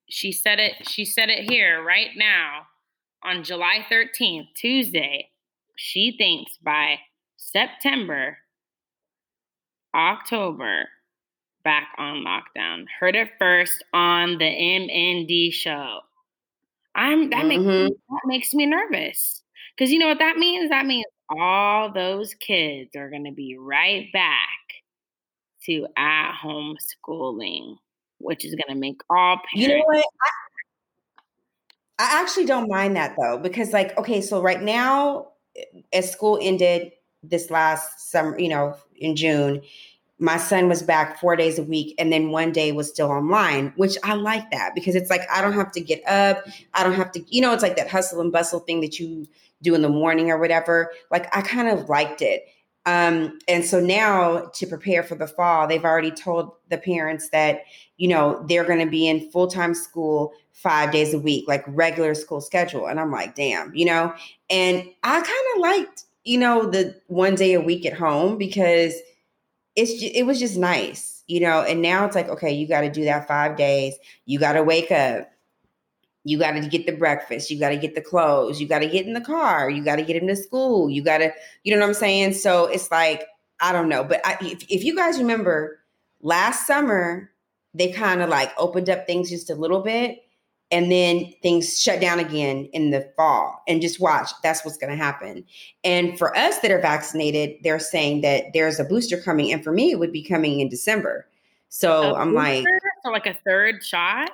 she 0.10 0.32
said 0.32 0.60
it 0.60 0.88
she 0.88 1.06
said 1.06 1.30
it 1.30 1.50
here 1.50 1.84
right 1.84 2.12
now 2.16 2.68
on 3.26 3.44
July 3.44 3.86
13th, 3.92 4.48
Tuesday. 4.56 5.30
She 5.76 6.16
thinks 6.18 6.58
by 6.64 7.00
September, 7.38 8.38
October, 9.94 10.88
back 11.64 11.88
on 11.98 12.24
lockdown. 12.24 12.86
Heard 13.00 13.16
it 13.16 13.32
first 13.40 13.84
on 13.94 14.38
the 14.38 14.46
M&D 14.46 15.52
show. 15.52 16.02
I'm 16.94 17.30
that 17.32 17.46
mm-hmm. 17.46 17.48
makes 17.48 17.64
me, 17.64 17.96
that 18.10 18.22
makes 18.26 18.54
me 18.54 18.66
nervous. 18.68 19.42
Cuz 19.78 19.92
you 19.92 20.00
know 20.00 20.08
what 20.08 20.20
that 20.20 20.38
means? 20.38 20.70
That 20.70 20.86
means 20.86 21.06
all 21.30 21.92
those 21.92 22.34
kids 22.36 22.96
are 22.96 23.10
going 23.10 23.26
to 23.26 23.32
be 23.32 23.58
right 23.58 24.12
back 24.14 24.60
to 25.64 25.88
at 25.98 26.36
home 26.36 26.78
schooling 26.80 27.78
which 28.20 28.46
is 28.46 28.56
going 28.56 28.74
to 28.74 28.80
make 28.80 29.02
all 29.10 29.38
parents. 29.38 29.52
You 29.54 29.68
know 29.70 29.84
what? 29.86 30.06
I, 32.00 32.18
I 32.18 32.22
actually 32.22 32.46
don't 32.46 32.70
mind 32.70 32.96
that 32.96 33.16
though, 33.20 33.38
because 33.38 33.74
like, 33.74 33.98
okay, 33.98 34.22
so 34.22 34.42
right 34.42 34.62
now, 34.62 35.30
eh, 35.56 35.64
as 35.94 36.12
school 36.12 36.40
ended, 36.42 36.92
this 37.24 37.50
last 37.50 38.12
summer, 38.12 38.38
you 38.38 38.50
know, 38.50 38.76
in 38.98 39.16
June, 39.16 39.62
my 40.20 40.38
son 40.38 40.70
was 40.70 40.82
back 40.82 41.20
four 41.20 41.36
days 41.36 41.60
a 41.60 41.64
week 41.64 41.94
and 41.98 42.12
then 42.12 42.32
one 42.32 42.52
day 42.52 42.72
was 42.72 42.90
still 42.90 43.10
online 43.10 43.74
which 43.76 43.98
i 44.04 44.14
like 44.14 44.50
that 44.52 44.74
because 44.74 44.96
it's 44.96 45.10
like 45.10 45.22
i 45.30 45.42
don't 45.42 45.54
have 45.54 45.72
to 45.72 45.82
get 45.82 46.02
up 46.08 46.46
i 46.74 46.84
don't 46.84 46.94
have 46.94 47.12
to 47.12 47.22
you 47.28 47.42
know 47.42 47.52
it's 47.52 47.64
like 47.64 47.76
that 47.76 47.90
hustle 47.90 48.22
and 48.22 48.32
bustle 48.32 48.62
thing 48.62 48.82
that 48.82 48.98
you 49.00 49.28
do 49.62 49.76
in 49.76 49.82
the 49.82 49.90
morning 49.90 50.32
or 50.32 50.38
whatever 50.38 50.92
like 51.12 51.36
i 51.36 51.42
kind 51.42 51.68
of 51.68 51.90
liked 51.90 52.22
it 52.22 52.46
um, 52.86 53.38
and 53.48 53.66
so 53.66 53.80
now 53.80 54.46
to 54.54 54.68
prepare 54.68 55.04
for 55.04 55.16
the 55.16 55.28
fall 55.28 55.68
they've 55.68 55.86
already 55.86 56.12
told 56.12 56.52
the 56.70 56.78
parents 56.78 57.30
that 57.30 57.62
you 57.98 58.08
know 58.08 58.44
they're 58.48 58.66
going 58.66 58.84
to 58.84 58.90
be 58.90 59.08
in 59.08 59.30
full-time 59.32 59.74
school 59.74 60.34
five 60.54 60.92
days 60.92 61.14
a 61.14 61.20
week 61.20 61.46
like 61.48 61.64
regular 61.68 62.14
school 62.14 62.42
schedule 62.42 62.88
and 62.88 63.00
i'm 63.00 63.12
like 63.12 63.36
damn 63.36 63.74
you 63.76 63.86
know 63.86 64.14
and 64.50 64.84
i 65.04 65.20
kind 65.20 65.56
of 65.56 65.62
liked 65.62 66.06
you 66.24 66.38
know 66.38 66.70
the 66.70 66.96
one 67.08 67.36
day 67.36 67.54
a 67.54 67.62
week 67.62 67.86
at 67.86 67.94
home 67.94 68.38
because 68.38 68.96
it's 69.76 70.02
it 70.02 70.24
was 70.24 70.40
just 70.40 70.58
nice, 70.58 71.24
you 71.28 71.40
know. 71.40 71.62
And 71.62 71.82
now 71.82 72.06
it's 72.06 72.16
like, 72.16 72.30
okay, 72.30 72.52
you 72.52 72.68
got 72.68 72.82
to 72.82 72.90
do 72.90 73.04
that 73.06 73.28
five 73.28 73.58
days. 73.58 73.96
You 74.26 74.40
got 74.40 74.54
to 74.54 74.64
wake 74.64 74.92
up. 74.92 75.30
You 76.26 76.40
got 76.40 76.52
to 76.52 76.68
get 76.68 76.86
the 76.88 76.92
breakfast. 76.92 77.50
You 77.50 77.60
got 77.60 77.70
to 77.70 77.78
get 77.78 77.96
the 77.96 78.02
clothes. 78.02 78.60
You 78.60 78.68
got 78.68 78.80
to 78.80 78.88
get 78.88 79.06
in 79.06 79.14
the 79.14 79.22
car. 79.22 79.70
You 79.70 79.84
got 79.84 79.98
to 79.98 80.02
get 80.02 80.16
him 80.16 80.28
to 80.28 80.36
school. 80.36 80.90
You 80.90 81.04
got 81.04 81.20
to, 81.20 81.32
you 81.64 81.74
know 81.74 81.80
what 81.80 81.88
I'm 81.88 81.94
saying? 81.94 82.34
So 82.34 82.66
it's 82.66 82.92
like, 82.92 83.26
I 83.62 83.72
don't 83.72 83.88
know. 83.88 84.04
But 84.04 84.26
I, 84.26 84.38
if, 84.42 84.66
if 84.70 84.84
you 84.84 84.96
guys 84.96 85.20
remember 85.20 85.80
last 86.22 86.66
summer, 86.66 87.32
they 87.76 87.92
kind 87.92 88.22
of 88.22 88.30
like 88.30 88.52
opened 88.58 88.90
up 88.90 89.06
things 89.06 89.30
just 89.30 89.52
a 89.52 89.56
little 89.56 89.82
bit 89.82 90.24
and 90.72 90.92
then 90.92 91.32
things 91.44 91.80
shut 91.80 92.02
down 92.02 92.20
again 92.20 92.68
in 92.74 92.90
the 92.90 93.08
fall 93.16 93.62
and 93.68 93.82
just 93.82 94.00
watch 94.00 94.32
that's 94.42 94.66
what's 94.66 94.78
going 94.78 94.90
to 94.90 94.96
happen 94.96 95.46
and 95.84 96.18
for 96.18 96.36
us 96.36 96.58
that 96.60 96.72
are 96.72 96.82
vaccinated 96.82 97.56
they're 97.64 97.78
saying 97.78 98.22
that 98.22 98.46
there's 98.54 98.80
a 98.80 98.84
booster 98.84 99.22
coming 99.22 99.54
and 99.54 99.64
for 99.64 99.72
me 99.72 99.92
it 99.92 100.00
would 100.00 100.12
be 100.12 100.24
coming 100.24 100.60
in 100.60 100.70
december 100.70 101.28
so 101.70 102.16
i'm 102.16 102.34
like 102.34 102.66
So 103.04 103.12
like 103.12 103.28
a 103.28 103.38
third 103.46 103.84
shot? 103.84 104.32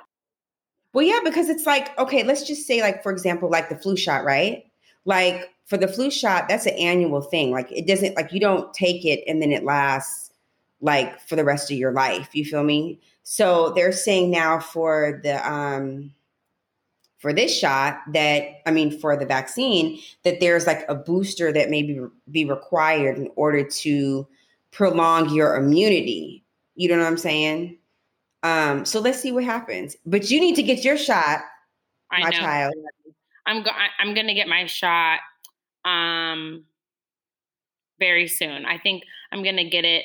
Well 0.92 1.04
yeah 1.04 1.20
because 1.24 1.48
it's 1.48 1.66
like 1.66 1.96
okay 1.98 2.22
let's 2.22 2.46
just 2.46 2.66
say 2.66 2.80
like 2.80 3.02
for 3.02 3.12
example 3.12 3.50
like 3.50 3.68
the 3.68 3.76
flu 3.76 3.96
shot 3.96 4.24
right? 4.24 4.64
Like 5.04 5.50
for 5.66 5.76
the 5.76 5.88
flu 5.88 6.10
shot 6.10 6.48
that's 6.48 6.66
an 6.66 6.74
annual 6.74 7.22
thing. 7.22 7.50
Like 7.50 7.70
it 7.70 7.86
doesn't 7.86 8.16
like 8.16 8.32
you 8.32 8.40
don't 8.40 8.72
take 8.74 9.04
it 9.04 9.24
and 9.26 9.40
then 9.40 9.52
it 9.52 9.64
lasts 9.64 10.30
like 10.80 11.20
for 11.20 11.36
the 11.36 11.44
rest 11.44 11.70
of 11.70 11.78
your 11.78 11.92
life. 11.92 12.28
You 12.32 12.44
feel 12.44 12.64
me? 12.64 13.00
So 13.22 13.70
they're 13.70 13.92
saying 13.92 14.30
now 14.30 14.58
for 14.58 15.20
the 15.22 15.50
um 15.50 16.12
for 17.18 17.32
this 17.32 17.56
shot 17.56 18.00
that 18.12 18.42
i 18.66 18.72
mean 18.72 18.98
for 18.98 19.16
the 19.16 19.24
vaccine 19.24 20.00
that 20.24 20.40
there's 20.40 20.66
like 20.66 20.84
a 20.88 20.94
booster 20.96 21.52
that 21.52 21.70
may 21.70 21.80
be, 21.80 22.00
be 22.32 22.44
required 22.44 23.16
in 23.16 23.30
order 23.36 23.62
to 23.62 24.26
prolong 24.72 25.30
your 25.30 25.54
immunity. 25.54 26.44
You 26.74 26.88
know 26.88 26.98
what 26.98 27.06
i'm 27.06 27.16
saying 27.16 27.78
um 28.42 28.84
so 28.84 29.00
let's 29.00 29.20
see 29.20 29.32
what 29.32 29.44
happens 29.44 29.96
but 30.06 30.30
you 30.30 30.40
need 30.40 30.54
to 30.56 30.62
get 30.62 30.84
your 30.84 30.96
shot 30.96 31.40
I 32.10 32.20
my 32.20 32.30
know. 32.30 32.38
child 32.38 32.74
I'm 33.46 33.62
go- 33.62 33.70
I'm 33.98 34.14
gonna 34.14 34.34
get 34.34 34.48
my 34.48 34.66
shot 34.66 35.20
um 35.84 36.64
very 37.98 38.26
soon. 38.26 38.64
I 38.66 38.78
think 38.78 39.04
I'm 39.30 39.42
gonna 39.44 39.68
get 39.68 39.84
it 39.84 40.04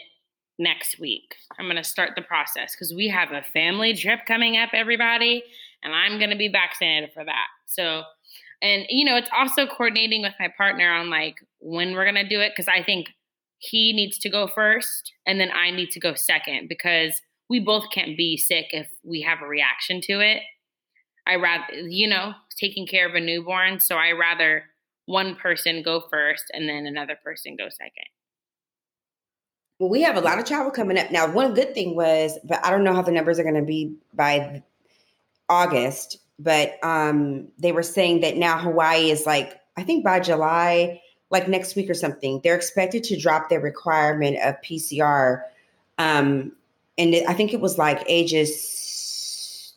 next 0.60 1.00
week. 1.00 1.36
I'm 1.58 1.67
gonna 1.67 1.84
start 1.84 2.12
the 2.15 2.21
process 2.21 2.76
because 2.76 2.93
we 2.93 3.08
have 3.08 3.32
a 3.32 3.41
family 3.41 3.95
trip 3.95 4.21
coming 4.28 4.58
up, 4.58 4.69
everybody, 4.73 5.43
and 5.84 5.93
I'm 5.93 6.19
gonna 6.19 6.36
be 6.36 6.47
vaccinated 6.47 7.12
for 7.13 7.23
that. 7.26 7.47
So, 7.65 8.04
and 8.62 8.86
you 8.89 9.06
know, 9.06 9.15
it's 9.15 9.30
also 9.36 9.65
coordinating 9.65 10.21
with 10.21 10.34
my 10.39 10.47
partner 10.58 10.91
on 10.91 11.10
like 11.10 11.36
when 11.60 11.93
we're 11.93 12.06
gonna 12.06 12.28
do 12.28 12.39
it 12.39 12.52
because 12.56 12.67
I 12.67 12.84
think 12.84 13.08
he 13.60 13.93
needs 13.93 14.19
to 14.19 14.30
go 14.30 14.47
first 14.47 15.13
and 15.26 15.39
then 15.39 15.52
I 15.52 15.71
need 15.71 15.89
to 15.91 16.00
go 16.00 16.13
second 16.13 16.69
because 16.69 17.19
we 17.49 17.60
both 17.60 17.89
can't 17.91 18.17
be 18.17 18.38
sick 18.38 18.67
if 18.71 18.89
we 19.03 19.21
have 19.21 19.41
a 19.41 19.47
reaction 19.47 20.01
to 20.01 20.19
it. 20.19 20.41
I 21.25 21.36
rather, 21.36 21.73
you 21.73 22.07
know, 22.07 22.33
taking 22.60 22.88
care 22.88 23.07
of 23.07 23.15
a 23.15 23.19
newborn. 23.19 23.79
So 23.79 23.95
I 23.95 24.12
rather 24.12 24.63
one 25.05 25.36
person 25.36 25.81
go 25.83 26.03
first 26.12 26.43
and 26.53 26.69
then 26.69 26.86
another 26.86 27.17
person 27.23 27.55
go 27.57 27.69
second. 27.69 28.05
well 29.79 29.89
we 29.89 30.01
have 30.01 30.17
a 30.17 30.21
lot 30.21 30.38
of 30.39 30.45
travel 30.45 30.71
coming 30.71 30.97
up 30.97 31.12
now 31.12 31.31
one 31.31 31.53
good 31.53 31.73
thing 31.73 31.95
was 31.95 32.38
but 32.43 32.63
i 32.65 32.69
don't 32.69 32.83
know 32.83 32.93
how 32.93 33.01
the 33.01 33.12
numbers 33.12 33.39
are 33.39 33.43
going 33.43 33.55
to 33.55 33.62
be 33.62 33.95
by 34.13 34.62
august 35.49 36.17
but 36.39 36.77
um 36.83 37.47
they 37.57 37.71
were 37.71 37.83
saying 37.83 38.21
that 38.21 38.38
now 38.38 38.57
hawaii 38.57 39.10
is 39.10 39.25
like 39.25 39.60
i 39.77 39.83
think 39.83 40.03
by 40.03 40.19
july 40.19 41.01
like 41.29 41.47
next 41.47 41.75
week 41.75 41.89
or 41.89 41.93
something 41.93 42.41
they're 42.43 42.55
expected 42.55 43.03
to 43.03 43.17
drop 43.17 43.49
their 43.49 43.62
requirement 43.62 44.38
of 44.43 44.55
pcr 44.62 45.41
um 45.97 46.51
and 46.97 47.13
it, 47.13 47.27
i 47.27 47.33
think 47.33 47.53
it 47.53 47.62
was 47.62 47.77
like 47.77 48.03
ages 48.07 49.73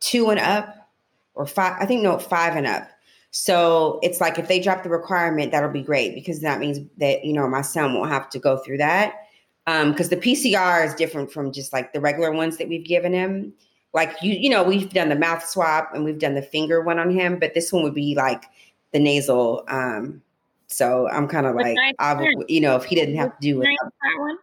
two 0.00 0.30
and 0.30 0.40
up 0.40 0.90
or 1.34 1.46
five 1.46 1.76
i 1.80 1.86
think 1.86 2.02
no 2.02 2.18
five 2.18 2.56
and 2.56 2.66
up. 2.66 2.88
So 3.36 3.98
it's 4.04 4.20
like 4.20 4.38
if 4.38 4.46
they 4.46 4.60
drop 4.60 4.84
the 4.84 4.88
requirement 4.88 5.50
that'll 5.50 5.68
be 5.68 5.82
great 5.82 6.14
because 6.14 6.40
that 6.42 6.60
means 6.60 6.78
that 6.98 7.24
you 7.24 7.32
know 7.32 7.48
my 7.48 7.62
son 7.62 7.94
won't 7.94 8.10
have 8.10 8.30
to 8.30 8.38
go 8.38 8.58
through 8.58 8.78
that. 8.78 9.26
Um 9.66 9.90
because 9.90 10.08
the 10.08 10.16
pcr 10.16 10.86
is 10.86 10.94
different 10.94 11.32
from 11.32 11.50
just 11.50 11.72
like 11.72 11.92
the 11.92 12.00
regular 12.00 12.30
ones 12.30 12.58
that 12.58 12.68
we've 12.68 12.84
given 12.84 13.12
him. 13.12 13.52
Like 13.92 14.14
you 14.22 14.34
you 14.34 14.48
know 14.50 14.62
we've 14.62 14.88
done 14.88 15.08
the 15.08 15.16
mouth 15.16 15.44
swab 15.44 15.86
and 15.92 16.04
we've 16.04 16.20
done 16.20 16.36
the 16.36 16.42
finger 16.42 16.80
one 16.80 17.00
on 17.00 17.10
him 17.10 17.40
but 17.40 17.54
this 17.54 17.72
one 17.72 17.82
would 17.82 17.94
be 17.94 18.14
like 18.14 18.44
the 18.92 19.00
nasal 19.00 19.64
um 19.66 20.22
so 20.68 21.08
i'm 21.08 21.26
kind 21.26 21.46
of 21.46 21.56
like 21.56 21.76
I 21.98 22.34
you 22.48 22.60
know 22.60 22.76
if 22.76 22.84
he 22.84 22.94
didn't 22.94 23.16
have 23.16 23.30
to 23.30 23.40
do 23.40 23.62
it. 23.62 23.76
That 23.80 24.20
one? 24.20 24.38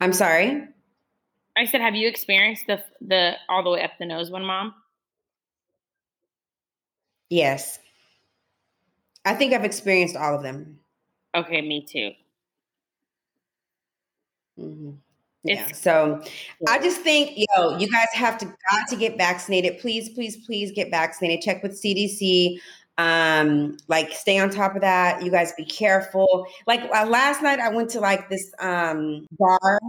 I'm 0.00 0.12
sorry 0.12 0.64
I 1.56 1.64
said, 1.66 1.80
have 1.80 1.96
you 1.96 2.08
experienced 2.08 2.66
the 2.68 2.82
the 3.00 3.32
all 3.48 3.64
the 3.64 3.70
way 3.70 3.82
up 3.82 3.90
the 3.98 4.06
nose 4.06 4.30
one, 4.30 4.44
mom? 4.44 4.74
yes 7.30 7.78
i 9.24 9.34
think 9.34 9.52
i've 9.52 9.64
experienced 9.64 10.16
all 10.16 10.34
of 10.36 10.42
them 10.42 10.78
Okay, 11.36 11.60
me 11.60 11.84
too. 11.84 12.12
Mhm. 14.58 14.96
Yeah. 15.44 15.54
It's- 15.66 15.80
So 15.82 16.22
I 16.66 16.78
just 16.78 17.02
think, 17.02 17.36
yo, 17.36 17.76
you 17.76 17.86
guys 17.88 18.08
have 18.14 18.38
to 18.38 18.46
got 18.46 18.88
to 18.88 18.96
get 18.96 19.18
vaccinated. 19.18 19.78
Please, 19.78 20.08
please, 20.08 20.38
please 20.46 20.72
get 20.72 20.90
vaccinated. 20.90 21.42
Check 21.42 21.62
with 21.62 21.72
CDC. 21.80 22.58
Um, 22.98 23.76
like 23.86 24.12
stay 24.12 24.38
on 24.38 24.50
top 24.50 24.74
of 24.74 24.82
that. 24.82 25.22
You 25.22 25.30
guys 25.30 25.52
be 25.52 25.64
careful. 25.64 26.46
Like 26.66 26.80
uh, 26.92 27.06
last 27.06 27.42
night, 27.42 27.60
I 27.60 27.68
went 27.70 27.90
to 27.90 28.00
like 28.00 28.28
this 28.28 28.52
um 28.58 29.26
bar, 29.38 29.80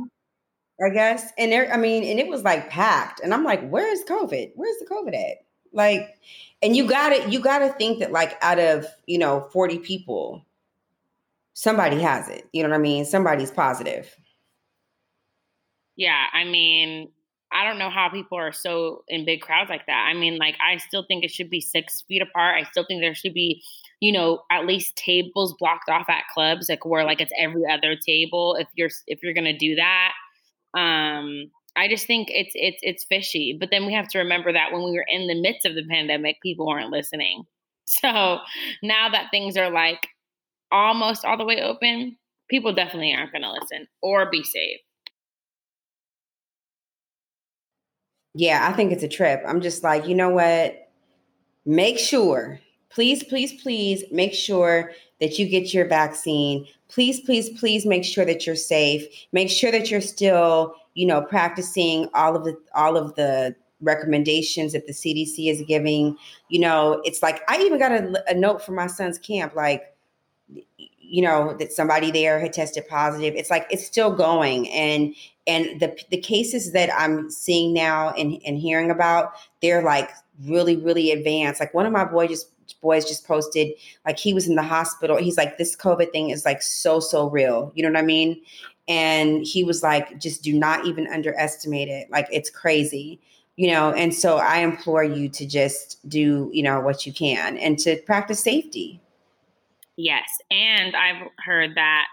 I 0.84 0.90
guess, 0.94 1.32
and 1.38 1.52
there, 1.52 1.74
I 1.74 1.78
mean, 1.78 2.04
and 2.04 2.20
it 2.20 2.28
was 2.28 2.44
like 2.44 2.70
packed, 2.70 3.20
and 3.22 3.34
I'm 3.34 3.44
like, 3.44 3.68
where 3.70 3.92
is 3.92 4.04
COVID? 4.06 4.52
Where's 4.56 4.78
the 4.78 4.86
COVID 4.86 5.16
at? 5.16 5.38
Like, 5.74 6.20
and 6.62 6.76
you 6.76 6.88
got 6.88 7.10
to 7.10 7.30
you 7.30 7.40
got 7.40 7.60
to 7.60 7.70
think 7.70 8.00
that 8.00 8.12
like 8.12 8.38
out 8.42 8.60
of 8.60 8.86
you 9.08 9.18
know 9.18 9.50
40 9.52 9.80
people, 9.80 10.46
somebody 11.54 12.00
has 12.00 12.30
it. 12.30 12.48
You 12.54 12.64
know 12.64 12.70
what 12.70 12.76
I 12.76 12.80
mean? 12.80 13.06
Somebody's 13.06 13.52
positive. 13.52 14.16
Yeah, 15.96 16.28
I 16.32 16.46
mean, 16.46 17.10
I 17.52 17.64
don't 17.66 17.80
know 17.80 17.90
how 17.90 18.10
people 18.10 18.38
are 18.38 18.52
so 18.52 19.04
in 19.08 19.26
big 19.26 19.42
crowds 19.42 19.70
like 19.70 19.86
that. 19.88 20.08
I 20.10 20.14
mean, 20.14 20.38
like, 20.38 20.56
I 20.66 20.78
still 20.78 21.04
think 21.08 21.24
it 21.24 21.32
should 21.32 21.50
be 21.50 21.62
six 21.62 22.02
feet 22.08 22.22
apart. 22.22 22.56
I 22.56 22.70
still 22.70 22.86
think 22.86 23.02
there 23.02 23.16
should 23.16 23.34
be, 23.34 23.64
you 24.00 24.12
know, 24.12 24.44
at 24.52 24.68
least 24.68 24.96
tables 24.96 25.56
blocked 25.60 25.90
off 25.90 26.10
at 26.10 26.26
clubs, 26.34 26.70
like 26.70 26.86
where 26.86 27.04
like 27.04 27.22
it's 27.22 27.32
every 27.40 27.64
other 27.72 27.96
table. 27.96 28.56
If 28.56 28.68
you're 28.76 28.90
if 29.08 29.24
you're 29.24 29.34
gonna 29.34 29.58
do 29.58 29.76
that, 29.76 30.12
um, 30.76 31.50
I 31.76 31.88
just 31.88 32.06
think 32.08 32.28
it's 32.32 32.52
it's 32.54 32.80
it's 32.82 33.04
fishy. 33.06 33.58
But 33.60 33.70
then 33.72 33.86
we 33.86 33.94
have 33.94 34.08
to 34.10 34.20
remember 34.20 34.54
that 34.54 34.72
when 34.72 34.84
we 34.84 34.92
were 34.92 35.06
in 35.08 35.28
the 35.28 35.40
midst 35.42 35.66
of 35.66 35.76
the 35.76 35.86
pandemic, 35.90 36.42
people 36.42 36.68
weren't 36.68 36.92
listening. 36.92 37.44
So 37.92 38.38
now 38.84 39.10
that 39.10 39.30
things 39.32 39.58
are 39.58 39.72
like 39.72 40.10
almost 40.72 41.26
all 41.26 41.38
the 41.38 41.44
way 41.44 41.60
open, 41.60 42.18
people 42.48 42.72
definitely 42.72 43.16
aren't 43.16 43.32
gonna 43.32 43.52
listen 43.52 43.88
or 44.04 44.30
be 44.30 44.44
safe. 44.44 44.80
Yeah, 48.40 48.70
I 48.70 48.72
think 48.72 48.94
it's 48.94 49.04
a 49.04 49.10
trip. 49.10 49.44
I'm 49.46 49.60
just 49.60 49.84
like, 49.84 50.08
you 50.08 50.16
know 50.16 50.30
what? 50.30 50.90
Make 51.66 52.00
sure, 52.00 52.62
please, 52.90 53.22
please, 53.22 53.62
please 53.62 54.06
make 54.14 54.34
sure 54.34 54.94
that 55.20 55.38
you 55.38 55.46
get 55.46 55.74
your 55.74 55.86
vaccine. 55.86 56.66
Please, 56.88 57.20
please, 57.20 57.50
please 57.60 57.86
make 57.86 58.06
sure 58.06 58.24
that 58.24 58.48
you're 58.48 58.56
safe. 58.56 59.04
Make 59.34 59.50
sure 59.50 59.74
that 59.74 59.92
you're 59.92 60.00
still, 60.00 60.74
you 60.94 61.06
know, 61.06 61.22
practicing 61.22 62.08
all 62.14 62.34
of 62.34 62.46
the 62.46 62.58
all 62.74 62.96
of 62.96 63.14
the 63.16 63.58
recommendations 63.82 64.72
that 64.72 64.88
the 64.88 64.94
CDC 64.94 65.52
is 65.52 65.62
giving. 65.68 66.18
You 66.48 66.60
know, 66.60 67.02
it's 67.04 67.22
like 67.22 67.42
I 67.50 67.58
even 67.60 67.78
got 67.78 67.92
a, 67.92 68.24
a 68.30 68.34
note 68.36 68.66
from 68.66 68.76
my 68.76 68.88
son's 68.88 69.20
camp, 69.20 69.54
like, 69.54 69.94
you 70.48 71.22
know, 71.22 71.58
that 71.58 71.74
somebody 71.74 72.10
there 72.10 72.40
had 72.40 72.54
tested 72.54 72.88
positive. 72.88 73.34
It's 73.36 73.50
like 73.50 73.68
it's 73.70 73.86
still 73.86 74.16
going, 74.16 74.70
and 74.70 75.14
and 75.50 75.80
the 75.80 75.98
the 76.12 76.18
cases 76.18 76.72
that 76.74 76.90
I'm 76.96 77.30
seeing 77.30 77.74
now 77.74 78.12
and, 78.12 78.40
and 78.46 78.58
hearing 78.58 78.92
about, 78.92 79.34
they're 79.62 79.84
like 79.84 80.10
really 80.46 80.78
really 80.78 81.12
advanced. 81.12 81.60
Like 81.60 81.74
one 81.74 81.86
of 81.86 81.92
my 81.92 82.06
boys 82.06 82.30
just 82.30 82.52
boys 82.82 83.06
just 83.06 83.28
posted 83.28 83.74
like 84.06 84.18
he 84.18 84.34
was 84.34 84.48
in 84.48 84.56
the 84.56 84.64
hospital. 84.64 85.18
He's 85.18 85.38
like, 85.38 85.58
this 85.58 85.76
COVID 85.76 86.12
thing 86.12 86.30
is 86.30 86.46
like 86.46 86.62
so, 86.62 87.00
so 87.00 87.30
real. 87.30 87.72
You 87.76 87.84
know 87.84 87.90
what 87.90 88.00
I 88.00 88.06
mean? 88.06 88.42
And 88.88 89.46
he 89.46 89.64
was 89.64 89.84
like, 89.84 90.20
just 90.20 90.44
do 90.44 90.54
not 90.54 90.86
even 90.86 91.08
underestimate 91.08 91.90
it. 91.90 92.10
Like 92.10 92.28
it's 92.32 92.50
crazy, 92.50 93.20
you 93.56 93.72
know. 93.72 93.92
And 93.94 94.14
so 94.14 94.38
I 94.38 94.60
implore 94.60 95.04
you 95.04 95.30
to 95.30 95.46
just 95.46 95.98
do, 96.10 96.50
you 96.54 96.64
know, 96.64 96.80
what 96.80 97.06
you 97.06 97.14
can 97.14 97.58
and 97.58 97.78
to 97.80 97.98
practice 98.04 98.40
safety. 98.40 99.02
Yes. 99.96 100.30
And 100.50 100.96
I've 100.96 101.28
heard 101.44 101.76
that 101.76 102.08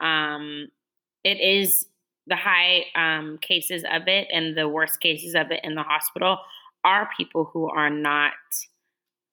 um, 0.00 0.68
it 1.24 1.40
is 1.40 1.86
the 2.28 2.36
high 2.36 2.84
um, 2.94 3.38
cases 3.40 3.84
of 3.90 4.02
it 4.06 4.28
and 4.32 4.56
the 4.56 4.68
worst 4.68 5.00
cases 5.00 5.34
of 5.34 5.50
it 5.50 5.60
in 5.62 5.74
the 5.74 5.82
hospital 5.82 6.38
are 6.84 7.08
people 7.16 7.50
who 7.52 7.68
are 7.68 7.90
not 7.90 8.32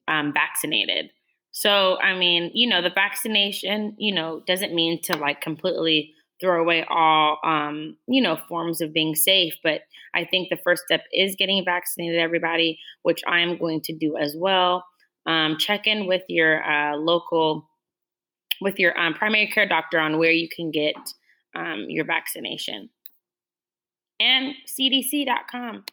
um, 0.07 0.33
vaccinated. 0.33 1.09
So, 1.51 1.97
I 1.99 2.17
mean, 2.17 2.51
you 2.53 2.67
know, 2.67 2.81
the 2.81 2.89
vaccination, 2.89 3.95
you 3.97 4.13
know, 4.13 4.41
doesn't 4.45 4.73
mean 4.73 5.01
to 5.03 5.15
like 5.15 5.41
completely 5.41 6.13
throw 6.41 6.59
away 6.61 6.85
all, 6.89 7.39
um, 7.45 7.95
you 8.07 8.21
know, 8.21 8.37
forms 8.49 8.81
of 8.81 8.93
being 8.93 9.15
safe. 9.15 9.53
But 9.63 9.81
I 10.13 10.25
think 10.25 10.49
the 10.49 10.59
first 10.63 10.83
step 10.83 11.03
is 11.13 11.35
getting 11.37 11.63
vaccinated, 11.63 12.19
everybody, 12.19 12.79
which 13.03 13.21
I 13.27 13.39
am 13.39 13.57
going 13.57 13.81
to 13.81 13.93
do 13.93 14.17
as 14.17 14.35
well. 14.37 14.85
Um, 15.25 15.57
check 15.57 15.87
in 15.87 16.07
with 16.07 16.23
your 16.27 16.63
uh, 16.63 16.97
local, 16.97 17.69
with 18.61 18.77
your 18.79 18.97
um, 18.99 19.13
primary 19.13 19.47
care 19.47 19.67
doctor 19.67 19.97
on 19.99 20.17
where 20.17 20.31
you 20.31 20.49
can 20.53 20.71
get 20.71 20.95
um, 21.55 21.85
your 21.87 22.05
vaccination. 22.05 22.89
And 24.19 24.53
CDC.com. 24.67 25.83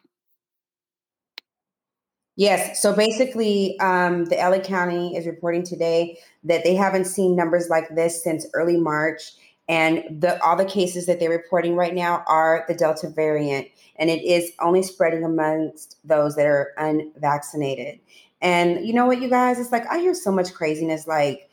Yes. 2.35 2.81
So 2.81 2.95
basically, 2.95 3.79
um, 3.79 4.25
the 4.25 4.35
LA 4.37 4.59
County 4.59 5.15
is 5.15 5.27
reporting 5.27 5.63
today 5.63 6.17
that 6.43 6.63
they 6.63 6.73
haven't 6.73 7.05
seen 7.05 7.35
numbers 7.35 7.69
like 7.69 7.93
this 7.95 8.23
since 8.23 8.47
early 8.53 8.77
March. 8.77 9.33
And 9.69 10.03
the, 10.21 10.41
all 10.43 10.55
the 10.55 10.65
cases 10.65 11.05
that 11.05 11.19
they're 11.19 11.29
reporting 11.29 11.75
right 11.75 11.93
now 11.93 12.23
are 12.27 12.65
the 12.67 12.73
Delta 12.73 13.09
variant, 13.09 13.67
and 13.95 14.09
it 14.09 14.21
is 14.23 14.51
only 14.59 14.83
spreading 14.83 15.23
amongst 15.23 15.97
those 16.03 16.35
that 16.35 16.45
are 16.45 16.73
unvaccinated. 16.77 17.99
And 18.41 18.85
you 18.85 18.93
know 18.93 19.05
what, 19.05 19.21
you 19.21 19.29
guys? 19.29 19.59
It's 19.59 19.71
like 19.71 19.87
I 19.89 19.99
hear 19.99 20.13
so 20.13 20.33
much 20.33 20.53
craziness, 20.53 21.07
like 21.07 21.49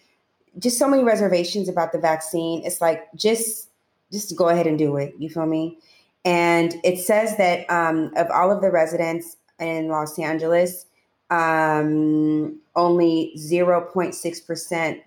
just 0.58 0.76
so 0.76 0.88
many 0.88 1.04
reservations 1.04 1.68
about 1.68 1.92
the 1.92 1.98
vaccine. 1.98 2.62
It's 2.64 2.80
like 2.80 3.04
just 3.14 3.69
just 4.10 4.36
go 4.36 4.48
ahead 4.48 4.66
and 4.66 4.78
do 4.78 4.96
it. 4.96 5.14
You 5.18 5.28
feel 5.28 5.46
me? 5.46 5.78
And 6.24 6.74
it 6.84 6.98
says 6.98 7.36
that 7.36 7.70
um, 7.70 8.12
of 8.16 8.30
all 8.30 8.50
of 8.50 8.60
the 8.60 8.70
residents 8.70 9.36
in 9.58 9.88
Los 9.88 10.18
Angeles, 10.18 10.86
um, 11.30 12.58
only 12.76 13.32
0.6% 13.36 15.00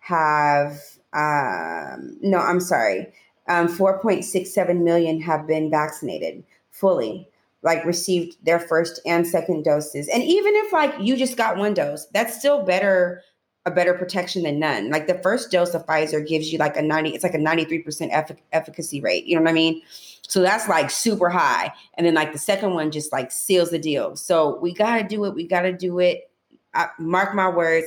have, 0.00 0.80
um, 1.12 2.16
no, 2.20 2.38
I'm 2.38 2.60
sorry, 2.60 3.12
um, 3.48 3.66
4.67 3.68 4.82
million 4.82 5.20
have 5.20 5.46
been 5.46 5.70
vaccinated 5.70 6.44
fully, 6.70 7.28
like 7.62 7.84
received 7.84 8.36
their 8.44 8.60
first 8.60 9.00
and 9.04 9.26
second 9.26 9.64
doses. 9.64 10.08
And 10.08 10.22
even 10.22 10.54
if 10.56 10.72
like 10.72 10.94
you 11.00 11.16
just 11.16 11.36
got 11.36 11.56
one 11.56 11.74
dose, 11.74 12.06
that's 12.06 12.38
still 12.38 12.62
better 12.62 13.22
a 13.66 13.70
better 13.70 13.94
protection 13.94 14.42
than 14.42 14.58
none. 14.58 14.90
Like 14.90 15.06
the 15.06 15.18
first 15.18 15.50
dose 15.50 15.74
of 15.74 15.84
Pfizer 15.86 16.26
gives 16.26 16.52
you 16.52 16.58
like 16.58 16.76
a 16.76 16.82
90, 16.82 17.10
it's 17.10 17.24
like 17.24 17.34
a 17.34 17.38
93% 17.38 18.36
efficacy 18.52 19.00
rate. 19.00 19.26
You 19.26 19.36
know 19.36 19.42
what 19.42 19.50
I 19.50 19.54
mean? 19.54 19.82
So 20.22 20.40
that's 20.40 20.68
like 20.68 20.90
super 20.90 21.28
high. 21.28 21.72
And 21.94 22.06
then 22.06 22.14
like 22.14 22.32
the 22.32 22.38
second 22.38 22.72
one 22.72 22.90
just 22.90 23.12
like 23.12 23.30
seals 23.30 23.70
the 23.70 23.78
deal. 23.78 24.16
So 24.16 24.58
we 24.60 24.72
got 24.72 24.96
to 24.96 25.04
do 25.04 25.24
it. 25.26 25.34
We 25.34 25.46
got 25.46 25.62
to 25.62 25.72
do 25.72 25.98
it. 25.98 26.30
I, 26.72 26.88
mark 26.98 27.34
my 27.34 27.48
words. 27.48 27.86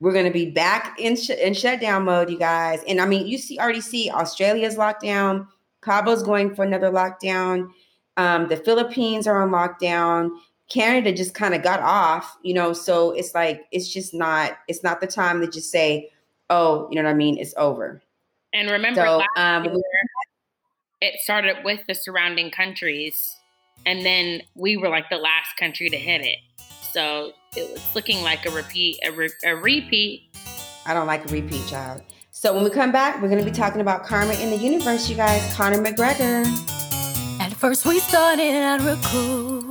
We're 0.00 0.12
going 0.12 0.26
to 0.26 0.32
be 0.32 0.50
back 0.50 0.96
in, 0.98 1.16
sh- 1.16 1.30
in 1.30 1.54
shutdown 1.54 2.04
mode, 2.04 2.28
you 2.28 2.38
guys. 2.38 2.80
And 2.86 3.00
I 3.00 3.06
mean, 3.06 3.26
you 3.26 3.38
see, 3.38 3.58
already 3.58 3.80
see 3.80 4.10
Australia's 4.10 4.76
lockdown. 4.76 5.46
Cabo's 5.82 6.22
going 6.22 6.54
for 6.54 6.64
another 6.64 6.90
lockdown. 6.90 7.70
Um, 8.18 8.48
the 8.48 8.56
Philippines 8.56 9.26
are 9.26 9.40
on 9.40 9.50
lockdown. 9.50 10.30
Canada 10.68 11.12
just 11.12 11.34
kind 11.34 11.54
of 11.54 11.62
got 11.62 11.80
off, 11.80 12.36
you 12.42 12.54
know, 12.54 12.72
so 12.72 13.12
it's 13.12 13.34
like 13.34 13.66
it's 13.72 13.92
just 13.92 14.12
not 14.14 14.58
it's 14.68 14.82
not 14.82 15.00
the 15.00 15.06
time 15.06 15.40
to 15.40 15.46
just 15.46 15.70
say, 15.70 16.10
"Oh, 16.50 16.88
you 16.90 16.96
know 16.96 17.04
what 17.04 17.10
I 17.10 17.14
mean, 17.14 17.38
it's 17.38 17.54
over." 17.56 18.02
And 18.52 18.70
remember 18.70 19.00
so, 19.00 19.22
um, 19.36 19.64
year, 19.64 19.74
it 21.00 21.20
started 21.20 21.58
with 21.64 21.80
the 21.86 21.94
surrounding 21.94 22.50
countries 22.50 23.36
and 23.84 24.04
then 24.04 24.42
we 24.54 24.76
were 24.76 24.88
like 24.88 25.08
the 25.10 25.16
last 25.16 25.56
country 25.56 25.88
to 25.88 25.96
hit 25.96 26.22
it. 26.22 26.38
So 26.92 27.32
it 27.56 27.70
was 27.70 27.94
looking 27.94 28.22
like 28.22 28.44
a 28.46 28.50
repeat 28.50 28.98
a, 29.04 29.12
re- 29.12 29.30
a 29.44 29.54
repeat. 29.54 30.36
I 30.86 30.94
don't 30.94 31.06
like 31.06 31.24
a 31.24 31.28
repeat, 31.28 31.66
child. 31.68 32.02
So 32.30 32.54
when 32.54 32.64
we 32.64 32.70
come 32.70 32.92
back, 32.92 33.20
we're 33.20 33.28
going 33.28 33.42
to 33.42 33.50
be 33.50 33.56
talking 33.56 33.80
about 33.80 34.04
karma 34.04 34.34
in 34.34 34.50
the 34.50 34.56
universe, 34.56 35.08
you 35.08 35.16
guys. 35.16 35.54
Conor 35.54 35.78
McGregor. 35.78 36.44
At 37.40 37.52
first 37.52 37.86
we 37.86 38.00
started 38.00 38.54
out 38.54 38.80
real 38.80 38.98
cool 39.04 39.65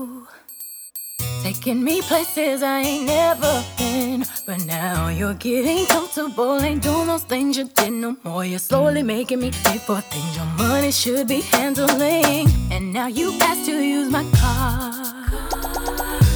Taking 1.45 1.83
me 1.83 2.01
places 2.01 2.63
I 2.63 2.79
ain't 2.79 3.05
never 3.05 3.63
been. 3.77 4.25
But 4.47 4.65
now 4.65 5.09
you're 5.09 5.35
getting 5.35 5.85
comfortable, 5.85 6.59
ain't 6.59 6.81
doing 6.81 7.05
those 7.05 7.23
things 7.23 7.55
you 7.55 7.65
did 7.65 7.93
no 7.93 8.17
more. 8.23 8.43
You're 8.43 8.57
slowly 8.57 9.03
making 9.03 9.41
me 9.41 9.51
pay 9.51 9.77
for 9.77 10.01
things 10.01 10.35
your 10.35 10.47
money 10.57 10.91
should 10.91 11.27
be 11.27 11.41
handling. 11.41 12.47
And 12.71 12.91
now 12.91 13.05
you 13.05 13.31
ask 13.41 13.63
to 13.65 13.79
use 13.79 14.09
my 14.09 14.25
car. 14.37 14.91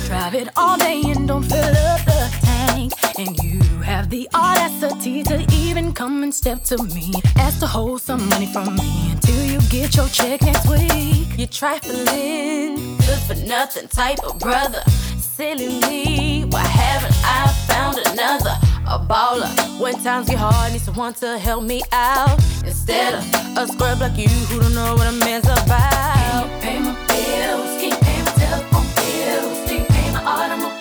Drive 0.05 0.35
it 0.35 0.49
all 0.55 0.77
day 0.77 1.01
and 1.07 1.27
don't 1.27 1.41
fill 1.41 1.75
up 1.89 2.05
the 2.05 2.29
tank. 2.43 2.93
And 3.17 3.35
you 3.39 3.59
have 3.81 4.11
the 4.11 4.29
audacity 4.35 5.23
to 5.23 5.43
even 5.51 5.91
come 5.91 6.21
and 6.21 6.31
step 6.31 6.63
to 6.65 6.77
me. 6.83 7.13
Ask 7.35 7.61
to 7.61 7.67
hold 7.67 8.01
some 8.01 8.29
money 8.29 8.45
from 8.45 8.75
me 8.75 9.11
until 9.13 9.43
you 9.43 9.59
get 9.71 9.95
your 9.95 10.07
check 10.09 10.43
next 10.43 10.69
week. 10.69 11.28
You're 11.39 11.47
trifling, 11.47 12.97
good 12.97 13.19
for 13.19 13.35
nothing 13.47 13.87
type 13.87 14.19
of 14.25 14.39
brother. 14.39 14.81
Silly 15.17 15.79
me, 15.87 16.43
why 16.43 16.59
haven't 16.59 17.15
I 17.23 17.47
found 17.65 17.97
another? 17.97 18.57
A 18.85 18.99
baller. 18.99 19.79
When 19.79 19.93
times 20.03 20.27
get 20.27 20.37
hard, 20.37 20.73
need 20.73 20.81
someone 20.81 21.13
to 21.13 21.37
help 21.37 21.63
me 21.63 21.81
out. 21.93 22.37
Instead 22.65 23.13
of 23.13 23.57
a 23.57 23.65
scrub 23.71 24.01
like 24.01 24.17
you 24.17 24.27
who 24.27 24.59
don't 24.59 24.75
know 24.75 24.95
what 24.95 25.07
a 25.07 25.13
man's 25.13 25.45
about. 25.45 26.49
Can 26.59 26.59
you 26.59 26.59
pay 26.59 26.79
my 26.79 27.07
bills? 27.07 27.79
Can 27.79 27.89
you 27.91 27.95
pay 27.95 28.21
my 28.21 28.31
telephone 28.31 28.87
bills? 28.97 29.69
Can 29.69 29.79
you 29.79 29.85
pay 29.85 30.11
my 30.11 30.21
automobiles? 30.25 30.79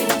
If 0.00 0.12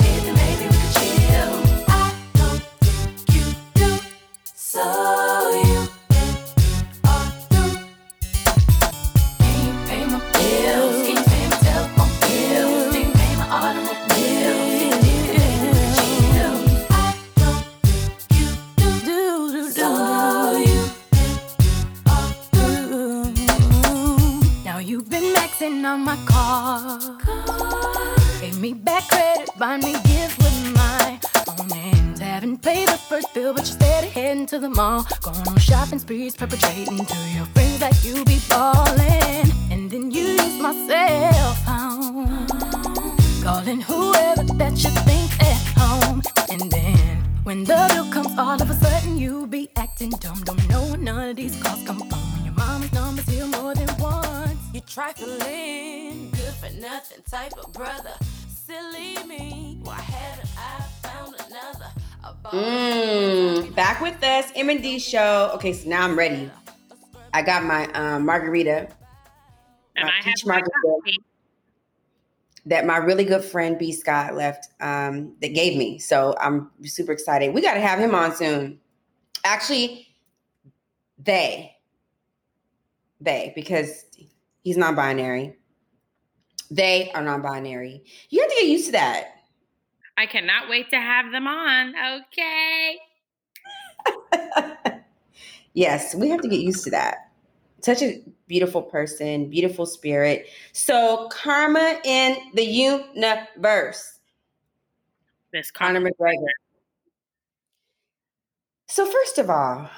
to 34.52 34.58
the 34.58 34.68
mall. 34.68 35.06
Going 35.22 35.48
on 35.48 35.56
shopping 35.56 35.98
sprees, 35.98 36.36
perpetrating 36.36 37.06
to 37.06 37.18
your 37.34 37.46
friends 37.54 37.78
that 37.78 38.04
you 38.04 38.22
be 38.26 38.36
falling. 38.36 39.48
And 39.70 39.90
then 39.90 40.10
you 40.10 40.24
use 40.24 40.58
my 40.60 40.74
cell 40.86 41.54
phone. 41.64 42.46
Calling 43.42 43.80
whoever 43.80 44.44
that 44.60 44.76
you 44.84 44.90
think 45.08 45.30
at 45.40 45.62
home. 45.78 46.20
And 46.50 46.70
then 46.70 47.16
when 47.44 47.64
the 47.64 47.88
bill 47.94 48.12
comes, 48.12 48.38
all 48.38 48.60
of 48.60 48.68
a 48.68 48.74
sudden 48.74 49.16
you 49.16 49.46
be 49.46 49.70
acting 49.76 50.10
dumb. 50.20 50.42
Don't 50.44 50.68
know 50.68 50.82
where 50.84 50.98
none 50.98 51.30
of 51.30 51.36
these 51.36 51.56
calls 51.62 51.82
come 51.86 52.00
from. 52.00 52.20
When 52.34 52.44
your 52.44 52.54
mama's 52.54 52.92
number's 52.92 53.26
here 53.30 53.46
more 53.46 53.74
than 53.74 53.88
once. 53.98 54.60
You 54.74 54.82
trifling, 54.82 56.30
good 56.30 56.54
for 56.60 56.70
nothing 56.78 57.22
type 57.30 57.54
of 57.56 57.72
brother. 57.72 58.16
Silly 58.66 59.16
me, 59.26 59.78
why 59.82 59.94
haven't 59.94 60.50
I 60.58 60.82
found 61.00 61.36
another? 61.48 61.90
Mmm, 62.44 63.74
back 63.74 64.00
with 64.00 64.22
us, 64.22 64.50
M 64.54 64.70
and 64.70 64.82
D 64.82 64.98
show. 64.98 65.50
Okay, 65.54 65.72
so 65.72 65.88
now 65.88 66.04
I'm 66.04 66.16
ready. 66.18 66.50
I 67.34 67.42
got 67.42 67.64
my 67.64 67.90
um, 67.92 68.26
margarita. 68.26 68.88
And 69.96 70.06
my 70.06 70.12
I 70.18 70.22
peach 70.22 70.46
margarita 70.46 71.18
that 72.64 72.86
my 72.86 72.96
really 72.96 73.24
good 73.24 73.44
friend 73.44 73.78
B 73.78 73.92
Scott 73.92 74.34
left 74.34 74.68
um, 74.80 75.34
that 75.40 75.54
gave 75.54 75.76
me. 75.76 75.98
So 75.98 76.34
I'm 76.40 76.70
super 76.84 77.12
excited. 77.12 77.52
We 77.52 77.60
got 77.60 77.74
to 77.74 77.80
have 77.80 77.98
him 77.98 78.14
on 78.14 78.36
soon. 78.36 78.78
Actually, 79.44 80.06
they, 81.18 81.74
they 83.20 83.52
because 83.56 84.04
He's 84.62 84.76
non-binary. 84.76 85.56
They 86.70 87.10
are 87.12 87.22
non-binary. 87.22 88.04
You 88.30 88.40
have 88.40 88.50
to 88.50 88.56
get 88.56 88.68
used 88.68 88.86
to 88.86 88.92
that. 88.92 89.31
I 90.16 90.26
cannot 90.26 90.68
wait 90.68 90.90
to 90.90 91.00
have 91.00 91.32
them 91.32 91.46
on. 91.46 91.94
Okay. 92.22 92.98
yes, 95.74 96.14
we 96.14 96.28
have 96.28 96.40
to 96.42 96.48
get 96.48 96.60
used 96.60 96.84
to 96.84 96.90
that. 96.90 97.30
Such 97.80 98.02
a 98.02 98.22
beautiful 98.46 98.82
person, 98.82 99.50
beautiful 99.50 99.86
spirit. 99.86 100.46
So, 100.72 101.28
karma 101.32 102.00
in 102.04 102.36
the 102.54 102.64
universe. 102.64 104.20
This 105.52 105.70
Conor 105.70 106.00
McGregor. 106.00 106.46
So, 108.86 109.06
first 109.06 109.38
of 109.38 109.50
all, 109.50 109.90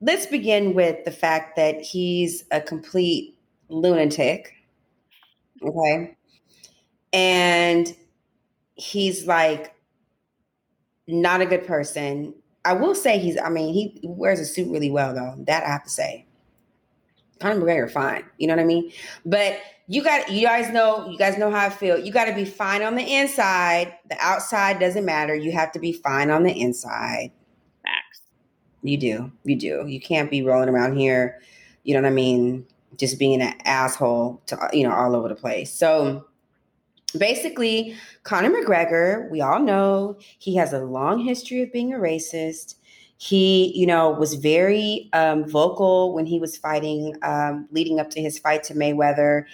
let's 0.00 0.26
begin 0.26 0.74
with 0.74 1.04
the 1.04 1.12
fact 1.12 1.56
that 1.56 1.80
he's 1.80 2.44
a 2.50 2.60
complete 2.60 3.36
lunatic. 3.68 4.54
Okay. 5.62 6.16
And 7.12 7.94
he's 8.80 9.26
like 9.26 9.74
not 11.06 11.40
a 11.40 11.46
good 11.46 11.66
person. 11.66 12.34
I 12.64 12.72
will 12.72 12.94
say 12.94 13.18
he's, 13.18 13.38
I 13.38 13.48
mean, 13.48 13.72
he 13.74 14.00
wears 14.02 14.40
a 14.40 14.44
suit 14.44 14.70
really 14.70 14.90
well, 14.90 15.14
though. 15.14 15.34
That 15.46 15.64
I 15.64 15.68
have 15.68 15.84
to 15.84 15.90
say. 15.90 16.26
Conor 17.40 17.60
McGregor, 17.60 17.90
fine. 17.90 18.24
You 18.38 18.48
know 18.48 18.54
what 18.54 18.62
I 18.62 18.66
mean? 18.66 18.92
But 19.24 19.58
you 19.86 20.04
got, 20.04 20.30
you 20.30 20.46
guys 20.46 20.72
know, 20.72 21.08
you 21.08 21.16
guys 21.16 21.38
know 21.38 21.50
how 21.50 21.66
I 21.66 21.70
feel. 21.70 21.98
You 21.98 22.12
got 22.12 22.26
to 22.26 22.34
be 22.34 22.44
fine 22.44 22.82
on 22.82 22.96
the 22.96 23.02
inside. 23.02 23.94
The 24.10 24.16
outside 24.20 24.78
doesn't 24.78 25.06
matter. 25.06 25.34
You 25.34 25.52
have 25.52 25.72
to 25.72 25.78
be 25.78 25.92
fine 25.92 26.30
on 26.30 26.42
the 26.42 26.52
inside. 26.52 27.32
Facts. 27.82 28.20
You 28.82 28.98
do. 28.98 29.32
You 29.44 29.56
do. 29.56 29.84
You 29.86 30.00
can't 30.00 30.30
be 30.30 30.42
rolling 30.42 30.68
around 30.68 30.96
here, 30.96 31.40
you 31.82 31.94
know 31.94 32.02
what 32.02 32.08
I 32.08 32.14
mean? 32.14 32.66
Just 32.96 33.18
being 33.18 33.40
an 33.40 33.54
asshole 33.64 34.42
to, 34.46 34.68
you 34.72 34.86
know, 34.86 34.92
all 34.92 35.16
over 35.16 35.28
the 35.28 35.34
place. 35.34 35.72
So, 35.72 36.26
basically, 37.18 37.96
Conor 38.22 38.50
McGregor, 38.50 39.30
we 39.30 39.40
all 39.40 39.60
know 39.60 40.16
he 40.38 40.56
has 40.56 40.72
a 40.72 40.80
long 40.80 41.20
history 41.20 41.62
of 41.62 41.72
being 41.72 41.92
a 41.92 41.98
racist. 41.98 42.76
He, 43.18 43.72
you 43.76 43.86
know, 43.86 44.10
was 44.10 44.34
very 44.34 45.10
um, 45.12 45.46
vocal 45.46 46.14
when 46.14 46.26
he 46.26 46.38
was 46.38 46.56
fighting, 46.56 47.16
um, 47.22 47.68
leading 47.70 48.00
up 48.00 48.10
to 48.10 48.20
his 48.22 48.38
fight 48.38 48.64
to 48.64 48.74
Mayweather, 48.74 49.44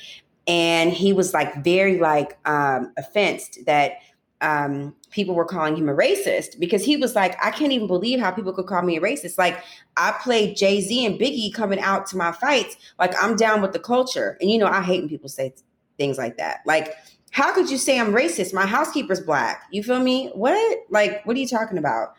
and 0.47 0.93
he 0.93 1.13
was 1.13 1.35
like 1.35 1.65
very 1.65 1.99
like 1.99 2.39
um, 2.47 2.93
offensed 2.97 3.59
that 3.67 3.95
um, 4.41 4.95
people 5.11 5.35
were 5.35 5.45
calling 5.45 5.77
him 5.77 5.89
a 5.89 5.95
racist 5.95 6.59
because 6.61 6.85
he 6.85 6.97
was 6.97 7.15
like, 7.15 7.37
I 7.45 7.51
can't 7.51 7.73
even 7.73 7.87
believe 7.87 8.21
how 8.21 8.31
people 8.31 8.53
could 8.53 8.67
call 8.67 8.83
me 8.83 8.97
a 8.97 9.01
racist. 9.01 9.39
Like 9.39 9.63
I 9.97 10.13
played 10.23 10.57
Jay 10.57 10.81
Z 10.81 11.07
and 11.07 11.19
Biggie 11.19 11.53
coming 11.53 11.81
out 11.81 12.07
to 12.09 12.17
my 12.17 12.33
fights, 12.33 12.77
like 12.99 13.15
I'm 13.21 13.37
down 13.37 13.63
with 13.63 13.73
the 13.73 13.79
culture, 13.79 14.37
and 14.41 14.51
you 14.51 14.59
know 14.59 14.67
I 14.67 14.83
hate 14.83 15.01
when 15.01 15.09
people 15.09 15.29
say 15.29 15.55
things 15.99 16.19
like 16.19 16.37
that, 16.37 16.61
like 16.67 16.95
how 17.37 17.53
could 17.53 17.69
you 17.69 17.77
say 17.77 18.01
I'm 18.01 18.15
racist? 18.15 18.55
My 18.55 18.65
housekeeper's 18.65 19.21
black. 19.21 19.65
You 19.71 19.83
feel 19.83 19.99
me? 19.99 20.31
What? 20.33 20.79
Like, 20.89 21.21
what 21.27 21.37
are 21.37 21.39
you 21.39 21.47
talking 21.47 21.77
about? 21.77 22.15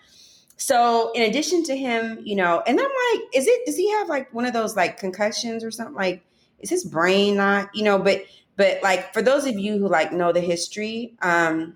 So, 0.57 1.11
in 1.13 1.23
addition 1.23 1.63
to 1.63 1.75
him, 1.75 2.19
you 2.23 2.35
know, 2.35 2.61
and 2.67 2.79
I'm 2.79 2.85
like, 2.85 3.23
is 3.33 3.47
it, 3.47 3.65
does 3.65 3.75
he 3.75 3.89
have 3.93 4.09
like 4.09 4.31
one 4.31 4.45
of 4.45 4.53
those 4.53 4.75
like 4.75 4.99
concussions 4.99 5.63
or 5.63 5.71
something? 5.71 5.95
Like, 5.95 6.23
is 6.59 6.69
his 6.69 6.85
brain 6.85 7.35
not, 7.35 7.71
you 7.73 7.83
know, 7.83 7.97
but, 7.97 8.25
but 8.57 8.83
like 8.83 9.11
for 9.11 9.23
those 9.23 9.47
of 9.47 9.57
you 9.57 9.79
who 9.79 9.87
like 9.87 10.13
know 10.13 10.31
the 10.31 10.39
history, 10.39 11.15
um, 11.23 11.75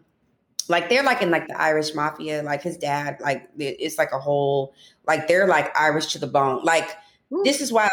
like 0.68 0.88
they're 0.90 1.02
like 1.02 1.24
in 1.24 1.32
like 1.32 1.48
the 1.48 1.60
Irish 1.60 1.96
mafia, 1.96 2.44
like 2.44 2.62
his 2.62 2.78
dad, 2.78 3.18
like 3.22 3.50
it's 3.58 3.98
like 3.98 4.12
a 4.12 4.20
whole, 4.20 4.76
like 5.08 5.28
they're 5.28 5.48
like 5.48 5.76
Irish 5.76 6.14
to 6.14 6.20
the 6.20 6.28
bone. 6.28 6.64
Like, 6.64 6.96
Ooh. 7.34 7.42
this 7.44 7.60
is 7.60 7.74
why 7.74 7.86
like 7.86 7.92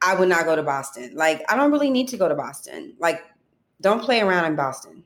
I 0.00 0.18
would 0.18 0.30
not 0.30 0.46
go 0.46 0.56
to 0.56 0.62
Boston. 0.62 1.10
Like, 1.14 1.44
I 1.50 1.56
don't 1.56 1.70
really 1.70 1.90
need 1.90 2.08
to 2.08 2.16
go 2.16 2.30
to 2.30 2.34
Boston. 2.34 2.94
Like, 2.98 3.22
don't 3.80 4.02
play 4.02 4.20
around 4.20 4.46
in 4.46 4.56
Boston. 4.56 5.04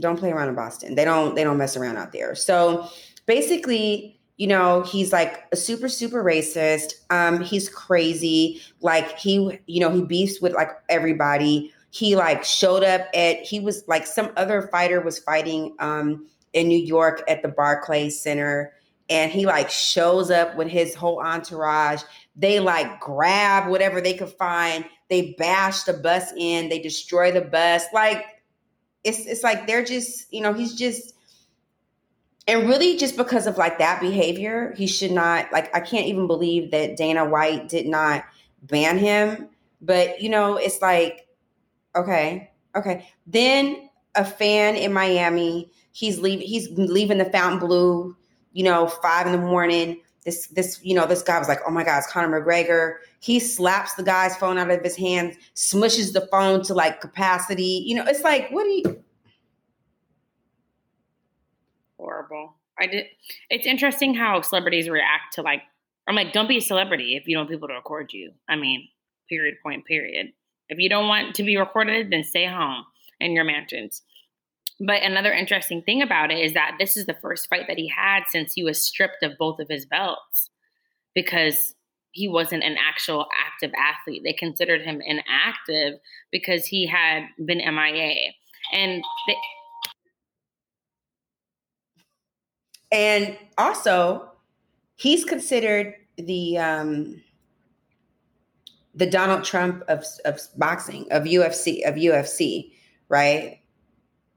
Don't 0.00 0.16
play 0.16 0.30
around 0.30 0.48
in 0.48 0.54
Boston. 0.54 0.94
They 0.94 1.04
don't 1.04 1.34
they 1.34 1.44
don't 1.44 1.58
mess 1.58 1.76
around 1.76 1.96
out 1.96 2.12
there. 2.12 2.34
So 2.34 2.88
basically, 3.26 4.18
you 4.36 4.46
know, 4.46 4.82
he's 4.82 5.12
like 5.12 5.44
a 5.52 5.56
super 5.56 5.88
super 5.88 6.22
racist. 6.22 6.94
Um 7.10 7.42
he's 7.42 7.68
crazy. 7.68 8.60
Like 8.80 9.18
he 9.18 9.58
you 9.66 9.80
know, 9.80 9.90
he 9.90 10.02
beefs 10.02 10.40
with 10.40 10.54
like 10.54 10.70
everybody. 10.88 11.72
He 11.90 12.14
like 12.16 12.44
showed 12.44 12.84
up 12.84 13.08
at 13.12 13.38
he 13.38 13.58
was 13.60 13.82
like 13.88 14.06
some 14.06 14.30
other 14.36 14.68
fighter 14.70 15.00
was 15.00 15.18
fighting 15.18 15.74
um 15.80 16.26
in 16.52 16.68
New 16.68 16.78
York 16.78 17.22
at 17.28 17.42
the 17.42 17.48
Barclays 17.48 18.20
Center 18.20 18.72
and 19.10 19.32
he 19.32 19.46
like 19.46 19.70
shows 19.70 20.30
up 20.30 20.54
with 20.56 20.68
his 20.68 20.94
whole 20.94 21.20
entourage. 21.20 22.02
They 22.36 22.60
like 22.60 23.00
grab 23.00 23.68
whatever 23.68 24.00
they 24.00 24.14
could 24.14 24.30
find 24.30 24.84
they 25.08 25.34
bash 25.38 25.84
the 25.84 25.94
bus 25.94 26.32
in, 26.36 26.68
they 26.68 26.78
destroy 26.78 27.32
the 27.32 27.40
bus. 27.40 27.84
Like 27.92 28.24
it's 29.04 29.20
it's 29.20 29.42
like 29.42 29.66
they're 29.66 29.84
just, 29.84 30.32
you 30.32 30.40
know, 30.40 30.52
he's 30.52 30.74
just 30.74 31.14
and 32.46 32.66
really 32.66 32.96
just 32.96 33.16
because 33.16 33.46
of 33.46 33.58
like 33.58 33.78
that 33.78 34.00
behavior, 34.00 34.74
he 34.76 34.86
should 34.86 35.12
not 35.12 35.52
like 35.52 35.74
I 35.74 35.80
can't 35.80 36.06
even 36.06 36.26
believe 36.26 36.70
that 36.70 36.96
Dana 36.96 37.24
White 37.24 37.68
did 37.68 37.86
not 37.86 38.24
ban 38.62 38.98
him. 38.98 39.48
But 39.80 40.20
you 40.20 40.28
know, 40.28 40.56
it's 40.56 40.82
like, 40.82 41.28
okay, 41.94 42.50
okay. 42.74 43.08
Then 43.26 43.90
a 44.14 44.24
fan 44.24 44.76
in 44.76 44.92
Miami, 44.92 45.70
he's 45.92 46.18
leaving 46.18 46.46
he's 46.46 46.68
leaving 46.70 47.18
the 47.18 47.26
Fontainebleau, 47.26 48.14
you 48.52 48.64
know, 48.64 48.88
five 48.88 49.26
in 49.26 49.32
the 49.32 49.38
morning 49.38 50.00
this 50.28 50.46
this 50.48 50.78
you 50.84 50.94
know 50.94 51.06
this 51.06 51.22
guy 51.22 51.38
was 51.38 51.48
like 51.48 51.60
oh 51.66 51.70
my 51.70 51.82
god 51.82 51.98
it's 51.98 52.12
conor 52.12 52.40
mcgregor. 52.40 52.96
He 53.20 53.40
slaps 53.40 53.94
the 53.94 54.02
guy's 54.02 54.36
phone 54.36 54.58
out 54.58 54.70
of 54.70 54.82
his 54.82 54.94
hands 54.94 55.36
smushes 55.54 56.12
the 56.12 56.28
phone 56.30 56.62
to 56.64 56.74
like 56.74 57.00
capacity. 57.00 57.82
You 57.86 57.96
know 57.96 58.04
it's 58.06 58.22
like 58.22 58.50
what 58.50 58.64
do 58.64 58.70
you 58.70 59.02
horrible. 61.96 62.56
I 62.78 62.86
did 62.86 63.06
it's 63.48 63.66
interesting 63.66 64.14
how 64.14 64.42
celebrities 64.42 64.88
react 64.90 65.32
to 65.34 65.42
like 65.42 65.62
i'm 66.06 66.14
like 66.14 66.32
don't 66.32 66.48
be 66.48 66.58
a 66.58 66.60
celebrity 66.62 67.16
if 67.16 67.26
you 67.26 67.34
don't 67.34 67.42
want 67.42 67.50
people 67.50 67.68
to 67.68 67.74
record 67.74 68.12
you. 68.12 68.32
I 68.48 68.56
mean 68.56 68.86
period 69.30 69.56
point 69.62 69.86
period. 69.86 70.32
If 70.68 70.78
you 70.78 70.90
don't 70.90 71.08
want 71.08 71.34
to 71.36 71.42
be 71.42 71.56
recorded 71.56 72.10
then 72.10 72.22
stay 72.22 72.46
home 72.46 72.84
in 73.18 73.32
your 73.32 73.44
mansions 73.44 74.02
but 74.80 75.02
another 75.02 75.32
interesting 75.32 75.82
thing 75.82 76.02
about 76.02 76.30
it 76.30 76.38
is 76.38 76.54
that 76.54 76.76
this 76.78 76.96
is 76.96 77.06
the 77.06 77.16
first 77.20 77.48
fight 77.48 77.66
that 77.68 77.78
he 77.78 77.88
had 77.88 78.24
since 78.30 78.52
he 78.52 78.62
was 78.62 78.80
stripped 78.80 79.22
of 79.22 79.38
both 79.38 79.58
of 79.58 79.68
his 79.68 79.86
belts 79.86 80.50
because 81.14 81.74
he 82.12 82.28
wasn't 82.28 82.62
an 82.62 82.76
actual 82.78 83.26
active 83.46 83.72
athlete. 83.76 84.22
They 84.24 84.32
considered 84.32 84.82
him 84.82 85.00
inactive 85.04 86.00
because 86.30 86.66
he 86.66 86.86
had 86.86 87.24
been 87.44 87.60
MIA. 87.60 88.32
And 88.72 89.02
they- 89.26 89.36
and 92.90 93.38
also 93.58 94.32
he's 94.96 95.24
considered 95.24 95.94
the 96.16 96.58
um 96.58 97.22
the 98.94 99.06
Donald 99.06 99.44
Trump 99.44 99.82
of 99.88 100.04
of 100.24 100.40
boxing, 100.56 101.06
of 101.10 101.24
UFC, 101.24 101.82
of 101.86 101.94
UFC, 101.96 102.72
right? 103.08 103.57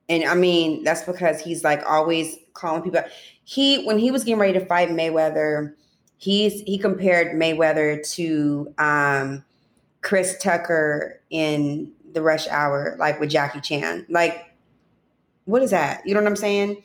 And 0.10 0.24
I 0.26 0.36
mean, 0.36 0.84
that's 0.84 1.04
because 1.04 1.42
he's 1.42 1.64
like 1.64 1.84
always 1.88 2.38
calling 2.54 2.82
people. 2.82 3.02
He 3.44 3.84
when 3.86 3.98
he 3.98 4.12
was 4.12 4.24
getting 4.24 4.40
ready 4.40 4.54
to 4.54 4.66
fight 4.66 4.90
Mayweather, 4.90 5.74
he's 6.18 6.62
he 6.62 6.78
compared 6.78 7.36
Mayweather 7.40 8.08
to 8.14 8.74
um, 8.78 9.44
Chris 10.02 10.38
Tucker 10.42 11.22
in 11.30 11.92
the 12.14 12.22
Rush 12.22 12.48
Hour, 12.48 12.96
like 13.00 13.20
with 13.20 13.30
Jackie 13.30 13.62
Chan. 13.62 14.06
Like, 14.10 14.54
what 15.46 15.62
is 15.62 15.72
that? 15.72 16.06
You 16.06 16.14
know 16.14 16.22
what 16.22 16.28
I'm 16.28 16.36
saying? 16.36 16.84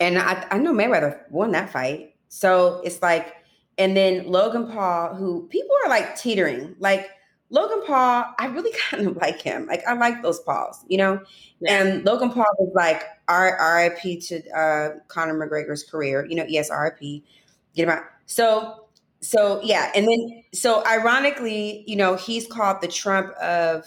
And 0.00 0.18
I, 0.18 0.46
I 0.50 0.58
know 0.58 0.72
Mayweather 0.72 1.20
won 1.30 1.52
that 1.52 1.70
fight. 1.70 2.14
So 2.28 2.80
it's 2.84 3.00
like, 3.02 3.34
and 3.78 3.96
then 3.96 4.26
Logan 4.26 4.70
Paul, 4.70 5.14
who 5.14 5.48
people 5.48 5.74
are 5.84 5.88
like 5.88 6.16
teetering, 6.16 6.76
like 6.78 7.08
Logan 7.50 7.82
Paul, 7.86 8.24
I 8.38 8.46
really 8.46 8.72
kind 8.90 9.06
of 9.06 9.16
like 9.16 9.40
him. 9.40 9.66
Like 9.66 9.86
I 9.86 9.94
like 9.94 10.22
those 10.22 10.40
Pauls, 10.40 10.84
you 10.88 10.98
know. 10.98 11.20
Yeah. 11.60 11.82
And 11.82 12.04
Logan 12.04 12.30
Paul 12.30 12.46
was 12.58 12.72
like 12.74 13.02
R- 13.28 13.58
RIP 13.76 14.20
to 14.22 14.50
uh, 14.50 14.88
Conor 15.08 15.34
McGregor's 15.34 15.84
career. 15.84 16.26
You 16.28 16.36
know, 16.36 16.44
yes, 16.48 16.70
RIP. 16.70 17.22
Get 17.74 17.84
him 17.84 17.90
out. 17.90 18.04
So, 18.26 18.88
so 19.20 19.60
yeah, 19.62 19.92
and 19.94 20.06
then 20.08 20.44
so 20.52 20.84
ironically, 20.86 21.84
you 21.86 21.96
know, 21.96 22.16
he's 22.16 22.46
called 22.46 22.80
the 22.80 22.88
Trump 22.88 23.32
of 23.36 23.86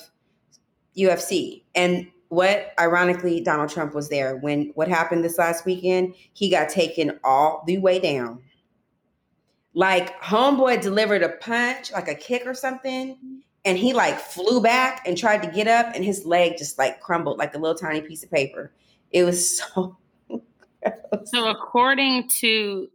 UFC. 0.98 1.64
And 1.76 2.08
what 2.30 2.74
ironically, 2.80 3.42
Donald 3.42 3.70
Trump 3.70 3.94
was 3.94 4.10
there 4.10 4.38
when 4.38 4.72
what 4.76 4.88
happened 4.88 5.24
this 5.24 5.38
last 5.38 5.66
weekend. 5.66 6.16
He 6.34 6.50
got 6.50 6.70
taken 6.70 7.20
all 7.24 7.64
the 7.68 7.78
way 7.78 8.00
down. 8.00 8.42
Like 9.74 10.20
homeboy 10.22 10.82
delivered 10.82 11.24
a 11.24 11.30
punch, 11.30 11.92
like 11.92 12.08
a 12.08 12.16
kick 12.16 12.46
or 12.46 12.54
something, 12.54 13.42
and 13.66 13.78
he 13.78 13.94
like 13.94 14.20
flew 14.20 14.62
back 14.62 15.04
and 15.06 15.18
tried 15.18 15.44
to 15.44 15.50
get 15.50 15.68
up 15.68 15.94
and 15.96 16.04
his 16.04 16.26
leg 16.26 16.58
just 16.58 16.78
like 16.78 17.00
crumbled 17.02 17.38
like 17.38 17.54
a 17.56 17.58
little 17.58 17.78
tiny 17.78 18.02
piece 18.02 18.24
of 18.24 18.32
paper. 18.32 18.72
It 19.12 19.24
was 19.24 19.58
so 19.74 19.98
so 21.26 21.48
according 21.50 22.30
to 22.40 22.88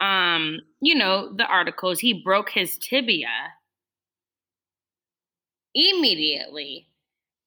um 0.00 0.60
you 0.80 0.94
know 0.94 1.32
the 1.32 1.46
articles 1.46 2.00
he 2.00 2.22
broke 2.22 2.50
his 2.50 2.76
tibia 2.78 3.28
immediately. 5.74 6.86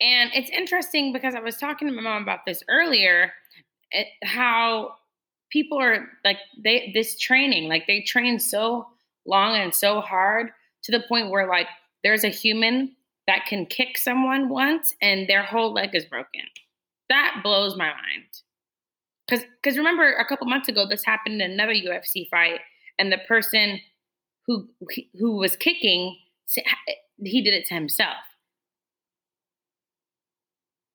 And 0.01 0.31
it's 0.33 0.49
interesting 0.49 1.13
because 1.13 1.35
I 1.35 1.39
was 1.39 1.57
talking 1.57 1.87
to 1.87 1.93
my 1.93 2.01
mom 2.01 2.23
about 2.23 2.45
this 2.45 2.63
earlier, 2.67 3.31
it, 3.91 4.07
how 4.23 4.95
people 5.51 5.79
are 5.79 6.09
like 6.23 6.37
they 6.61 6.91
this 6.93 7.17
training, 7.17 7.69
like 7.69 7.87
they 7.87 8.01
train 8.01 8.39
so 8.39 8.87
long 9.25 9.55
and 9.55 9.73
so 9.73 10.01
hard 10.01 10.51
to 10.83 10.91
the 10.91 11.03
point 11.07 11.29
where 11.29 11.47
like 11.47 11.67
there's 12.05 12.23
a 12.23 12.29
human 12.29 12.95
that 13.25 13.47
can 13.49 13.65
kick 13.65 13.97
someone 13.97 14.47
once 14.47 14.93
and 15.01 15.27
their 15.27 15.41
whole 15.41 15.73
leg 15.73 15.89
is 15.95 16.05
broken. 16.05 16.41
That 17.09 17.41
blows 17.43 17.75
my 17.75 17.87
mind. 17.87 18.25
Cause 19.27 19.41
because 19.61 19.75
remember 19.75 20.13
a 20.13 20.25
couple 20.25 20.45
months 20.45 20.69
ago 20.69 20.85
this 20.87 21.03
happened 21.03 21.41
in 21.41 21.51
another 21.51 21.73
UFC 21.73 22.29
fight 22.29 22.59
and 22.99 23.11
the 23.11 23.17
person 23.27 23.81
who 24.45 24.69
who 25.19 25.37
was 25.37 25.55
kicking 25.55 26.15
he 27.23 27.41
did 27.41 27.55
it 27.55 27.65
to 27.65 27.73
himself 27.73 28.17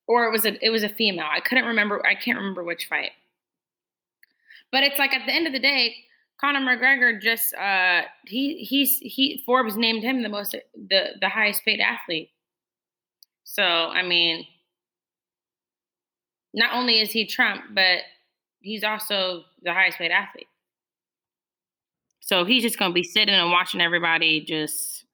or 0.06 0.26
it 0.26 0.30
was 0.30 0.46
a 0.46 0.64
it 0.64 0.70
was 0.70 0.84
a 0.84 0.88
female. 0.88 1.26
I 1.28 1.40
couldn't 1.40 1.64
remember. 1.64 2.06
I 2.06 2.14
can't 2.14 2.38
remember 2.38 2.62
which 2.62 2.86
fight. 2.86 3.10
But 4.70 4.84
it's 4.84 4.98
like 4.98 5.12
at 5.12 5.26
the 5.26 5.32
end 5.32 5.48
of 5.48 5.52
the 5.52 5.58
day, 5.58 5.96
Conor 6.40 6.60
McGregor 6.60 7.20
just 7.20 7.54
uh, 7.54 8.02
he 8.26 8.56
he's 8.64 8.98
he 8.98 9.42
Forbes 9.44 9.76
named 9.76 10.02
him 10.02 10.22
the 10.22 10.28
most 10.28 10.52
the 10.74 11.08
the 11.20 11.28
highest 11.28 11.64
paid 11.64 11.80
athlete. 11.80 12.30
So 13.44 13.62
I 13.62 14.02
mean, 14.02 14.46
not 16.54 16.74
only 16.74 17.00
is 17.00 17.10
he 17.10 17.26
Trump, 17.26 17.62
but 17.74 17.98
he's 18.60 18.84
also 18.84 19.44
the 19.62 19.72
highest 19.72 19.98
paid 19.98 20.10
athlete. 20.10 20.46
So 22.20 22.44
he's 22.44 22.62
just 22.62 22.78
gonna 22.78 22.94
be 22.94 23.02
sitting 23.02 23.34
and 23.34 23.50
watching 23.50 23.80
everybody 23.80 24.40
just 24.40 25.04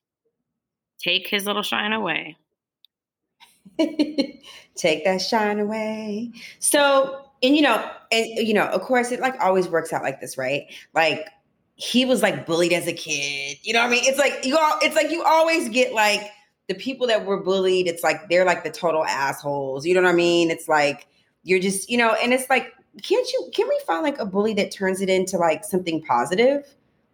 take 1.02 1.26
his 1.26 1.46
little 1.46 1.62
shine 1.62 1.92
away. 1.92 2.36
Take 4.76 5.04
that 5.04 5.20
shine 5.20 5.58
away. 5.58 6.32
So, 6.58 7.25
and 7.42 7.56
you 7.56 7.62
know, 7.62 7.90
and 8.12 8.26
you 8.26 8.54
know, 8.54 8.66
of 8.66 8.82
course, 8.82 9.12
it 9.12 9.20
like 9.20 9.38
always 9.40 9.68
works 9.68 9.92
out 9.92 10.02
like 10.02 10.20
this, 10.20 10.36
right? 10.38 10.66
Like 10.94 11.26
he 11.76 12.04
was 12.04 12.22
like 12.22 12.46
bullied 12.46 12.72
as 12.72 12.86
a 12.86 12.92
kid. 12.92 13.58
You 13.62 13.74
know 13.74 13.80
what 13.80 13.88
I 13.88 13.90
mean? 13.90 14.04
It's 14.04 14.18
like 14.18 14.44
you 14.44 14.56
all 14.56 14.78
it's 14.82 14.96
like 14.96 15.10
you 15.10 15.22
always 15.22 15.68
get 15.68 15.92
like 15.92 16.30
the 16.68 16.74
people 16.74 17.06
that 17.06 17.24
were 17.24 17.40
bullied, 17.40 17.86
it's 17.86 18.02
like 18.02 18.28
they're 18.28 18.44
like 18.44 18.64
the 18.64 18.70
total 18.70 19.04
assholes. 19.04 19.86
You 19.86 19.94
know 19.94 20.02
what 20.02 20.10
I 20.10 20.14
mean? 20.14 20.50
It's 20.50 20.68
like 20.68 21.06
you're 21.44 21.60
just, 21.60 21.88
you 21.88 21.96
know, 21.96 22.16
and 22.22 22.32
it's 22.32 22.50
like, 22.50 22.72
can't 23.02 23.30
you 23.32 23.50
can 23.54 23.68
we 23.68 23.80
find 23.86 24.02
like 24.02 24.18
a 24.18 24.26
bully 24.26 24.54
that 24.54 24.70
turns 24.70 25.00
it 25.00 25.08
into 25.08 25.36
like 25.36 25.64
something 25.64 26.02
positive? 26.02 26.66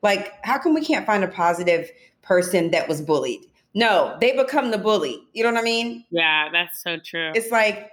Like, 0.03 0.33
how 0.45 0.59
come 0.59 0.75
we 0.75 0.85
can't 0.85 1.07
find 1.07 1.23
a 1.23 1.29
positive 1.29 1.91
person 2.23 2.71
that 2.71 2.89
was 2.89 3.01
bullied? 3.01 3.43
No, 3.75 4.17
they 4.21 4.37
become 4.37 4.71
the 4.71 4.79
bully. 4.79 5.23
You 5.33 5.45
know 5.45 5.53
what 5.53 5.61
I 5.61 5.65
mean? 5.65 6.05
Yeah, 6.11 6.49
that's 6.53 6.83
so 6.83 6.99
true. 6.99 7.33
It's 7.35 7.51
like, 7.51 7.69
how 7.73 7.81
do 7.81 7.87
you 7.87 7.92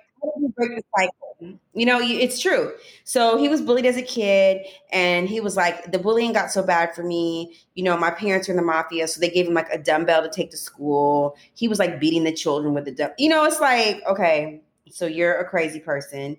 break 0.59 0.77
the 0.77 0.83
cycle? 0.97 1.55
You 1.73 1.85
know, 1.85 1.99
it's 2.01 2.39
true. 2.39 2.73
So 3.05 3.37
he 3.37 3.47
was 3.47 3.61
bullied 3.61 3.85
as 3.85 3.95
a 3.95 4.01
kid, 4.01 4.65
and 4.91 5.29
he 5.29 5.39
was 5.39 5.55
like, 5.55 5.91
the 5.91 5.97
bullying 5.97 6.33
got 6.33 6.51
so 6.51 6.61
bad 6.61 6.93
for 6.93 7.03
me. 7.03 7.55
You 7.75 7.83
know, 7.83 7.97
my 7.97 8.11
parents 8.11 8.49
are 8.49 8.51
in 8.51 8.57
the 8.57 8.63
mafia, 8.63 9.07
so 9.07 9.21
they 9.21 9.29
gave 9.29 9.47
him 9.47 9.53
like 9.53 9.69
a 9.71 9.77
dumbbell 9.77 10.21
to 10.21 10.29
take 10.29 10.51
to 10.51 10.57
school. 10.57 11.37
He 11.53 11.67
was 11.67 11.79
like 11.79 11.99
beating 11.99 12.25
the 12.25 12.33
children 12.33 12.73
with 12.73 12.85
the 12.85 12.91
dumbbell. 12.91 13.15
You 13.17 13.29
know, 13.29 13.45
it's 13.45 13.61
like, 13.61 14.01
okay, 14.05 14.61
so 14.91 15.05
you're 15.05 15.39
a 15.39 15.45
crazy 15.45 15.79
person. 15.79 16.37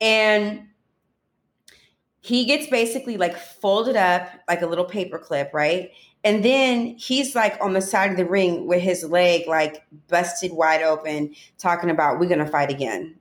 And 0.00 0.68
he 2.20 2.44
gets 2.44 2.68
basically 2.68 3.16
like 3.16 3.36
folded 3.36 3.96
up 3.96 4.28
like 4.48 4.62
a 4.62 4.66
little 4.66 4.84
paper 4.84 5.18
clip, 5.18 5.50
right? 5.52 5.90
And 6.24 6.44
then 6.44 6.96
he's 6.98 7.34
like 7.34 7.58
on 7.60 7.72
the 7.72 7.80
side 7.80 8.12
of 8.12 8.16
the 8.16 8.24
ring 8.24 8.68
with 8.68 8.80
his 8.80 9.02
leg 9.04 9.48
like 9.48 9.84
busted 10.08 10.52
wide 10.52 10.82
open, 10.82 11.34
talking 11.58 11.90
about 11.90 12.20
we're 12.20 12.28
gonna 12.28 12.46
fight 12.46 12.70
again. 12.70 13.16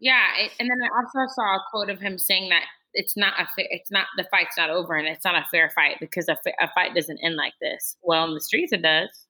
yeah, 0.00 0.22
and 0.58 0.70
then 0.70 0.78
I 0.82 0.88
also 0.96 1.32
saw 1.34 1.56
a 1.56 1.60
quote 1.70 1.90
of 1.90 2.00
him 2.00 2.18
saying 2.18 2.48
that 2.50 2.62
it's 2.94 3.16
not 3.16 3.34
a 3.38 3.46
it's 3.56 3.90
not 3.90 4.06
the 4.16 4.24
fight's 4.30 4.56
not 4.56 4.70
over 4.70 4.94
and 4.94 5.06
it's 5.06 5.24
not 5.24 5.34
a 5.34 5.44
fair 5.50 5.70
fight 5.74 5.96
because 6.00 6.28
a, 6.28 6.36
a 6.60 6.68
fight 6.74 6.94
doesn't 6.94 7.18
end 7.22 7.36
like 7.36 7.54
this. 7.60 7.96
Well, 8.02 8.24
in 8.24 8.34
the 8.34 8.40
streets 8.40 8.72
it 8.72 8.82
does. 8.82 9.26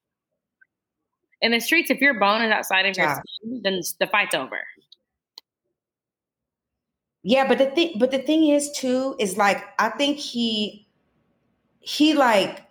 In 1.40 1.52
the 1.52 1.60
streets, 1.60 1.90
if 1.90 2.00
your 2.00 2.18
bone 2.18 2.42
is 2.42 2.50
outside 2.50 2.86
of 2.86 2.96
your 2.96 3.10
skin, 3.10 3.60
then 3.62 3.80
the 4.00 4.06
fight's 4.06 4.34
over. 4.34 4.60
Yeah, 7.22 7.48
but 7.48 7.58
the 7.58 7.66
thing, 7.66 7.94
but 7.98 8.10
the 8.10 8.18
thing 8.18 8.48
is 8.48 8.70
too, 8.72 9.16
is 9.18 9.36
like 9.36 9.64
I 9.78 9.88
think 9.90 10.18
he 10.18 10.86
he 11.80 12.14
like 12.14 12.62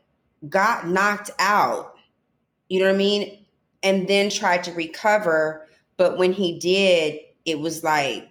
got 0.47 0.87
knocked 0.87 1.31
out, 1.39 1.95
you 2.69 2.79
know 2.79 2.85
what 2.85 2.95
I 2.95 2.97
mean? 2.97 3.45
And 3.81 4.07
then 4.07 4.29
tried 4.29 4.63
to 4.65 4.71
recover. 4.73 5.67
But 5.97 6.17
when 6.17 6.33
he 6.33 6.59
did, 6.59 7.19
it 7.45 7.59
was 7.59 7.83
like 7.83 8.29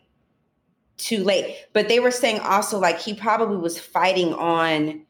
too 0.97 1.25
late. 1.25 1.57
But 1.73 1.89
they 1.89 2.01
were 2.01 2.11
saying 2.11 2.41
also 2.41 2.79
like 2.79 2.99
he 2.99 3.15
probably 3.15 3.57
was 3.57 3.79
fighting 3.79 4.35
on 4.35 5.05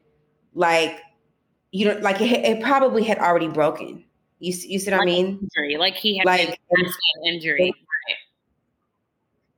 like, 0.54 0.98
you 1.70 1.86
know, 1.86 1.98
like 2.00 2.20
it, 2.20 2.44
it 2.44 2.62
probably 2.62 3.04
had 3.04 3.18
already 3.18 3.48
broken. 3.48 4.04
You, 4.38 4.52
you 4.66 4.78
see 4.78 4.90
what 4.90 4.98
like 4.98 5.02
I 5.02 5.04
mean? 5.04 5.38
Injury. 5.56 5.76
Like 5.78 5.94
he 5.94 6.18
had 6.18 6.26
like 6.26 6.60
injury. 7.26 7.72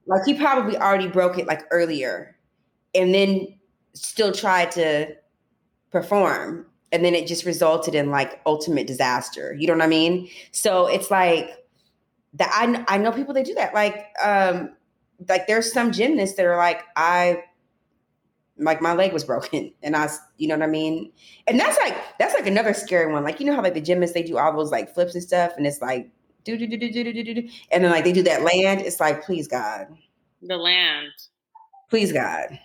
Like 0.06 0.24
he 0.26 0.34
probably 0.34 0.76
already 0.76 1.08
broke 1.08 1.38
it 1.38 1.46
like 1.46 1.62
earlier 1.70 2.36
and 2.94 3.14
then 3.14 3.58
still 3.94 4.32
tried 4.32 4.70
to 4.72 5.14
perform 5.90 6.66
and 6.92 7.04
then 7.04 7.14
it 7.14 7.26
just 7.26 7.44
resulted 7.44 7.94
in 7.94 8.10
like 8.10 8.40
ultimate 8.46 8.86
disaster 8.86 9.54
you 9.58 9.66
know 9.66 9.74
what 9.74 9.82
i 9.82 9.86
mean 9.86 10.28
so 10.50 10.86
it's 10.86 11.10
like 11.10 11.63
that 12.34 12.50
I, 12.52 12.94
I 12.94 12.98
know 12.98 13.12
people 13.12 13.34
that 13.34 13.46
do 13.46 13.54
that. 13.54 13.74
Like, 13.74 14.06
um, 14.22 14.74
like 15.28 15.46
there's 15.46 15.72
some 15.72 15.92
gymnasts 15.92 16.36
that 16.36 16.46
are 16.46 16.56
like, 16.56 16.82
I, 16.96 17.44
like 18.58 18.80
my 18.80 18.94
leg 18.94 19.12
was 19.12 19.24
broken 19.24 19.72
and 19.82 19.96
I, 19.96 20.08
you 20.36 20.48
know 20.48 20.56
what 20.56 20.64
I 20.64 20.70
mean? 20.70 21.12
And 21.46 21.58
that's 21.58 21.78
like, 21.78 21.96
that's 22.18 22.34
like 22.34 22.46
another 22.46 22.74
scary 22.74 23.12
one. 23.12 23.24
Like, 23.24 23.40
you 23.40 23.46
know 23.46 23.54
how 23.54 23.62
like 23.62 23.74
the 23.74 23.80
gymnasts, 23.80 24.14
they 24.14 24.22
do 24.22 24.38
all 24.38 24.54
those 24.56 24.70
like 24.70 24.92
flips 24.92 25.14
and 25.14 25.22
stuff 25.22 25.52
and 25.56 25.66
it's 25.66 25.80
like, 25.80 26.10
do, 26.44 26.58
do, 26.58 26.66
do, 26.66 26.76
do, 26.76 26.90
do, 26.90 27.12
do, 27.12 27.34
do. 27.34 27.48
And 27.72 27.82
then 27.82 27.90
like 27.90 28.04
they 28.04 28.12
do 28.12 28.22
that 28.24 28.42
land. 28.42 28.82
It's 28.82 29.00
like, 29.00 29.24
please 29.24 29.48
God. 29.48 29.86
The 30.42 30.56
land. 30.56 31.12
Please 31.88 32.12
God. 32.12 32.58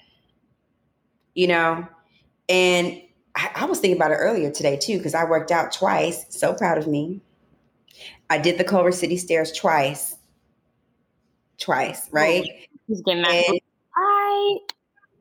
You 1.33 1.47
know? 1.47 1.87
And 2.49 3.01
I, 3.35 3.51
I 3.55 3.65
was 3.65 3.79
thinking 3.79 3.97
about 3.97 4.11
it 4.11 4.15
earlier 4.15 4.51
today 4.51 4.75
too, 4.75 4.97
because 4.97 5.13
I 5.13 5.23
worked 5.23 5.51
out 5.51 5.71
twice. 5.71 6.25
So 6.29 6.53
proud 6.53 6.77
of 6.77 6.87
me. 6.87 7.21
I 8.29 8.37
did 8.37 8.57
the 8.57 8.63
Culver 8.63 8.91
City 8.91 9.17
stairs 9.17 9.51
twice. 9.51 10.17
Twice, 11.57 12.07
right? 12.11 12.45
He's 12.87 13.01
getting 13.01 13.23
that. 13.23 13.45
And, 13.49 13.59
Hi. 13.95 14.59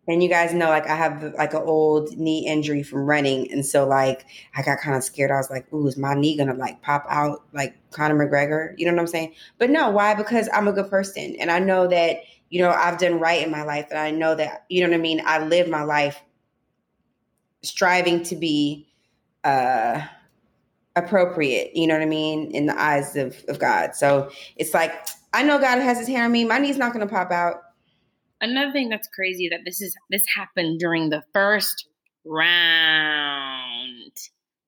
And 0.07 0.23
you 0.23 0.29
guys 0.29 0.55
know, 0.55 0.69
like 0.69 0.87
I 0.87 0.97
have 0.97 1.35
like 1.37 1.53
an 1.53 1.63
old 1.63 2.17
knee 2.17 2.47
injury 2.47 2.83
from 2.83 3.01
running, 3.01 3.51
and 3.53 3.65
so 3.65 3.87
like 3.87 4.25
I 4.55 4.63
got 4.63 4.79
kind 4.79 4.97
of 4.97 5.05
scared. 5.05 5.31
I 5.31 5.37
was 5.37 5.51
like, 5.51 5.71
"Ooh, 5.73 5.87
is 5.87 5.99
my 5.99 6.15
knee 6.15 6.37
gonna 6.37 6.55
like 6.55 6.81
pop 6.81 7.05
out 7.11 7.45
like 7.53 7.77
Conor 7.91 8.15
McGregor?" 8.15 8.73
You 8.79 8.87
know 8.87 8.93
what 8.93 9.01
I'm 9.01 9.07
saying? 9.07 9.35
But 9.59 9.69
no, 9.69 9.91
why? 9.91 10.15
Because 10.15 10.49
I'm 10.55 10.67
a 10.67 10.73
good 10.73 10.89
person, 10.89 11.37
and 11.39 11.51
I 11.51 11.59
know 11.59 11.87
that 11.89 12.21
you 12.49 12.63
know 12.63 12.71
I've 12.71 12.99
done 12.99 13.21
right 13.21 13.43
in 13.43 13.51
my 13.51 13.65
life, 13.65 13.89
and 13.91 13.99
I 13.99 14.11
know 14.11 14.35
that 14.35 14.65
you 14.71 14.83
know 14.83 14.89
what 14.89 14.97
I 14.97 15.01
mean. 15.03 15.21
I 15.27 15.45
live 15.45 15.69
my 15.69 15.83
life 15.83 16.23
striving 17.63 18.23
to 18.23 18.37
be 18.37 18.89
uh 19.45 20.01
appropriate, 20.99 21.75
you 21.75 21.87
know 21.87 21.95
what 21.95 22.03
I 22.03 22.07
mean, 22.07 22.51
in 22.53 22.67
the 22.67 22.81
eyes 22.81 23.17
of, 23.17 23.45
of 23.49 23.59
God. 23.59 23.95
So 23.95 24.31
it's 24.57 24.75
like 24.75 24.93
I 25.33 25.43
know 25.43 25.59
God 25.59 25.79
has 25.79 25.99
his 25.99 26.09
hand 26.09 26.25
on 26.25 26.33
me. 26.33 26.45
My 26.45 26.59
knee's 26.59 26.79
not 26.79 26.93
gonna 26.93 27.07
pop 27.07 27.31
out. 27.31 27.57
Another 28.41 28.73
thing 28.73 28.89
that's 28.89 29.09
crazy 29.09 29.49
that 29.49 29.61
this 29.65 29.81
is 29.81 29.95
this 30.11 30.25
happened 30.37 30.79
during 30.79 31.11
the 31.11 31.23
first 31.33 31.89
round. 32.25 34.13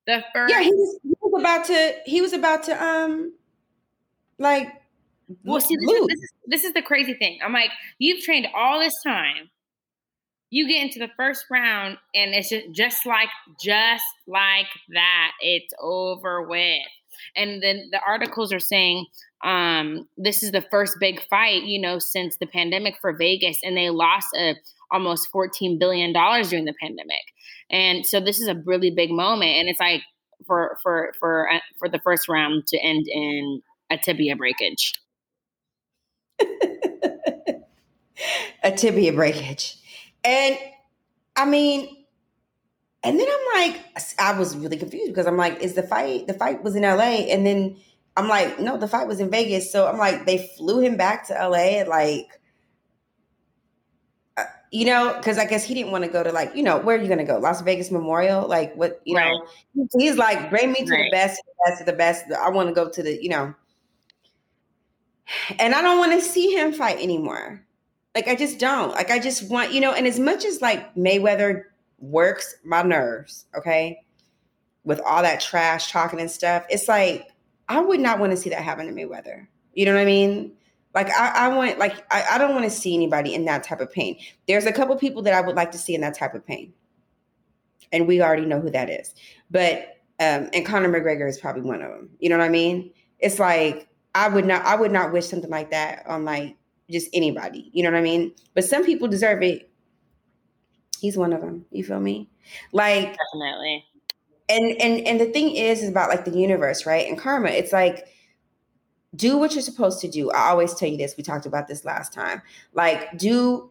The 0.07 0.23
first 0.33 0.53
Yeah, 0.53 0.61
he 0.61 0.71
was, 0.71 0.99
he 1.03 1.13
was 1.21 1.41
about 1.41 1.65
to 1.65 1.95
he 2.05 2.21
was 2.21 2.33
about 2.33 2.63
to 2.63 2.83
um 2.83 3.33
like 4.37 4.67
well 5.43 5.61
see 5.61 5.75
this 5.75 5.89
is, 5.89 6.07
this 6.07 6.19
is 6.19 6.31
this 6.47 6.63
is 6.65 6.73
the 6.73 6.81
crazy 6.81 7.13
thing. 7.13 7.39
I'm 7.43 7.53
like, 7.53 7.71
you've 7.99 8.23
trained 8.23 8.47
all 8.55 8.79
this 8.79 8.95
time 9.05 9.49
you 10.51 10.67
get 10.67 10.83
into 10.83 10.99
the 10.99 11.09
first 11.15 11.45
round 11.49 11.97
and 12.13 12.35
it's 12.35 12.49
just, 12.49 12.71
just 12.71 13.05
like 13.05 13.29
just 13.59 14.03
like 14.27 14.67
that 14.89 15.31
it's 15.39 15.73
over 15.81 16.47
with. 16.47 16.85
And 17.35 17.63
then 17.63 17.89
the 17.91 17.99
articles 18.05 18.51
are 18.51 18.59
saying 18.59 19.05
um, 19.43 20.07
this 20.17 20.43
is 20.43 20.51
the 20.51 20.63
first 20.69 20.97
big 20.99 21.21
fight 21.29 21.63
you 21.63 21.81
know 21.81 21.97
since 21.97 22.37
the 22.37 22.45
pandemic 22.45 22.95
for 23.01 23.13
vegas 23.17 23.57
and 23.63 23.75
they 23.75 23.89
lost 23.89 24.27
a, 24.37 24.55
almost 24.91 25.29
14 25.31 25.79
billion 25.79 26.13
dollars 26.13 26.49
during 26.49 26.65
the 26.65 26.75
pandemic. 26.79 27.23
And 27.71 28.05
so 28.05 28.19
this 28.19 28.41
is 28.41 28.47
a 28.49 28.61
really 28.65 28.91
big 28.91 29.09
moment 29.09 29.51
and 29.51 29.69
it's 29.69 29.79
like 29.79 30.01
for 30.45 30.77
for 30.83 31.13
for 31.19 31.49
uh, 31.49 31.59
for 31.79 31.87
the 31.87 31.99
first 31.99 32.27
round 32.27 32.67
to 32.67 32.77
end 32.77 33.05
in 33.07 33.61
a 33.89 33.97
tibia 33.97 34.35
breakage. 34.35 34.93
A 38.63 38.71
tibia 38.71 39.11
breakage 39.11 39.80
and 40.23 40.57
I 41.35 41.45
mean, 41.45 42.01
and 43.03 43.19
then 43.19 43.27
I'm 43.27 43.61
like, 43.61 43.81
I 44.19 44.37
was 44.37 44.55
really 44.55 44.77
confused 44.77 45.07
because 45.11 45.25
I'm 45.25 45.37
like, 45.37 45.59
is 45.59 45.73
the 45.73 45.83
fight, 45.83 46.27
the 46.27 46.33
fight 46.35 46.63
was 46.63 46.75
in 46.75 46.83
LA. 46.83 47.25
And 47.31 47.45
then 47.45 47.77
I'm 48.15 48.27
like, 48.27 48.59
no, 48.59 48.77
the 48.77 48.87
fight 48.87 49.07
was 49.07 49.19
in 49.19 49.31
Vegas. 49.31 49.71
So 49.71 49.87
I'm 49.87 49.97
like, 49.97 50.25
they 50.25 50.49
flew 50.55 50.79
him 50.81 50.97
back 50.97 51.27
to 51.27 51.33
LA 51.33 51.83
like, 51.87 52.39
uh, 54.37 54.43
you 54.71 54.85
know, 54.85 55.15
because 55.17 55.39
I 55.39 55.45
guess 55.45 55.63
he 55.63 55.73
didn't 55.73 55.91
want 55.91 56.03
to 56.03 56.11
go 56.11 56.21
to 56.21 56.31
like, 56.31 56.55
you 56.55 56.61
know, 56.61 56.77
where 56.77 56.95
are 56.97 57.01
you 57.01 57.07
going 57.07 57.17
to 57.17 57.23
go? 57.25 57.39
Las 57.39 57.61
Vegas 57.61 57.89
Memorial? 57.89 58.47
Like, 58.47 58.75
what, 58.75 59.01
you 59.03 59.15
Right. 59.15 59.33
know, 59.75 59.87
he's 59.97 60.17
like, 60.17 60.51
bring 60.51 60.71
me 60.71 60.85
to 60.85 60.91
Right. 60.91 61.05
the 61.05 61.09
best, 61.11 61.41
the 61.45 61.53
best, 61.71 61.79
of 61.81 61.85
the 61.87 61.93
best. 61.93 62.25
I 62.31 62.49
want 62.49 62.69
to 62.69 62.75
go 62.75 62.87
to 62.87 63.01
the, 63.01 63.21
you 63.21 63.29
know, 63.29 63.55
and 65.57 65.73
I 65.73 65.81
don't 65.81 65.97
want 65.97 66.11
to 66.11 66.21
see 66.21 66.53
him 66.53 66.71
fight 66.71 66.99
anymore. 66.99 67.65
Like, 68.15 68.27
I 68.27 68.35
just 68.35 68.59
don't. 68.59 68.91
Like, 68.91 69.09
I 69.09 69.19
just 69.19 69.49
want, 69.49 69.73
you 69.73 69.79
know, 69.79 69.93
and 69.93 70.05
as 70.05 70.19
much 70.19 70.45
as 70.45 70.61
like 70.61 70.95
Mayweather 70.95 71.63
works 71.99 72.55
my 72.63 72.81
nerves, 72.81 73.45
okay, 73.55 74.05
with 74.83 74.99
all 75.01 75.21
that 75.21 75.39
trash 75.39 75.91
talking 75.91 76.19
and 76.19 76.29
stuff, 76.29 76.65
it's 76.69 76.87
like, 76.87 77.27
I 77.69 77.79
would 77.79 77.99
not 77.99 78.19
want 78.19 78.31
to 78.31 78.37
see 78.37 78.49
that 78.49 78.61
happen 78.61 78.87
to 78.87 78.93
Mayweather. 78.93 79.47
You 79.73 79.85
know 79.85 79.93
what 79.93 80.01
I 80.01 80.05
mean? 80.05 80.53
Like 80.93 81.09
I, 81.09 81.45
I 81.45 81.55
want 81.55 81.79
like 81.79 82.05
I, 82.11 82.35
I 82.35 82.37
don't 82.37 82.53
want 82.53 82.65
to 82.65 82.69
see 82.69 82.93
anybody 82.93 83.33
in 83.33 83.45
that 83.45 83.63
type 83.63 83.79
of 83.79 83.91
pain. 83.91 84.19
There's 84.47 84.65
a 84.65 84.73
couple 84.73 84.95
people 84.97 85.21
that 85.23 85.33
I 85.33 85.41
would 85.41 85.55
like 85.55 85.71
to 85.71 85.77
see 85.77 85.95
in 85.95 86.01
that 86.01 86.17
type 86.17 86.33
of 86.33 86.45
pain. 86.45 86.73
And 87.91 88.07
we 88.07 88.21
already 88.21 88.45
know 88.45 88.59
who 88.59 88.69
that 88.71 88.89
is. 88.89 89.15
But 89.49 89.97
um 90.19 90.49
and 90.53 90.65
Conor 90.65 90.89
McGregor 90.89 91.29
is 91.29 91.39
probably 91.39 91.61
one 91.61 91.81
of 91.81 91.91
them. 91.91 92.09
You 92.19 92.29
know 92.29 92.37
what 92.37 92.45
I 92.45 92.49
mean? 92.49 92.91
It's 93.19 93.39
like 93.39 93.87
I 94.13 94.27
would 94.27 94.45
not 94.45 94.65
I 94.65 94.75
would 94.75 94.91
not 94.91 95.13
wish 95.13 95.27
something 95.27 95.49
like 95.49 95.71
that 95.71 96.05
on 96.07 96.25
like 96.25 96.57
just 96.91 97.09
anybody. 97.13 97.69
You 97.73 97.83
know 97.83 97.91
what 97.91 97.97
I 97.97 98.01
mean? 98.01 98.33
But 98.53 98.63
some 98.65 98.85
people 98.85 99.07
deserve 99.07 99.41
it. 99.43 99.69
He's 100.99 101.17
one 101.17 101.33
of 101.33 101.41
them. 101.41 101.65
You 101.71 101.83
feel 101.83 101.99
me? 101.99 102.29
Like 102.73 103.17
Definitely. 103.33 103.85
and 104.49 104.75
and 104.81 105.07
and 105.07 105.19
the 105.19 105.27
thing 105.27 105.55
is 105.55 105.81
is 105.83 105.89
about 105.89 106.09
like 106.09 106.25
the 106.25 106.31
universe 106.37 106.85
right 106.85 107.07
and 107.07 107.17
karma 107.17 107.49
it's 107.49 107.71
like 107.71 108.07
do 109.15 109.37
what 109.37 109.53
you're 109.53 109.61
supposed 109.61 109.99
to 110.01 110.07
do 110.07 110.31
i 110.31 110.49
always 110.49 110.73
tell 110.73 110.89
you 110.89 110.97
this 110.97 111.15
we 111.17 111.23
talked 111.23 111.45
about 111.45 111.67
this 111.67 111.85
last 111.85 112.13
time 112.13 112.41
like 112.73 113.17
do 113.17 113.69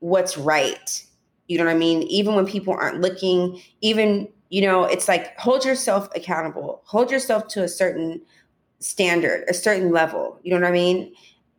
what's 0.00 0.36
right 0.36 1.04
you 1.48 1.56
know 1.58 1.64
what 1.64 1.70
i 1.70 1.76
mean 1.78 2.02
even 2.04 2.34
when 2.34 2.46
people 2.46 2.74
aren't 2.74 3.00
looking 3.00 3.60
even 3.80 4.28
you 4.50 4.60
know 4.62 4.84
it's 4.84 5.08
like 5.08 5.38
hold 5.38 5.64
yourself 5.64 6.08
accountable 6.16 6.82
hold 6.84 7.10
yourself 7.10 7.46
to 7.48 7.62
a 7.62 7.68
certain 7.68 8.20
standard 8.80 9.44
a 9.48 9.54
certain 9.54 9.92
level 9.92 10.38
you 10.42 10.50
know 10.50 10.60
what 10.60 10.68
i 10.68 10.72
mean 10.72 11.14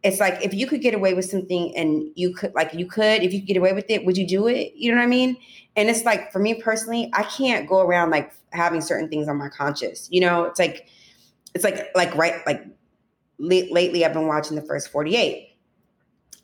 it's 0.05 0.19
like 0.19 0.45
if 0.45 0.53
you 0.53 0.67
could 0.67 0.81
get 0.81 0.93
away 0.93 1.13
with 1.13 1.25
something 1.25 1.75
and 1.75 2.11
you 2.15 2.33
could 2.33 2.53
like 2.53 2.73
you 2.73 2.85
could 2.85 3.23
if 3.23 3.33
you 3.33 3.39
could 3.39 3.47
get 3.47 3.57
away 3.57 3.73
with 3.73 3.89
it 3.89 4.05
would 4.05 4.17
you 4.17 4.27
do 4.27 4.47
it? 4.47 4.73
You 4.75 4.91
know 4.91 4.97
what 4.97 5.03
i 5.03 5.07
mean? 5.07 5.35
And 5.75 5.89
it's 5.89 6.05
like 6.05 6.31
for 6.31 6.39
me 6.39 6.53
personally 6.61 7.09
i 7.13 7.23
can't 7.23 7.67
go 7.67 7.81
around 7.81 8.11
like 8.11 8.31
having 8.51 8.81
certain 8.81 9.09
things 9.09 9.27
on 9.27 9.37
my 9.37 9.49
conscience. 9.49 10.07
You 10.11 10.21
know 10.21 10.45
it's 10.45 10.59
like 10.59 10.87
it's 11.53 11.63
like 11.63 11.89
like 11.95 12.15
right 12.15 12.35
like 12.45 12.63
la- 13.39 13.71
lately 13.71 14.05
i've 14.05 14.13
been 14.13 14.27
watching 14.27 14.55
the 14.55 14.61
first 14.61 14.89
48 14.89 15.55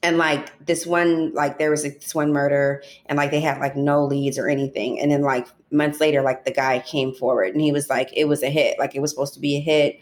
and 0.04 0.18
like 0.18 0.66
this 0.66 0.86
one 0.86 1.32
like 1.34 1.60
there 1.60 1.70
was 1.70 1.84
this 1.84 2.16
one 2.16 2.34
murder 2.34 2.84
and 3.06 3.18
like 3.18 3.32
they 3.32 3.40
had 3.40 3.60
like 3.60 3.76
no 3.76 4.04
leads 4.04 4.38
or 4.38 4.50
anything. 4.50 5.00
And 5.00 5.12
then 5.12 5.22
like 5.22 5.48
months 5.72 6.00
later 6.00 6.22
like 6.22 6.44
the 6.46 6.52
guy 6.52 6.80
came 6.80 7.14
forward 7.14 7.54
and 7.54 7.62
he 7.62 7.72
was 7.72 7.90
like 7.90 8.10
it 8.14 8.26
was 8.26 8.42
a 8.42 8.50
hit. 8.50 8.80
Like 8.80 8.96
it 8.96 9.00
was 9.00 9.12
supposed 9.12 9.36
to 9.36 9.40
be 9.40 9.58
a 9.58 9.60
hit. 9.60 10.00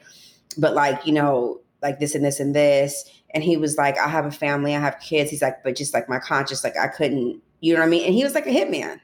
But 0.58 0.74
like 0.74 1.06
you 1.06 1.14
know 1.14 1.60
like 1.82 2.00
this 2.00 2.16
and 2.16 2.24
this 2.24 2.40
and 2.40 2.56
this. 2.56 3.10
And 3.34 3.44
he 3.44 3.58
was 3.58 3.78
like 3.78 3.98
i 3.98 4.08
have 4.08 4.26
a 4.26 4.32
family 4.32 4.76
i 4.76 4.80
have 4.80 5.00
kids. 5.00 5.30
He's 5.30 5.42
like 5.42 5.64
but 5.64 5.76
just 5.76 5.94
like 5.94 6.10
my 6.10 6.20
conscience 6.20 6.64
like 6.64 6.78
i 6.78 6.88
couldn't 6.88 7.42
you 7.62 7.74
know 7.74 7.80
what 7.80 7.88
i 7.88 7.90
mean? 7.90 8.06
And 8.06 8.14
he 8.14 8.24
was 8.24 8.36
like 8.36 8.48
a 8.48 8.52
hitman. 8.52 9.00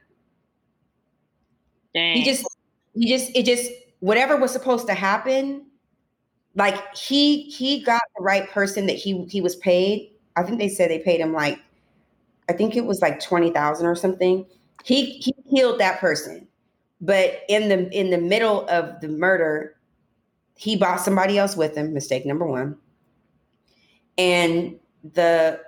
Dang. 1.94 2.18
he 2.18 2.26
just 2.26 2.46
he 2.94 3.08
just 3.08 3.32
it 3.36 3.46
just 3.46 3.72
whatever 4.00 4.36
was 4.36 4.52
supposed 4.52 4.88
to 4.88 4.94
happen 4.94 5.66
like 6.56 6.96
he 6.96 7.44
he 7.44 7.84
got 7.84 8.02
the 8.18 8.24
right 8.24 8.50
person 8.50 8.88
that 8.88 8.96
he 8.96 9.26
he 9.26 9.42
was 9.42 9.56
paid. 9.58 10.12
I 10.36 10.44
think 10.44 10.60
they 10.60 10.70
said 10.70 10.90
they 10.90 11.00
paid 11.00 11.20
him 11.22 11.34
like 11.34 11.60
i 12.50 12.54
think 12.54 12.76
it 12.76 12.86
was 12.86 13.02
like 13.02 13.20
20000 13.20 13.86
or 13.86 13.96
something. 13.96 14.46
He 14.84 15.18
he 15.18 15.36
killed 15.54 15.80
that 15.80 16.00
person. 16.00 16.48
But 17.02 17.42
in 17.50 17.70
the 17.70 17.90
in 17.98 18.10
the 18.10 18.18
middle 18.18 18.68
of 18.70 19.02
the 19.02 19.10
murder 19.10 19.75
he 20.56 20.76
bought 20.76 21.02
somebody 21.02 21.38
else 21.38 21.56
with 21.56 21.76
him 21.76 21.94
mistake 21.94 22.26
number 22.26 22.46
one. 22.46 22.78
And 24.18 24.80
the 25.14 25.60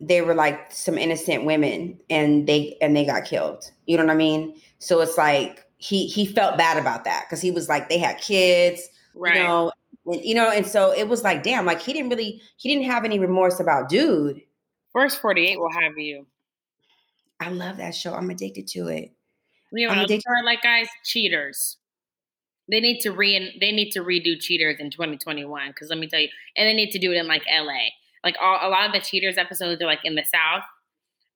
they 0.00 0.20
were 0.20 0.34
like 0.34 0.72
some 0.72 0.98
innocent 0.98 1.44
women 1.44 1.98
and 2.10 2.46
they 2.46 2.76
and 2.80 2.96
they 2.96 3.04
got 3.04 3.24
killed. 3.24 3.70
You 3.86 3.96
know 3.96 4.04
what 4.04 4.12
i 4.12 4.16
mean? 4.16 4.56
So 4.78 5.00
it's 5.00 5.16
like 5.16 5.64
he 5.78 6.06
he 6.06 6.26
felt 6.26 6.58
bad 6.58 6.76
about 6.76 7.04
that 7.04 7.24
because 7.26 7.40
he 7.40 7.50
was 7.50 7.68
like 7.68 7.88
they 7.88 7.98
had 7.98 8.18
kids 8.18 8.88
right. 9.16 9.34
you 9.36 9.42
know 9.42 9.72
and, 10.06 10.24
you 10.24 10.34
know 10.34 10.48
and 10.48 10.64
so 10.64 10.92
it 10.92 11.08
was 11.08 11.24
like 11.24 11.42
damn 11.42 11.66
like 11.66 11.80
he 11.80 11.92
didn't 11.92 12.08
really 12.08 12.40
he 12.56 12.68
didn't 12.72 12.90
have 12.90 13.04
any 13.04 13.18
remorse 13.18 13.60
about 13.60 13.88
dude. 13.88 14.40
First 14.92 15.20
48 15.20 15.58
will 15.58 15.72
have 15.72 15.96
you. 15.96 16.26
i 17.40 17.48
love 17.48 17.78
that 17.78 17.94
show. 17.94 18.12
I'm 18.12 18.30
addicted 18.30 18.66
to 18.68 18.88
it. 18.88 19.12
You 19.72 19.86
know, 19.86 19.94
I'm 19.94 20.00
addicted- 20.00 20.28
are 20.28 20.44
like 20.44 20.62
guys, 20.62 20.88
cheaters. 21.04 21.78
They 22.70 22.80
need 22.80 23.00
to 23.00 23.10
re 23.10 23.56
they 23.60 23.72
need 23.72 23.90
to 23.92 24.00
redo 24.00 24.40
cheaters 24.40 24.76
in 24.78 24.90
2021 24.90 25.68
because 25.68 25.88
let 25.88 25.98
me 25.98 26.06
tell 26.06 26.20
you, 26.20 26.28
and 26.56 26.66
they 26.66 26.74
need 26.74 26.90
to 26.92 26.98
do 26.98 27.12
it 27.12 27.16
in 27.16 27.26
like 27.26 27.42
LA. 27.50 27.90
Like 28.24 28.36
all, 28.40 28.58
a 28.60 28.70
lot 28.70 28.86
of 28.86 28.92
the 28.92 29.00
cheaters 29.00 29.36
episodes 29.36 29.82
are 29.82 29.86
like 29.86 30.04
in 30.04 30.14
the 30.14 30.24
South, 30.24 30.62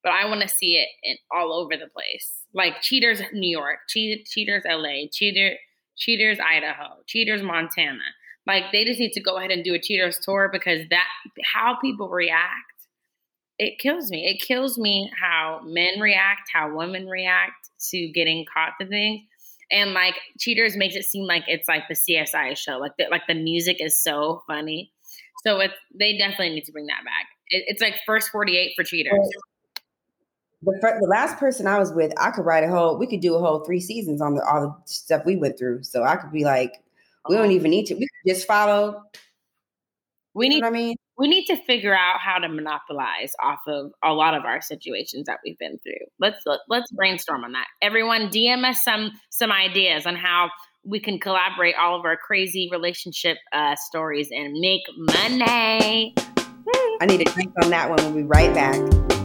but 0.03 0.13
I 0.13 0.25
want 0.25 0.41
to 0.41 0.47
see 0.47 0.77
it 0.77 0.87
in 1.03 1.17
all 1.31 1.53
over 1.53 1.75
the 1.75 1.89
place. 1.89 2.31
Like 2.53 2.81
cheaters 2.81 3.21
New 3.33 3.49
York, 3.49 3.79
cheat, 3.87 4.25
cheaters 4.25 4.63
LA, 4.65 5.07
cheater 5.11 5.55
cheaters 5.97 6.39
Idaho, 6.39 6.97
cheaters 7.07 7.41
Montana. 7.41 7.99
Like 8.45 8.71
they 8.71 8.85
just 8.85 8.99
need 8.99 9.11
to 9.13 9.21
go 9.21 9.37
ahead 9.37 9.51
and 9.51 9.63
do 9.63 9.73
a 9.73 9.79
cheaters 9.79 10.17
tour 10.23 10.49
because 10.51 10.87
that 10.89 11.07
how 11.53 11.77
people 11.81 12.07
react 12.07 12.77
it 13.59 13.79
kills 13.79 14.11
me. 14.11 14.27
It 14.27 14.41
kills 14.45 14.77
me 14.77 15.11
how 15.19 15.61
men 15.63 15.99
react, 15.99 16.49
how 16.53 16.75
women 16.75 17.07
react 17.07 17.69
to 17.89 18.07
getting 18.09 18.45
caught 18.51 18.73
to 18.79 18.87
things. 18.87 19.23
And 19.71 19.93
like 19.93 20.15
cheaters 20.39 20.75
makes 20.77 20.95
it 20.95 21.03
seem 21.05 21.25
like 21.25 21.43
it's 21.47 21.67
like 21.67 21.83
the 21.87 21.95
CSI 21.95 22.57
show. 22.57 22.77
Like 22.77 22.97
the, 22.97 23.07
like 23.11 23.27
the 23.27 23.33
music 23.33 23.77
is 23.79 24.01
so 24.01 24.43
funny. 24.47 24.91
So 25.45 25.59
it's 25.59 25.73
they 25.93 26.17
definitely 26.17 26.49
need 26.49 26.65
to 26.65 26.71
bring 26.71 26.87
that 26.87 27.03
back. 27.03 27.27
It, 27.49 27.65
it's 27.67 27.81
like 27.81 27.95
first 28.05 28.29
48 28.29 28.73
for 28.75 28.83
cheaters. 28.83 29.29
the, 30.61 30.97
the 31.01 31.07
last 31.07 31.37
person 31.37 31.67
i 31.67 31.77
was 31.77 31.93
with 31.93 32.11
i 32.19 32.31
could 32.31 32.45
write 32.45 32.63
a 32.63 32.67
whole 32.67 32.97
we 32.97 33.05
could 33.07 33.19
do 33.19 33.35
a 33.35 33.39
whole 33.39 33.63
three 33.63 33.79
seasons 33.79 34.21
on 34.21 34.35
the 34.35 34.43
all 34.43 34.61
the 34.61 34.75
stuff 34.85 35.21
we 35.25 35.35
went 35.35 35.57
through 35.57 35.83
so 35.83 36.03
i 36.03 36.15
could 36.15 36.31
be 36.31 36.43
like 36.43 36.73
we 37.29 37.35
don't 37.35 37.51
even 37.51 37.69
need 37.69 37.85
to 37.85 37.93
we 37.93 38.01
could 38.01 38.35
just 38.35 38.47
follow 38.47 39.03
We 40.33 40.45
you 40.45 40.49
need 40.49 40.61
know 40.61 40.67
what 40.67 40.75
i 40.75 40.79
mean 40.79 40.95
we 41.17 41.27
need 41.27 41.45
to 41.45 41.55
figure 41.55 41.95
out 41.95 42.19
how 42.19 42.37
to 42.37 42.47
monopolize 42.47 43.33
off 43.43 43.59
of 43.67 43.91
a 44.03 44.13
lot 44.13 44.35
of 44.35 44.45
our 44.45 44.61
situations 44.61 45.25
that 45.25 45.39
we've 45.43 45.57
been 45.57 45.79
through. 45.79 46.05
Let's 46.19 46.45
let, 46.45 46.59
let's 46.69 46.91
brainstorm 46.91 47.43
on 47.43 47.53
that. 47.53 47.65
Everyone 47.81 48.29
DM 48.29 48.63
us 48.69 48.83
some 48.83 49.11
some 49.29 49.51
ideas 49.51 50.05
on 50.05 50.15
how 50.15 50.49
we 50.83 50.99
can 50.99 51.19
collaborate 51.19 51.75
all 51.75 51.99
of 51.99 52.05
our 52.05 52.15
crazy 52.15 52.69
relationship 52.71 53.37
uh, 53.51 53.75
stories 53.75 54.29
and 54.31 54.53
make 54.53 54.83
money. 54.97 56.15
i 57.01 57.05
need 57.05 57.25
to 57.25 57.33
drink 57.33 57.53
on 57.63 57.69
that 57.69 57.89
one 57.89 57.97
we'll 57.97 58.13
be 58.13 58.23
right 58.23 58.53
back 58.53 59.16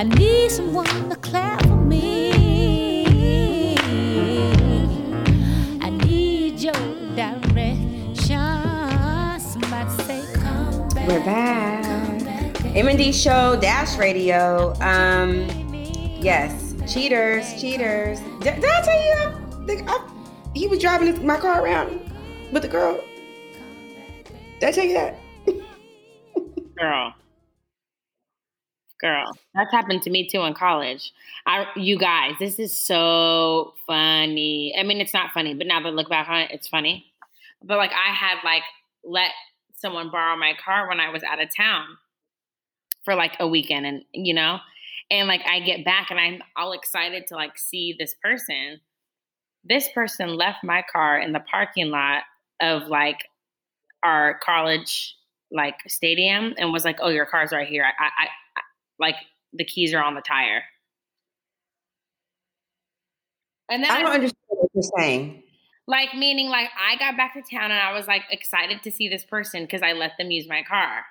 I, 0.00 0.02
I 0.02 0.04
need 0.04 0.50
someone 0.50 1.10
to 1.10 1.16
clap 1.16 1.60
for 1.60 1.76
me. 1.76 2.32
I 5.82 5.90
need 5.90 6.58
your 6.58 6.72
direction. 7.14 8.16
Somebody 9.38 9.90
say, 10.04 10.24
come 10.32 10.88
back. 10.88 11.06
We're 11.06 11.22
back. 11.22 12.64
M&D 12.74 13.12
Show 13.12 13.58
Dash 13.60 13.98
Radio. 13.98 14.72
Um, 14.80 15.46
yes, 16.18 16.74
cheaters, 16.90 17.60
cheaters. 17.60 18.20
Did, 18.40 18.54
did 18.54 18.70
I 18.70 18.80
tell 18.80 19.04
you 19.04 19.12
I, 19.68 19.84
I, 19.86 20.10
he 20.54 20.66
was 20.66 20.78
driving 20.78 21.26
my 21.26 21.36
car 21.36 21.62
around 21.62 22.00
with 22.52 22.62
the 22.62 22.68
girl? 22.68 23.04
Did 24.60 24.66
I 24.66 24.72
tell 24.72 24.84
you 24.86 24.94
that? 24.94 25.18
girl 26.78 27.14
girl 29.00 29.26
that's 29.54 29.70
happened 29.70 30.02
to 30.02 30.10
me 30.10 30.28
too 30.28 30.40
in 30.42 30.54
college. 30.54 31.12
I 31.46 31.66
you 31.76 31.98
guys 31.98 32.34
this 32.38 32.58
is 32.58 32.76
so 32.76 33.74
funny. 33.86 34.74
I 34.78 34.82
mean 34.82 35.00
it's 35.00 35.14
not 35.14 35.32
funny 35.32 35.54
but 35.54 35.66
now 35.66 35.80
that 35.80 35.88
I 35.88 35.92
look 35.92 36.08
back 36.08 36.28
on 36.28 36.40
it 36.40 36.50
it's 36.50 36.68
funny. 36.68 37.06
But 37.62 37.78
like 37.78 37.92
i 37.92 38.12
had 38.12 38.38
like 38.44 38.62
let 39.04 39.30
someone 39.76 40.10
borrow 40.10 40.36
my 40.36 40.54
car 40.62 40.88
when 40.88 41.00
i 41.00 41.08
was 41.08 41.22
out 41.22 41.40
of 41.42 41.48
town 41.54 41.86
for 43.04 43.14
like 43.14 43.32
a 43.40 43.48
weekend 43.48 43.86
and 43.86 44.04
you 44.12 44.34
know? 44.34 44.58
And 45.10 45.28
like 45.28 45.42
i 45.46 45.60
get 45.60 45.84
back 45.84 46.10
and 46.10 46.20
i'm 46.20 46.42
all 46.56 46.72
excited 46.72 47.26
to 47.28 47.34
like 47.34 47.58
see 47.58 47.94
this 47.98 48.14
person. 48.22 48.80
This 49.64 49.88
person 49.92 50.36
left 50.36 50.64
my 50.64 50.82
car 50.90 51.18
in 51.18 51.32
the 51.32 51.40
parking 51.40 51.90
lot 51.90 52.22
of 52.60 52.88
like 52.88 53.18
our 54.02 54.38
college 54.42 55.16
like 55.50 55.76
stadium 55.88 56.54
and 56.58 56.72
was 56.72 56.84
like, 56.84 56.98
"Oh, 57.00 57.08
your 57.08 57.26
car's 57.26 57.52
right 57.52 57.68
here." 57.68 57.84
I, 57.84 58.04
I, 58.04 58.28
like 59.00 59.16
the 59.52 59.64
keys 59.64 59.92
are 59.94 60.02
on 60.02 60.14
the 60.14 60.20
tire. 60.20 60.62
And 63.70 63.82
then 63.82 63.90
I 63.90 64.02
don't 64.02 64.12
understand 64.12 64.36
what 64.48 64.70
you're 64.74 64.82
saying. 64.98 65.42
like 65.86 66.14
meaning 66.14 66.48
like 66.48 66.70
I 66.78 66.96
got 66.96 67.16
back 67.16 67.34
to 67.34 67.42
town 67.42 67.70
and 67.70 67.80
I 67.80 67.92
was 67.92 68.06
like 68.06 68.22
excited 68.30 68.82
to 68.82 68.90
see 68.90 69.08
this 69.08 69.24
person 69.24 69.64
because 69.64 69.82
I 69.82 69.92
let 69.92 70.12
them 70.18 70.30
use 70.30 70.48
my 70.48 70.62
car. 70.62 71.04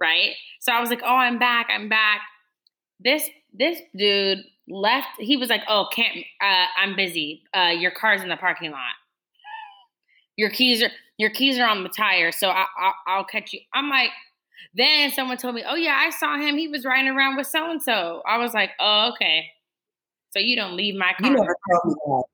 Right? 0.00 0.34
So 0.60 0.72
I 0.72 0.80
was 0.80 0.90
like, 0.90 1.02
"Oh, 1.04 1.16
I'm 1.16 1.38
back. 1.38 1.68
I'm 1.70 1.88
back." 1.88 2.20
This 3.00 3.28
this 3.52 3.80
dude 3.96 4.44
left. 4.68 5.08
He 5.18 5.36
was 5.36 5.48
like, 5.48 5.62
"Oh, 5.68 5.88
can't 5.92 6.18
uh 6.40 6.66
I'm 6.76 6.96
busy. 6.96 7.44
Uh 7.56 7.72
your 7.76 7.92
car's 7.92 8.22
in 8.22 8.28
the 8.28 8.36
parking 8.36 8.72
lot. 8.72 8.94
Your 10.36 10.50
keys 10.50 10.82
are 10.82 10.90
your 11.18 11.30
keys 11.30 11.58
are 11.58 11.66
on 11.66 11.82
the 11.82 11.88
tire, 11.88 12.30
so 12.30 12.48
I, 12.50 12.66
I 12.78 12.92
I'll 13.06 13.24
catch 13.24 13.52
you." 13.52 13.60
I'm 13.74 13.88
like 13.88 14.10
then 14.74 15.10
someone 15.10 15.36
told 15.36 15.54
me, 15.54 15.64
"Oh 15.68 15.76
yeah, 15.76 15.96
I 15.98 16.10
saw 16.10 16.36
him. 16.36 16.56
He 16.56 16.68
was 16.68 16.84
riding 16.84 17.10
around 17.10 17.36
with 17.36 17.46
so 17.46 17.70
and 17.70 17.82
so." 17.82 18.22
I 18.26 18.38
was 18.38 18.54
like, 18.54 18.70
"Oh, 18.80 19.12
okay." 19.14 19.50
So 20.30 20.40
you 20.40 20.56
don't 20.56 20.76
leave 20.76 20.94
my 20.94 21.12
car. 21.18 21.30
You 21.30 21.36
never 21.36 21.56
told 21.70 21.86
me 21.86 21.94
that. 22.06 22.24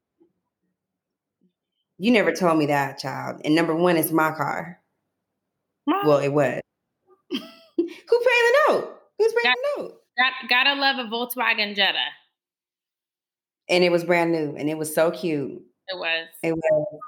You 1.99 2.11
never 2.11 2.33
told 2.33 2.59
me 2.59 2.67
that, 2.67 2.99
child. 2.99 3.41
And 3.45 3.55
number 3.55 3.77
one, 3.77 3.97
it's 3.97 4.11
my 4.11 4.33
car. 4.33 4.81
Mom, 5.87 6.07
Well, 6.07 6.19
it 6.19 6.31
was. 6.31 6.61
Who 7.31 7.39
paid 7.39 7.47
the 8.09 8.59
note? 8.69 8.99
Who's 9.19 9.33
paying 9.41 9.55
the 9.77 9.83
note? 9.83 10.03
got, 10.19 10.49
gotta 10.49 10.81
love 10.81 10.99
a 10.99 11.09
Volkswagen 11.09 11.75
Jetta. 11.75 11.99
And 13.69 13.85
it 13.85 13.93
was 13.93 14.05
brand 14.05 14.33
new, 14.33 14.57
and 14.57 14.69
it 14.69 14.77
was 14.77 14.93
so 14.95 15.11
cute. 15.11 15.63
It 15.89 15.97
was. 15.97 16.29
It 16.43 16.53
was. 16.53 17.01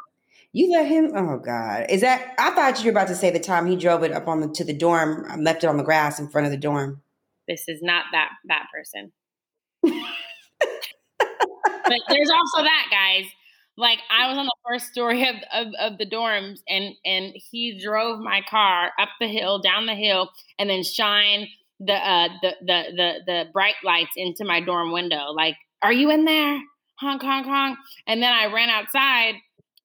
You 0.55 0.71
let 0.71 0.87
him? 0.87 1.11
Oh 1.17 1.37
God! 1.45 1.87
Is 1.89 2.03
that? 2.03 2.33
I 2.39 2.53
thought 2.53 2.79
you 2.79 2.85
were 2.85 2.93
about 2.93 3.09
to 3.09 3.17
say 3.17 3.29
the 3.29 3.41
time 3.41 3.67
he 3.67 3.75
drove 3.75 4.05
it 4.05 4.13
up 4.13 4.29
on 4.29 4.41
the 4.41 4.49
to 4.51 4.63
the 4.63 4.73
dorm, 4.73 5.27
left 5.43 5.65
it 5.65 5.67
on 5.67 5.79
the 5.79 5.83
grass 5.83 6.21
in 6.21 6.29
front 6.29 6.45
of 6.47 6.53
the 6.53 6.57
dorm. 6.57 7.03
This 7.49 7.65
is 7.67 7.81
not 7.83 8.05
that 8.13 8.31
that 8.47 8.67
person. 8.73 9.13
but 9.83 9.99
there's 12.09 12.31
also 12.31 12.63
that, 12.63 12.87
guys. 12.89 13.25
Like 13.77 13.99
I 14.09 14.29
was 14.29 14.39
on 14.39 14.47
the 14.47 14.55
first 14.65 14.93
story 14.93 15.29
of, 15.29 15.35
of, 15.53 15.67
of 15.81 15.99
the 15.99 16.07
dorms, 16.07 16.61
and 16.69 16.95
and 17.05 17.35
he 17.51 17.81
drove 17.83 18.21
my 18.21 18.41
car 18.49 18.93
up 18.97 19.09
the 19.21 19.27
hill, 19.27 19.61
down 19.61 19.87
the 19.87 19.97
hill, 19.97 20.31
and 20.61 20.71
then 20.71 20.85
shine 20.85 21.49
the 21.81 21.95
uh 21.95 22.29
the 22.43 22.53
the 22.61 22.83
the 22.95 23.13
the 23.27 23.45
bright 23.53 23.75
lights 23.83 24.13
into 24.17 24.45
my 24.45 24.61
dorm 24.61 24.93
window. 24.93 25.33
Like, 25.33 25.57
are 25.83 25.93
you 25.93 26.13
in 26.13 26.25
there? 26.27 26.61
Honk 27.01 27.23
honk 27.23 27.45
honk. 27.45 27.77
And 28.07 28.23
then 28.23 28.33
I 28.33 28.53
ran 28.53 28.71
outside, 28.71 29.35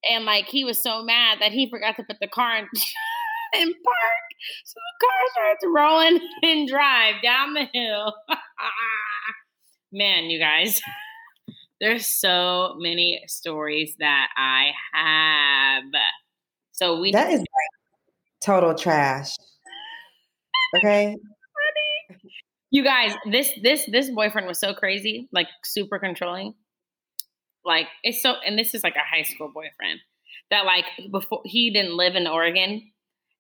and 0.04 0.26
like 0.26 0.46
he 0.46 0.64
was 0.64 0.82
so 0.82 1.04
mad 1.04 1.40
that 1.42 1.52
he 1.52 1.70
forgot 1.70 1.96
to 1.98 2.04
put 2.04 2.18
the 2.20 2.28
car 2.28 2.58
in, 2.58 2.66
in 3.54 3.74
park. 3.74 4.30
So 4.66 4.76
the 4.76 5.06
car 5.06 5.20
starts 5.32 5.66
rolling 5.68 6.20
and 6.44 6.68
drive 6.68 7.16
down 7.24 7.54
the 7.54 7.68
hill. 7.74 8.14
Man, 9.92 10.26
you 10.26 10.40
guys. 10.40 10.82
There's 11.82 12.06
so 12.06 12.76
many 12.78 13.22
stories 13.28 13.96
that 14.00 14.28
I 14.36 14.72
have. 14.94 15.84
So 16.74 17.00
we 17.00 17.12
That 17.14 17.32
is 17.32 17.40
like 17.40 17.48
total 18.44 18.76
trash. 18.76 19.34
Okay. 20.78 21.16
you 22.70 22.84
guys, 22.84 23.16
this 23.32 23.52
this 23.64 23.90
this 23.90 24.12
boyfriend 24.12 24.46
was 24.46 24.60
so 24.60 24.74
crazy, 24.74 25.30
like 25.32 25.48
super 25.64 26.00
controlling. 26.00 26.54
Like 27.66 27.88
it's 28.04 28.22
so 28.22 28.36
and 28.46 28.58
this 28.58 28.74
is 28.74 28.84
like 28.84 28.96
a 28.96 29.16
high 29.16 29.24
school 29.24 29.52
boyfriend 29.54 30.00
that 30.50 30.66
like 30.66 30.86
before 31.12 31.42
he 31.46 31.72
didn't 31.72 31.98
live 31.98 32.16
in 32.16 32.28
Oregon 32.28 32.92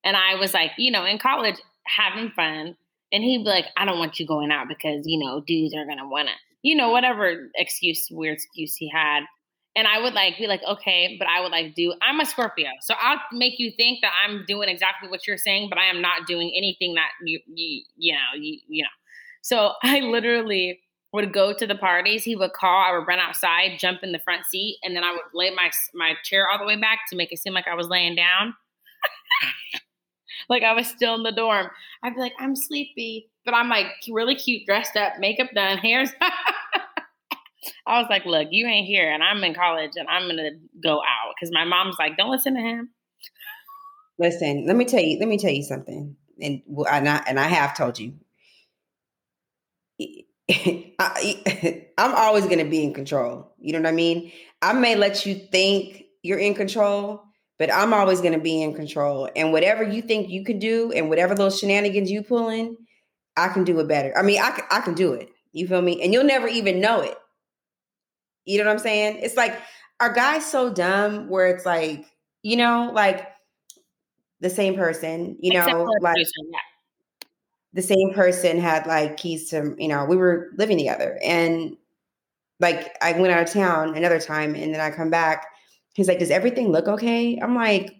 and 0.03 0.15
I 0.15 0.35
was 0.35 0.53
like, 0.53 0.71
you 0.77 0.91
know, 0.91 1.05
in 1.05 1.17
college 1.17 1.57
having 1.85 2.31
fun 2.31 2.75
and 3.11 3.23
he'd 3.23 3.43
be 3.43 3.49
like, 3.49 3.65
I 3.75 3.85
don't 3.85 3.99
want 3.99 4.19
you 4.19 4.27
going 4.27 4.51
out 4.51 4.67
because, 4.67 5.03
you 5.05 5.19
know, 5.23 5.41
dudes 5.41 5.73
are 5.73 5.85
gonna 5.85 6.07
wanna, 6.07 6.31
you 6.61 6.75
know, 6.75 6.89
whatever 6.89 7.49
excuse, 7.55 8.07
weird 8.11 8.35
excuse 8.35 8.75
he 8.75 8.89
had. 8.89 9.21
And 9.75 9.87
I 9.87 10.01
would 10.01 10.13
like 10.13 10.37
be 10.37 10.47
like, 10.47 10.61
okay, 10.67 11.15
but 11.17 11.27
I 11.27 11.41
would 11.41 11.51
like 11.51 11.75
do 11.75 11.93
I'm 12.01 12.19
a 12.19 12.25
Scorpio. 12.25 12.69
So 12.81 12.93
I'll 12.99 13.19
make 13.31 13.59
you 13.59 13.71
think 13.75 13.99
that 14.01 14.11
I'm 14.25 14.43
doing 14.47 14.67
exactly 14.69 15.09
what 15.09 15.25
you're 15.27 15.37
saying, 15.37 15.69
but 15.69 15.77
I 15.77 15.85
am 15.85 16.01
not 16.01 16.27
doing 16.27 16.51
anything 16.55 16.95
that 16.95 17.09
you 17.23 17.39
you 17.47 17.83
you 17.97 18.13
know, 18.13 18.39
you, 18.39 18.59
you 18.67 18.83
know. 18.83 18.89
So 19.41 19.73
I 19.83 19.99
literally 20.01 20.79
would 21.11 21.33
go 21.33 21.53
to 21.53 21.65
the 21.65 21.75
parties. 21.75 22.23
He 22.23 22.35
would 22.35 22.53
call. 22.53 22.83
I 22.83 22.97
would 22.97 23.07
run 23.07 23.19
outside, 23.19 23.79
jump 23.79 24.03
in 24.03 24.11
the 24.11 24.19
front 24.19 24.45
seat, 24.45 24.77
and 24.83 24.95
then 24.95 25.03
I 25.03 25.11
would 25.11 25.21
lay 25.33 25.49
my 25.51 25.71
my 25.93 26.13
chair 26.23 26.47
all 26.49 26.59
the 26.59 26.65
way 26.65 26.79
back 26.79 26.99
to 27.09 27.15
make 27.15 27.31
it 27.31 27.39
seem 27.39 27.53
like 27.53 27.67
I 27.67 27.75
was 27.75 27.87
laying 27.87 28.15
down, 28.15 28.53
like 30.49 30.63
I 30.63 30.73
was 30.73 30.87
still 30.87 31.15
in 31.15 31.23
the 31.23 31.31
dorm. 31.31 31.69
I'd 32.03 32.15
be 32.15 32.21
like, 32.21 32.33
"I'm 32.39 32.55
sleepy," 32.55 33.29
but 33.45 33.53
I'm 33.53 33.69
like 33.69 33.87
really 34.09 34.35
cute, 34.35 34.65
dressed 34.65 34.95
up, 34.95 35.13
makeup 35.19 35.49
done, 35.53 35.77
hair's. 35.79 36.11
I 37.87 37.99
was 37.99 38.07
like, 38.09 38.25
"Look, 38.25 38.49
you 38.51 38.67
ain't 38.67 38.87
here, 38.87 39.11
and 39.11 39.23
I'm 39.23 39.43
in 39.43 39.53
college, 39.55 39.91
and 39.95 40.07
I'm 40.07 40.27
gonna 40.27 40.51
go 40.83 40.99
out 40.99 41.33
because 41.35 41.51
my 41.51 41.65
mom's 41.65 41.95
like, 41.97 42.17
don't 42.17 42.31
listen 42.31 42.53
to 42.55 42.61
him." 42.61 42.89
Listen, 44.19 44.65
let 44.67 44.75
me 44.75 44.85
tell 44.85 44.99
you. 44.99 45.17
Let 45.17 45.29
me 45.29 45.37
tell 45.37 45.51
you 45.51 45.63
something. 45.63 46.15
And 46.41 46.61
and 46.67 47.09
I 47.09 47.23
and 47.27 47.39
I 47.39 47.47
have 47.47 47.75
told 47.75 47.97
you. 47.97 48.13
I, 50.99 51.85
I'm 51.97 52.15
always 52.15 52.45
going 52.45 52.59
to 52.59 52.69
be 52.69 52.83
in 52.83 52.93
control. 52.93 53.53
You 53.59 53.73
know 53.73 53.79
what 53.79 53.89
I 53.89 53.93
mean? 53.93 54.31
I 54.61 54.73
may 54.73 54.95
let 54.95 55.25
you 55.25 55.35
think 55.35 56.03
you're 56.23 56.39
in 56.39 56.55
control, 56.55 57.23
but 57.57 57.71
I'm 57.71 57.93
always 57.93 58.21
going 58.21 58.33
to 58.33 58.39
be 58.39 58.61
in 58.61 58.73
control. 58.73 59.29
And 59.35 59.51
whatever 59.51 59.83
you 59.83 60.01
think 60.01 60.29
you 60.29 60.43
can 60.43 60.59
do, 60.59 60.91
and 60.91 61.09
whatever 61.09 61.35
those 61.35 61.59
shenanigans 61.59 62.09
you 62.09 62.23
pull 62.23 62.49
in, 62.49 62.77
I 63.37 63.49
can 63.49 63.63
do 63.63 63.79
it 63.79 63.87
better. 63.87 64.17
I 64.17 64.21
mean, 64.21 64.41
I 64.41 64.51
can, 64.51 64.65
I 64.71 64.81
can 64.81 64.95
do 64.95 65.13
it. 65.13 65.29
You 65.53 65.67
feel 65.67 65.81
me? 65.81 66.01
And 66.01 66.13
you'll 66.13 66.23
never 66.25 66.47
even 66.47 66.81
know 66.81 67.01
it. 67.01 67.17
You 68.45 68.57
know 68.57 68.65
what 68.65 68.73
I'm 68.73 68.79
saying? 68.79 69.19
It's 69.21 69.37
like, 69.37 69.55
are 69.99 70.13
guys 70.13 70.49
so 70.49 70.73
dumb 70.73 71.29
where 71.29 71.47
it's 71.47 71.65
like, 71.65 72.05
you 72.41 72.57
know, 72.57 72.91
like 72.93 73.27
the 74.41 74.49
same 74.49 74.75
person, 74.75 75.37
you 75.39 75.53
know, 75.53 75.83
like. 76.01 76.17
The 77.73 77.81
same 77.81 78.11
person 78.13 78.59
had 78.59 78.87
like 78.87 79.17
keys 79.17 79.49
to, 79.49 79.75
you 79.77 79.87
know, 79.87 80.05
we 80.05 80.15
were 80.15 80.49
living 80.57 80.77
together 80.77 81.19
and 81.23 81.75
like 82.59 82.97
I 83.01 83.13
went 83.13 83.31
out 83.31 83.43
of 83.43 83.53
town 83.53 83.95
another 83.95 84.19
time 84.19 84.55
and 84.55 84.73
then 84.73 84.81
I 84.81 84.91
come 84.91 85.09
back. 85.09 85.45
He's 85.93 86.07
like, 86.07 86.19
Does 86.19 86.31
everything 86.31 86.71
look 86.71 86.87
okay? 86.87 87.37
I'm 87.41 87.55
like, 87.55 87.91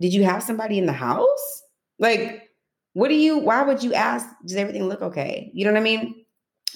Did 0.00 0.12
you 0.12 0.24
have 0.24 0.42
somebody 0.42 0.78
in 0.78 0.86
the 0.86 0.92
house? 0.92 1.62
Like, 1.98 2.48
what 2.94 3.08
do 3.08 3.14
you, 3.14 3.38
why 3.38 3.62
would 3.62 3.82
you 3.82 3.94
ask, 3.94 4.26
Does 4.44 4.56
everything 4.56 4.88
look 4.88 5.02
okay? 5.02 5.50
You 5.54 5.64
know 5.64 5.72
what 5.72 5.80
I 5.80 5.84
mean? 5.84 6.24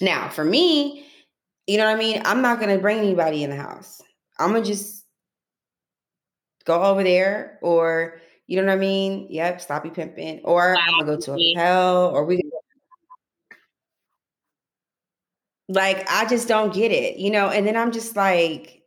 Now, 0.01 0.29
for 0.29 0.45
me, 0.45 1.07
you 1.67 1.79
know 1.79 1.85
what 1.85 1.97
I 1.97 1.99
mean? 1.99 2.23
I'm 2.25 2.43
not 2.43 2.59
going 2.61 2.75
to 2.75 2.81
bring 2.81 2.99
anybody 2.99 3.43
in 3.43 3.51
the 3.51 3.57
house. 3.57 4.03
I'm 4.39 4.51
going 4.51 4.63
to 4.63 4.69
just 4.69 5.05
go 6.65 6.83
over 6.83 7.03
there 7.03 7.59
or, 7.63 8.21
you 8.47 8.57
know 8.57 8.67
what 8.67 8.73
I 8.73 8.77
mean? 8.77 9.27
Yep, 9.31 9.61
sloppy 9.61 9.91
pimping. 9.91 10.41
Or 10.45 10.77
I'm 10.77 10.95
going 10.95 11.07
to 11.07 11.13
go 11.13 11.21
to 11.21 11.33
a 11.33 11.35
Wow. 11.35 11.41
hotel 11.55 12.11
or 12.15 12.25
we 12.25 12.43
Like 15.69 16.07
I 16.11 16.27
just 16.27 16.47
don't 16.47 16.75
get 16.75 16.93
it, 16.93 17.17
you 17.17 17.31
know. 17.31 17.49
And 17.49 17.67
then 17.67 17.77
I'm 17.77 17.91
just 17.93 18.17
like, 18.17 18.83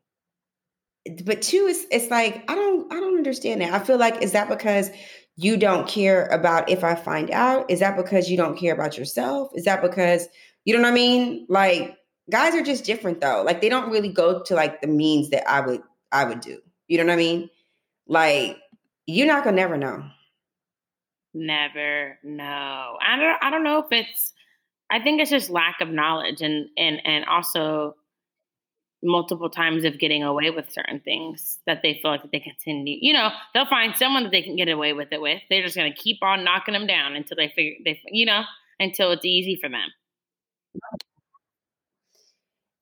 but 1.24 1.41
two 1.41 1.66
is 1.68 1.88
it's 1.91 2.12
like 2.12 2.43
I 2.49 2.55
don't 2.55 2.91
I 2.93 2.99
don't 2.99 3.18
understand 3.18 3.62
that. 3.62 3.74
I 3.74 3.80
feel 3.80 3.97
like 3.97 4.22
is 4.22 4.34
that 4.34 4.49
because 4.49 4.89
you 5.38 5.58
don't 5.58 5.88
care 5.88 6.26
about 6.28 6.70
if 6.70 6.84
I 6.84 6.95
find 6.95 7.32
out? 7.32 7.70
Is 7.72 7.80
that 7.80 7.97
because 7.97 8.30
you 8.30 8.38
don't 8.38 8.58
care 8.58 8.74
about 8.74 8.97
yourself? 8.97 9.49
Is 9.55 9.66
that 9.66 9.82
because 9.82 10.28
you 10.66 10.76
know 10.76 10.82
what 10.82 10.89
I 10.91 10.93
mean? 10.95 11.45
Like 11.49 11.97
guys 12.30 12.53
are 12.53 12.62
just 12.64 12.84
different 12.84 13.22
though. 13.22 13.41
Like 13.43 13.62
they 13.62 13.70
don't 13.70 13.89
really 13.89 14.12
go 14.12 14.43
to 14.43 14.55
like 14.55 14.82
the 14.82 14.88
means 14.88 15.30
that 15.30 15.49
I 15.49 15.62
would 15.62 15.82
I 16.12 16.26
would 16.26 16.41
do. 16.41 16.60
You 16.88 16.97
know 16.99 17.05
what 17.05 17.14
I 17.14 17.18
mean? 17.18 17.49
Like 18.08 18.58
you're 19.08 19.28
not 19.28 19.43
gonna 19.43 19.55
never 19.55 19.78
know. 19.78 20.03
Never 21.34 22.20
know. 22.24 22.97
I 23.01 23.18
don't 23.18 23.43
I 23.43 23.49
don't 23.49 23.64
know 23.64 23.80
if 23.80 23.91
it's 23.91 24.34
I 24.91 24.99
think 25.01 25.22
it's 25.22 25.32
just 25.32 25.49
lack 25.49 25.82
of 25.82 25.89
knowledge 25.89 26.41
and 26.41 26.70
and 26.78 27.01
and 27.05 27.26
also 27.26 27.95
multiple 29.03 29.49
times 29.49 29.86
of 29.86 29.99
getting 29.99 30.24
away 30.24 30.49
with 30.49 30.72
certain 30.72 30.99
things 30.99 31.60
that 31.68 31.82
they 31.84 31.99
feel 32.01 32.12
like 32.12 32.24
that 32.24 32.32
they 32.32 32.39
continue. 32.39 32.97
You 32.99 33.14
know, 33.14 33.30
they'll 33.53 33.68
find 33.68 33.95
someone 33.95 34.24
that 34.24 34.32
they 34.32 34.41
can 34.41 34.55
get 34.55 34.70
away 34.70 34.93
with 34.93 35.10
it 35.12 35.22
with. 35.22 35.41
They're 35.49 35.62
just 35.64 35.76
to 35.76 35.91
keep 35.91 36.18
on 36.24 36.43
knocking 36.43 36.74
them 36.74 36.88
down 36.88 37.16
until 37.16 37.38
they 37.38 37.49
figure 37.55 37.76
they 37.86 38.01
you 38.12 38.26
know 38.26 38.43
until 38.80 39.12
it's 39.12 39.26
easy 39.26 39.58
for 39.62 39.70
them. 39.70 39.89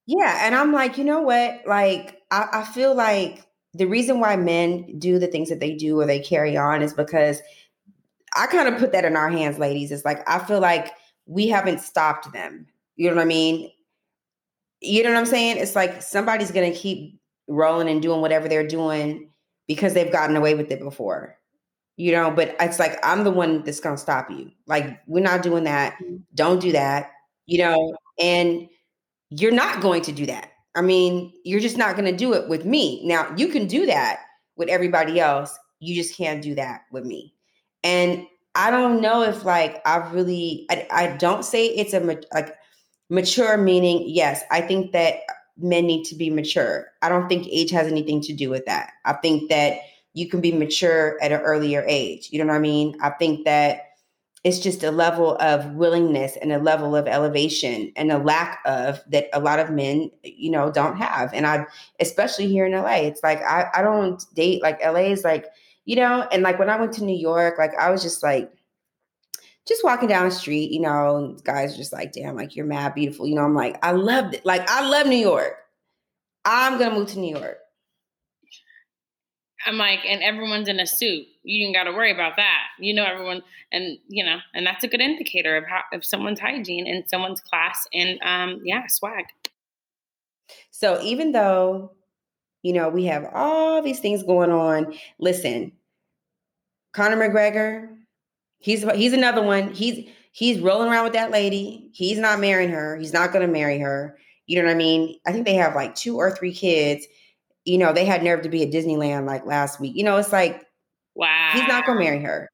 Yeah, 0.07 0.45
and 0.45 0.53
I'm 0.53 0.71
like, 0.71 0.97
you 0.97 1.03
know 1.03 1.21
what? 1.21 1.61
Like, 1.65 2.21
I, 2.29 2.47
I 2.53 2.63
feel 2.63 2.93
like 2.93 3.43
the 3.75 3.85
reason 3.85 4.19
why 4.19 4.35
men 4.35 4.97
do 4.99 5.19
the 5.19 5.27
things 5.27 5.49
that 5.49 5.59
they 5.59 5.73
do 5.73 5.99
or 5.99 6.05
they 6.05 6.19
carry 6.19 6.55
on 6.55 6.81
is 6.81 6.93
because 6.93 7.41
I 8.35 8.47
kind 8.47 8.67
of 8.67 8.79
put 8.79 8.91
that 8.93 9.05
in 9.05 9.15
our 9.15 9.29
hands, 9.29 9.59
ladies. 9.59 9.91
It's 9.91 10.05
like 10.05 10.27
I 10.29 10.39
feel 10.39 10.59
like 10.59 10.93
we 11.25 11.47
haven't 11.47 11.81
stopped 11.81 12.31
them. 12.33 12.67
You 12.95 13.09
know 13.09 13.15
what 13.15 13.23
I 13.23 13.25
mean? 13.25 13.71
You 14.81 15.03
know 15.03 15.09
what 15.09 15.19
I'm 15.19 15.25
saying? 15.25 15.57
It's 15.57 15.75
like 15.75 16.01
somebody's 16.01 16.51
gonna 16.51 16.71
keep 16.71 17.19
rolling 17.47 17.89
and 17.89 18.01
doing 18.01 18.21
whatever 18.21 18.47
they're 18.47 18.67
doing 18.67 19.29
because 19.67 19.93
they've 19.93 20.11
gotten 20.11 20.35
away 20.35 20.55
with 20.55 20.71
it 20.71 20.79
before. 20.79 21.37
You 21.97 22.11
know, 22.11 22.31
but 22.31 22.55
it's 22.59 22.79
like 22.79 22.97
I'm 23.03 23.23
the 23.23 23.31
one 23.31 23.63
that's 23.63 23.79
gonna 23.79 23.97
stop 23.97 24.29
you. 24.29 24.51
Like, 24.67 24.99
we're 25.07 25.23
not 25.23 25.43
doing 25.43 25.63
that. 25.65 25.95
Mm-hmm. 25.95 26.17
Don't 26.33 26.59
do 26.61 26.71
that. 26.73 27.11
You 27.45 27.59
know, 27.59 27.95
and 28.19 28.67
you're 29.29 29.51
not 29.51 29.81
going 29.81 30.01
to 30.03 30.11
do 30.11 30.25
that. 30.27 30.51
I 30.75 30.81
mean, 30.81 31.31
you're 31.43 31.59
just 31.59 31.77
not 31.77 31.95
going 31.95 32.11
to 32.11 32.17
do 32.17 32.33
it 32.33 32.49
with 32.49 32.65
me. 32.65 33.01
Now, 33.05 33.33
you 33.35 33.47
can 33.47 33.67
do 33.67 33.85
that 33.85 34.19
with 34.57 34.69
everybody 34.69 35.19
else. 35.19 35.57
You 35.79 35.95
just 35.95 36.15
can't 36.17 36.41
do 36.41 36.55
that 36.55 36.81
with 36.91 37.05
me. 37.05 37.33
And 37.83 38.25
I 38.55 38.71
don't 38.71 39.01
know 39.01 39.21
if 39.21 39.43
like 39.45 39.81
I 39.85 39.97
really 40.11 40.65
I, 40.69 40.87
I 40.91 41.17
don't 41.17 41.43
say 41.43 41.67
it's 41.67 41.93
a 41.93 41.99
like 41.99 42.55
mature 43.09 43.57
meaning 43.57 44.03
yes, 44.07 44.43
I 44.49 44.61
think 44.61 44.93
that 44.93 45.15
men 45.57 45.85
need 45.85 46.05
to 46.05 46.15
be 46.15 46.29
mature. 46.29 46.87
I 47.01 47.09
don't 47.09 47.27
think 47.27 47.47
age 47.47 47.71
has 47.71 47.87
anything 47.87 48.21
to 48.21 48.33
do 48.33 48.49
with 48.49 48.65
that. 48.65 48.91
I 49.03 49.13
think 49.13 49.49
that 49.49 49.79
you 50.13 50.29
can 50.29 50.41
be 50.41 50.53
mature 50.53 51.21
at 51.21 51.31
an 51.31 51.41
earlier 51.41 51.83
age. 51.87 52.29
You 52.31 52.39
know 52.39 52.47
what 52.47 52.55
I 52.55 52.59
mean? 52.59 52.97
I 53.01 53.09
think 53.11 53.45
that 53.45 53.81
it's 54.45 54.59
just 54.59 54.83
a 54.83 54.91
level 54.91 55.35
of 55.41 55.73
willingness 55.73 56.37
and 56.39 56.51
a 56.51 56.59
level 56.59 56.95
of 56.95 57.07
elevation 57.07 57.91
and 57.95 58.11
a 58.11 58.19
lack 58.19 58.61
of 58.65 59.03
that 59.07 59.27
a 59.33 59.39
lot 59.39 59.57
of 59.57 59.71
men 59.71 60.11
you 60.23 60.51
know 60.51 60.71
don't 60.71 60.97
have. 60.97 61.33
And 61.33 61.47
i 61.47 61.65
especially 61.99 62.47
here 62.47 62.65
in 62.65 62.73
la 62.73 62.93
it's 62.93 63.23
like 63.23 63.41
i, 63.41 63.67
I 63.73 63.81
don't 63.81 64.23
date 64.35 64.61
like 64.61 64.79
la 64.83 64.95
is 64.97 65.23
like 65.23 65.47
you 65.85 65.95
know 65.95 66.27
and 66.31 66.43
like 66.43 66.59
when 66.59 66.69
i 66.69 66.79
went 66.79 66.93
to 66.93 67.03
new 67.03 67.17
york 67.17 67.57
like 67.57 67.73
i 67.75 67.89
was 67.89 68.03
just 68.03 68.21
like 68.21 68.51
just 69.67 69.83
walking 69.83 70.07
down 70.07 70.29
the 70.29 70.35
street 70.35 70.71
you 70.71 70.79
know 70.79 71.35
guys 71.43 71.73
are 71.73 71.77
just 71.77 71.93
like 71.93 72.11
damn 72.11 72.35
like 72.35 72.55
you're 72.55 72.65
mad 72.65 72.93
beautiful 72.93 73.27
you 73.27 73.33
know 73.35 73.43
i'm 73.43 73.55
like 73.55 73.83
i 73.83 73.91
loved 73.91 74.35
it 74.35 74.45
like 74.45 74.69
i 74.69 74.87
love 74.87 75.07
new 75.07 75.15
york. 75.15 75.57
I'm 76.45 76.77
gonna 76.77 76.93
move 76.93 77.09
to 77.09 77.19
new 77.19 77.35
york 77.35 77.57
I'm 79.65 79.77
like, 79.77 79.99
and 80.05 80.21
everyone's 80.21 80.67
in 80.67 80.79
a 80.79 80.85
suit. 80.85 81.25
You 81.43 81.65
ain't 81.65 81.75
got 81.75 81.85
to 81.85 81.91
worry 81.91 82.11
about 82.11 82.35
that. 82.37 82.63
You 82.79 82.93
know, 82.93 83.03
everyone, 83.03 83.41
and 83.71 83.97
you 84.07 84.23
know, 84.23 84.37
and 84.53 84.65
that's 84.65 84.83
a 84.83 84.87
good 84.87 85.01
indicator 85.01 85.57
of 85.57 85.65
how 85.65 85.81
of 85.91 86.05
someone's 86.05 86.39
hygiene 86.39 86.87
and 86.87 87.03
someone's 87.09 87.41
class 87.41 87.87
and 87.93 88.19
um, 88.23 88.61
yeah, 88.63 88.83
swag. 88.87 89.25
So 90.71 91.01
even 91.01 91.31
though, 91.31 91.91
you 92.61 92.73
know, 92.73 92.89
we 92.89 93.05
have 93.05 93.25
all 93.33 93.81
these 93.81 93.99
things 93.99 94.23
going 94.23 94.51
on, 94.51 94.93
listen, 95.19 95.71
Conor 96.93 97.17
McGregor, 97.17 97.89
he's 98.59 98.83
he's 98.91 99.13
another 99.13 99.41
one. 99.41 99.73
He's 99.73 100.07
he's 100.31 100.59
rolling 100.59 100.89
around 100.89 101.05
with 101.05 101.13
that 101.13 101.31
lady. 101.31 101.89
He's 101.93 102.19
not 102.19 102.39
marrying 102.39 102.69
her. 102.69 102.97
He's 102.97 103.13
not 103.13 103.31
going 103.31 103.45
to 103.45 103.51
marry 103.51 103.79
her. 103.79 104.17
You 104.47 104.59
know 104.59 104.65
what 104.65 104.75
I 104.75 104.77
mean? 104.77 105.19
I 105.25 105.31
think 105.31 105.45
they 105.45 105.55
have 105.55 105.75
like 105.75 105.95
two 105.95 106.17
or 106.17 106.29
three 106.29 106.53
kids 106.53 107.07
you 107.65 107.77
know, 107.77 107.91
they 107.91 108.05
had 108.05 108.23
nerve 108.23 108.41
to 108.43 108.49
be 108.49 108.63
at 108.63 108.71
Disneyland 108.71 109.25
like 109.25 109.45
last 109.45 109.79
week. 109.79 109.95
You 109.95 110.03
know, 110.03 110.17
it's 110.17 110.31
like, 110.31 110.65
wow, 111.15 111.49
he's 111.53 111.67
not 111.67 111.85
gonna 111.85 111.99
marry 111.99 112.21
her. 112.21 112.49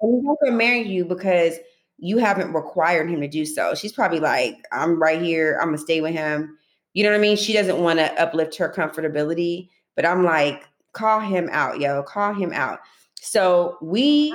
And 0.00 0.14
he's 0.14 0.24
not 0.24 0.36
gonna 0.42 0.56
marry 0.56 0.82
you 0.82 1.04
because 1.04 1.56
you 1.98 2.18
haven't 2.18 2.52
required 2.52 3.10
him 3.10 3.20
to 3.20 3.28
do 3.28 3.44
so. 3.44 3.74
She's 3.74 3.92
probably 3.92 4.20
like, 4.20 4.56
I'm 4.72 5.00
right 5.00 5.20
here, 5.20 5.58
I'm 5.60 5.68
gonna 5.68 5.78
stay 5.78 6.00
with 6.00 6.12
him. 6.12 6.56
You 6.94 7.04
know 7.04 7.10
what 7.10 7.18
I 7.18 7.20
mean? 7.20 7.36
She 7.36 7.52
doesn't 7.52 7.78
want 7.78 7.98
to 7.98 8.20
uplift 8.20 8.56
her 8.56 8.68
comfortability, 8.68 9.68
but 9.96 10.04
I'm 10.04 10.24
like, 10.24 10.64
call 10.92 11.20
him 11.20 11.48
out, 11.50 11.80
yo, 11.80 12.02
call 12.02 12.34
him 12.34 12.52
out. 12.52 12.80
So 13.20 13.78
we, 13.80 14.34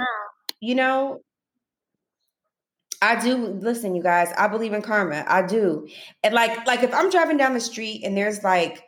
you 0.59 0.73
know, 0.73 1.21
I 3.01 3.19
do 3.21 3.35
listen, 3.35 3.95
you 3.95 4.01
guys. 4.01 4.33
I 4.37 4.47
believe 4.47 4.73
in 4.73 4.81
karma. 4.81 5.23
I 5.27 5.43
do. 5.45 5.87
And 6.23 6.33
like, 6.33 6.65
like 6.65 6.81
if 6.81 6.93
I'm 6.93 7.11
driving 7.11 7.37
down 7.37 7.53
the 7.53 7.59
street 7.59 8.01
and 8.03 8.17
there's 8.17 8.43
like, 8.43 8.83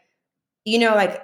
you 0.66 0.80
know, 0.80 0.96
like 0.96 1.22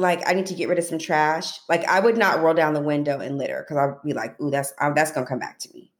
like 0.00 0.26
I 0.28 0.32
need 0.32 0.46
to 0.46 0.54
get 0.54 0.68
rid 0.68 0.78
of 0.78 0.84
some 0.84 0.98
trash, 0.98 1.52
like 1.68 1.84
I 1.84 2.00
would 2.00 2.16
not 2.16 2.42
roll 2.42 2.54
down 2.54 2.74
the 2.74 2.80
window 2.80 3.20
and 3.20 3.38
litter 3.38 3.64
because 3.66 3.76
I'd 3.76 4.02
be 4.04 4.12
like, 4.12 4.40
"Ooh, 4.40 4.50
that's 4.50 4.72
uh, 4.80 4.92
that's 4.92 5.12
gonna 5.12 5.26
come 5.26 5.38
back 5.38 5.58
to 5.60 5.68
me." 5.74 5.92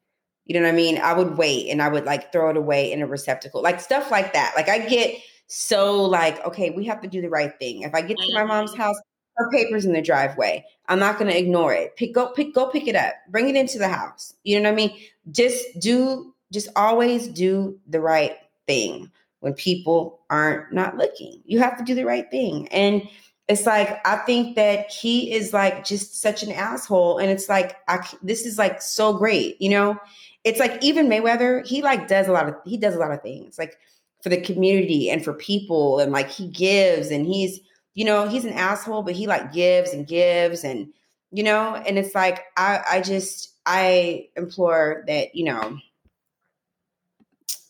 You 0.47 0.59
know 0.59 0.67
what 0.67 0.73
I 0.73 0.77
mean? 0.77 0.99
I 0.99 1.13
would 1.13 1.39
wait 1.39 1.71
and 1.71 1.81
I 1.81 1.89
would 1.89 2.05
like 2.05 2.33
throw 2.33 2.51
it 2.51 2.57
away 2.57 2.91
in 2.91 3.03
a 3.03 3.07
receptacle, 3.07 3.63
like 3.63 3.81
stuff 3.81 4.11
like 4.11 4.33
that. 4.33 4.53
Like 4.57 4.69
I 4.69 4.81
get 4.81 5.15
so 5.47 6.03
like, 6.05 6.45
okay, 6.45 6.71
we 6.71 6.85
have 6.87 7.01
to 7.03 7.09
do 7.09 7.21
the 7.21 7.29
right 7.29 7.53
thing. 7.59 7.83
If 7.83 7.95
I 7.95 8.03
get 8.03 8.17
to 8.17 8.35
my 8.35 8.45
mom's 8.45 8.73
mm-hmm. 8.73 8.83
house, 8.83 8.97
her 9.37 9.51
papers 9.51 9.85
in 9.85 9.93
the 9.93 10.03
driveway, 10.03 10.65
I'm 10.89 10.99
not 10.99 11.19
gonna 11.19 11.33
ignore 11.33 11.73
it. 11.73 11.97
Pick 11.97 12.15
go 12.15 12.29
pick 12.33 12.55
go 12.55 12.67
pick 12.67 12.89
it 12.89 12.97
up, 12.97 13.15
bring 13.29 13.49
it 13.49 13.57
into 13.57 13.79
the 13.79 13.89
house. 13.89 14.35
You 14.43 14.61
know 14.61 14.69
what 14.71 14.75
I 14.75 14.77
mean? 14.77 14.99
Just 15.31 15.65
do, 15.81 16.35
just 16.53 16.69
always 16.75 17.29
do 17.29 17.79
the 17.87 18.01
right 18.01 18.37
thing 18.67 19.11
when 19.41 19.55
people 19.55 20.21
aren't 20.31 20.73
not 20.73 20.97
looking. 20.97 21.43
You 21.45 21.59
have 21.59 21.77
to 21.79 21.85
do 21.85 21.95
the 21.95 22.05
right 22.05 22.31
thing 22.31 22.69
and 22.69 23.03
it's 23.51 23.67
like 23.67 24.01
I 24.07 24.17
think 24.19 24.55
that 24.55 24.93
he 24.93 25.33
is 25.33 25.53
like 25.53 25.85
just 25.85 26.21
such 26.21 26.45
an 26.45 26.53
asshole, 26.53 27.19
and 27.19 27.29
it's 27.31 27.49
like 27.49 27.77
I 27.89 28.07
this 28.23 28.47
is 28.47 28.59
like 28.59 28.81
so 28.81 29.13
great, 29.13 29.61
you 29.61 29.71
know. 29.71 29.99
It's 30.45 30.61
like 30.61 30.81
even 30.83 31.09
Mayweather, 31.09 31.67
he 31.67 31.83
like 31.83 32.07
does 32.07 32.29
a 32.29 32.33
lot 32.33 32.49
of 32.49 32.55
he 32.65 32.77
does 32.77 32.95
a 32.95 32.99
lot 32.99 33.11
of 33.11 33.23
things 33.23 33.59
like 33.59 33.77
for 34.23 34.29
the 34.29 34.41
community 34.41 35.11
and 35.11 35.25
for 35.25 35.35
people, 35.35 35.99
and 35.99 36.13
like 36.13 36.31
he 36.31 36.47
gives, 36.47 37.11
and 37.11 37.27
he's 37.27 37.59
you 37.95 38.05
know 38.05 38.29
he's 38.29 38.45
an 38.45 38.53
asshole, 38.53 39.03
but 39.03 39.15
he 39.15 39.27
like 39.27 39.53
gives 39.53 39.93
and 39.93 40.07
gives, 40.07 40.63
and 40.63 40.93
you 41.33 41.43
know, 41.43 41.75
and 41.75 41.99
it's 41.99 42.15
like 42.15 42.45
I 42.57 42.85
I 42.89 43.01
just 43.01 43.53
I 43.67 44.29
implore 44.37 45.03
that 45.09 45.35
you 45.35 45.45
know. 45.45 45.77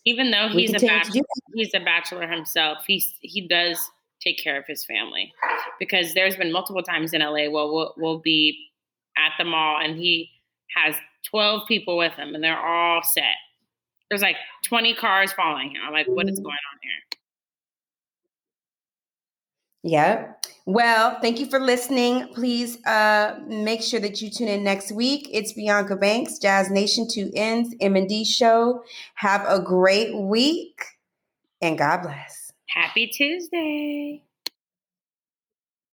Even 0.04 0.30
though 0.30 0.48
he's 0.48 0.74
a 0.74 0.78
bachelor, 0.78 1.22
he's 1.54 1.72
a 1.74 1.80
bachelor 1.80 2.28
himself. 2.28 2.84
He's 2.86 3.14
he 3.22 3.48
does 3.48 3.90
take 4.22 4.38
care 4.42 4.58
of 4.58 4.66
his 4.66 4.84
family 4.84 5.32
because 5.78 6.14
there's 6.14 6.36
been 6.36 6.52
multiple 6.52 6.82
times 6.82 7.12
in 7.12 7.20
LA 7.20 7.48
where 7.48 7.66
we'll, 7.66 7.94
we'll 7.96 8.18
be 8.18 8.58
at 9.16 9.32
the 9.38 9.44
mall 9.44 9.78
and 9.82 9.98
he 9.98 10.30
has 10.76 10.94
12 11.30 11.66
people 11.66 11.96
with 11.96 12.12
him 12.14 12.34
and 12.34 12.42
they're 12.42 12.58
all 12.58 13.02
set. 13.02 13.36
There's 14.08 14.22
like 14.22 14.36
20 14.64 14.94
cars 14.94 15.32
following 15.32 15.70
him. 15.70 15.80
I'm 15.86 15.92
like, 15.92 16.06
what 16.06 16.28
is 16.28 16.36
mm-hmm. 16.36 16.44
going 16.44 16.54
on 16.54 16.78
here? 16.82 16.90
Yeah. 19.82 20.32
Well, 20.66 21.18
thank 21.22 21.40
you 21.40 21.46
for 21.46 21.58
listening. 21.58 22.28
Please 22.34 22.84
uh, 22.84 23.38
make 23.46 23.82
sure 23.82 23.98
that 24.00 24.20
you 24.20 24.30
tune 24.30 24.48
in 24.48 24.62
next 24.62 24.92
week. 24.92 25.28
It's 25.32 25.52
Bianca 25.52 25.96
Banks, 25.96 26.38
Jazz 26.38 26.70
Nation, 26.70 27.08
two 27.10 27.30
ends, 27.34 27.74
M&D 27.80 28.24
show. 28.24 28.82
Have 29.14 29.44
a 29.48 29.60
great 29.60 30.14
week 30.14 30.84
and 31.62 31.78
God 31.78 32.02
bless. 32.02 32.39
Happy 32.74 33.06
Tuesday. 33.08 34.22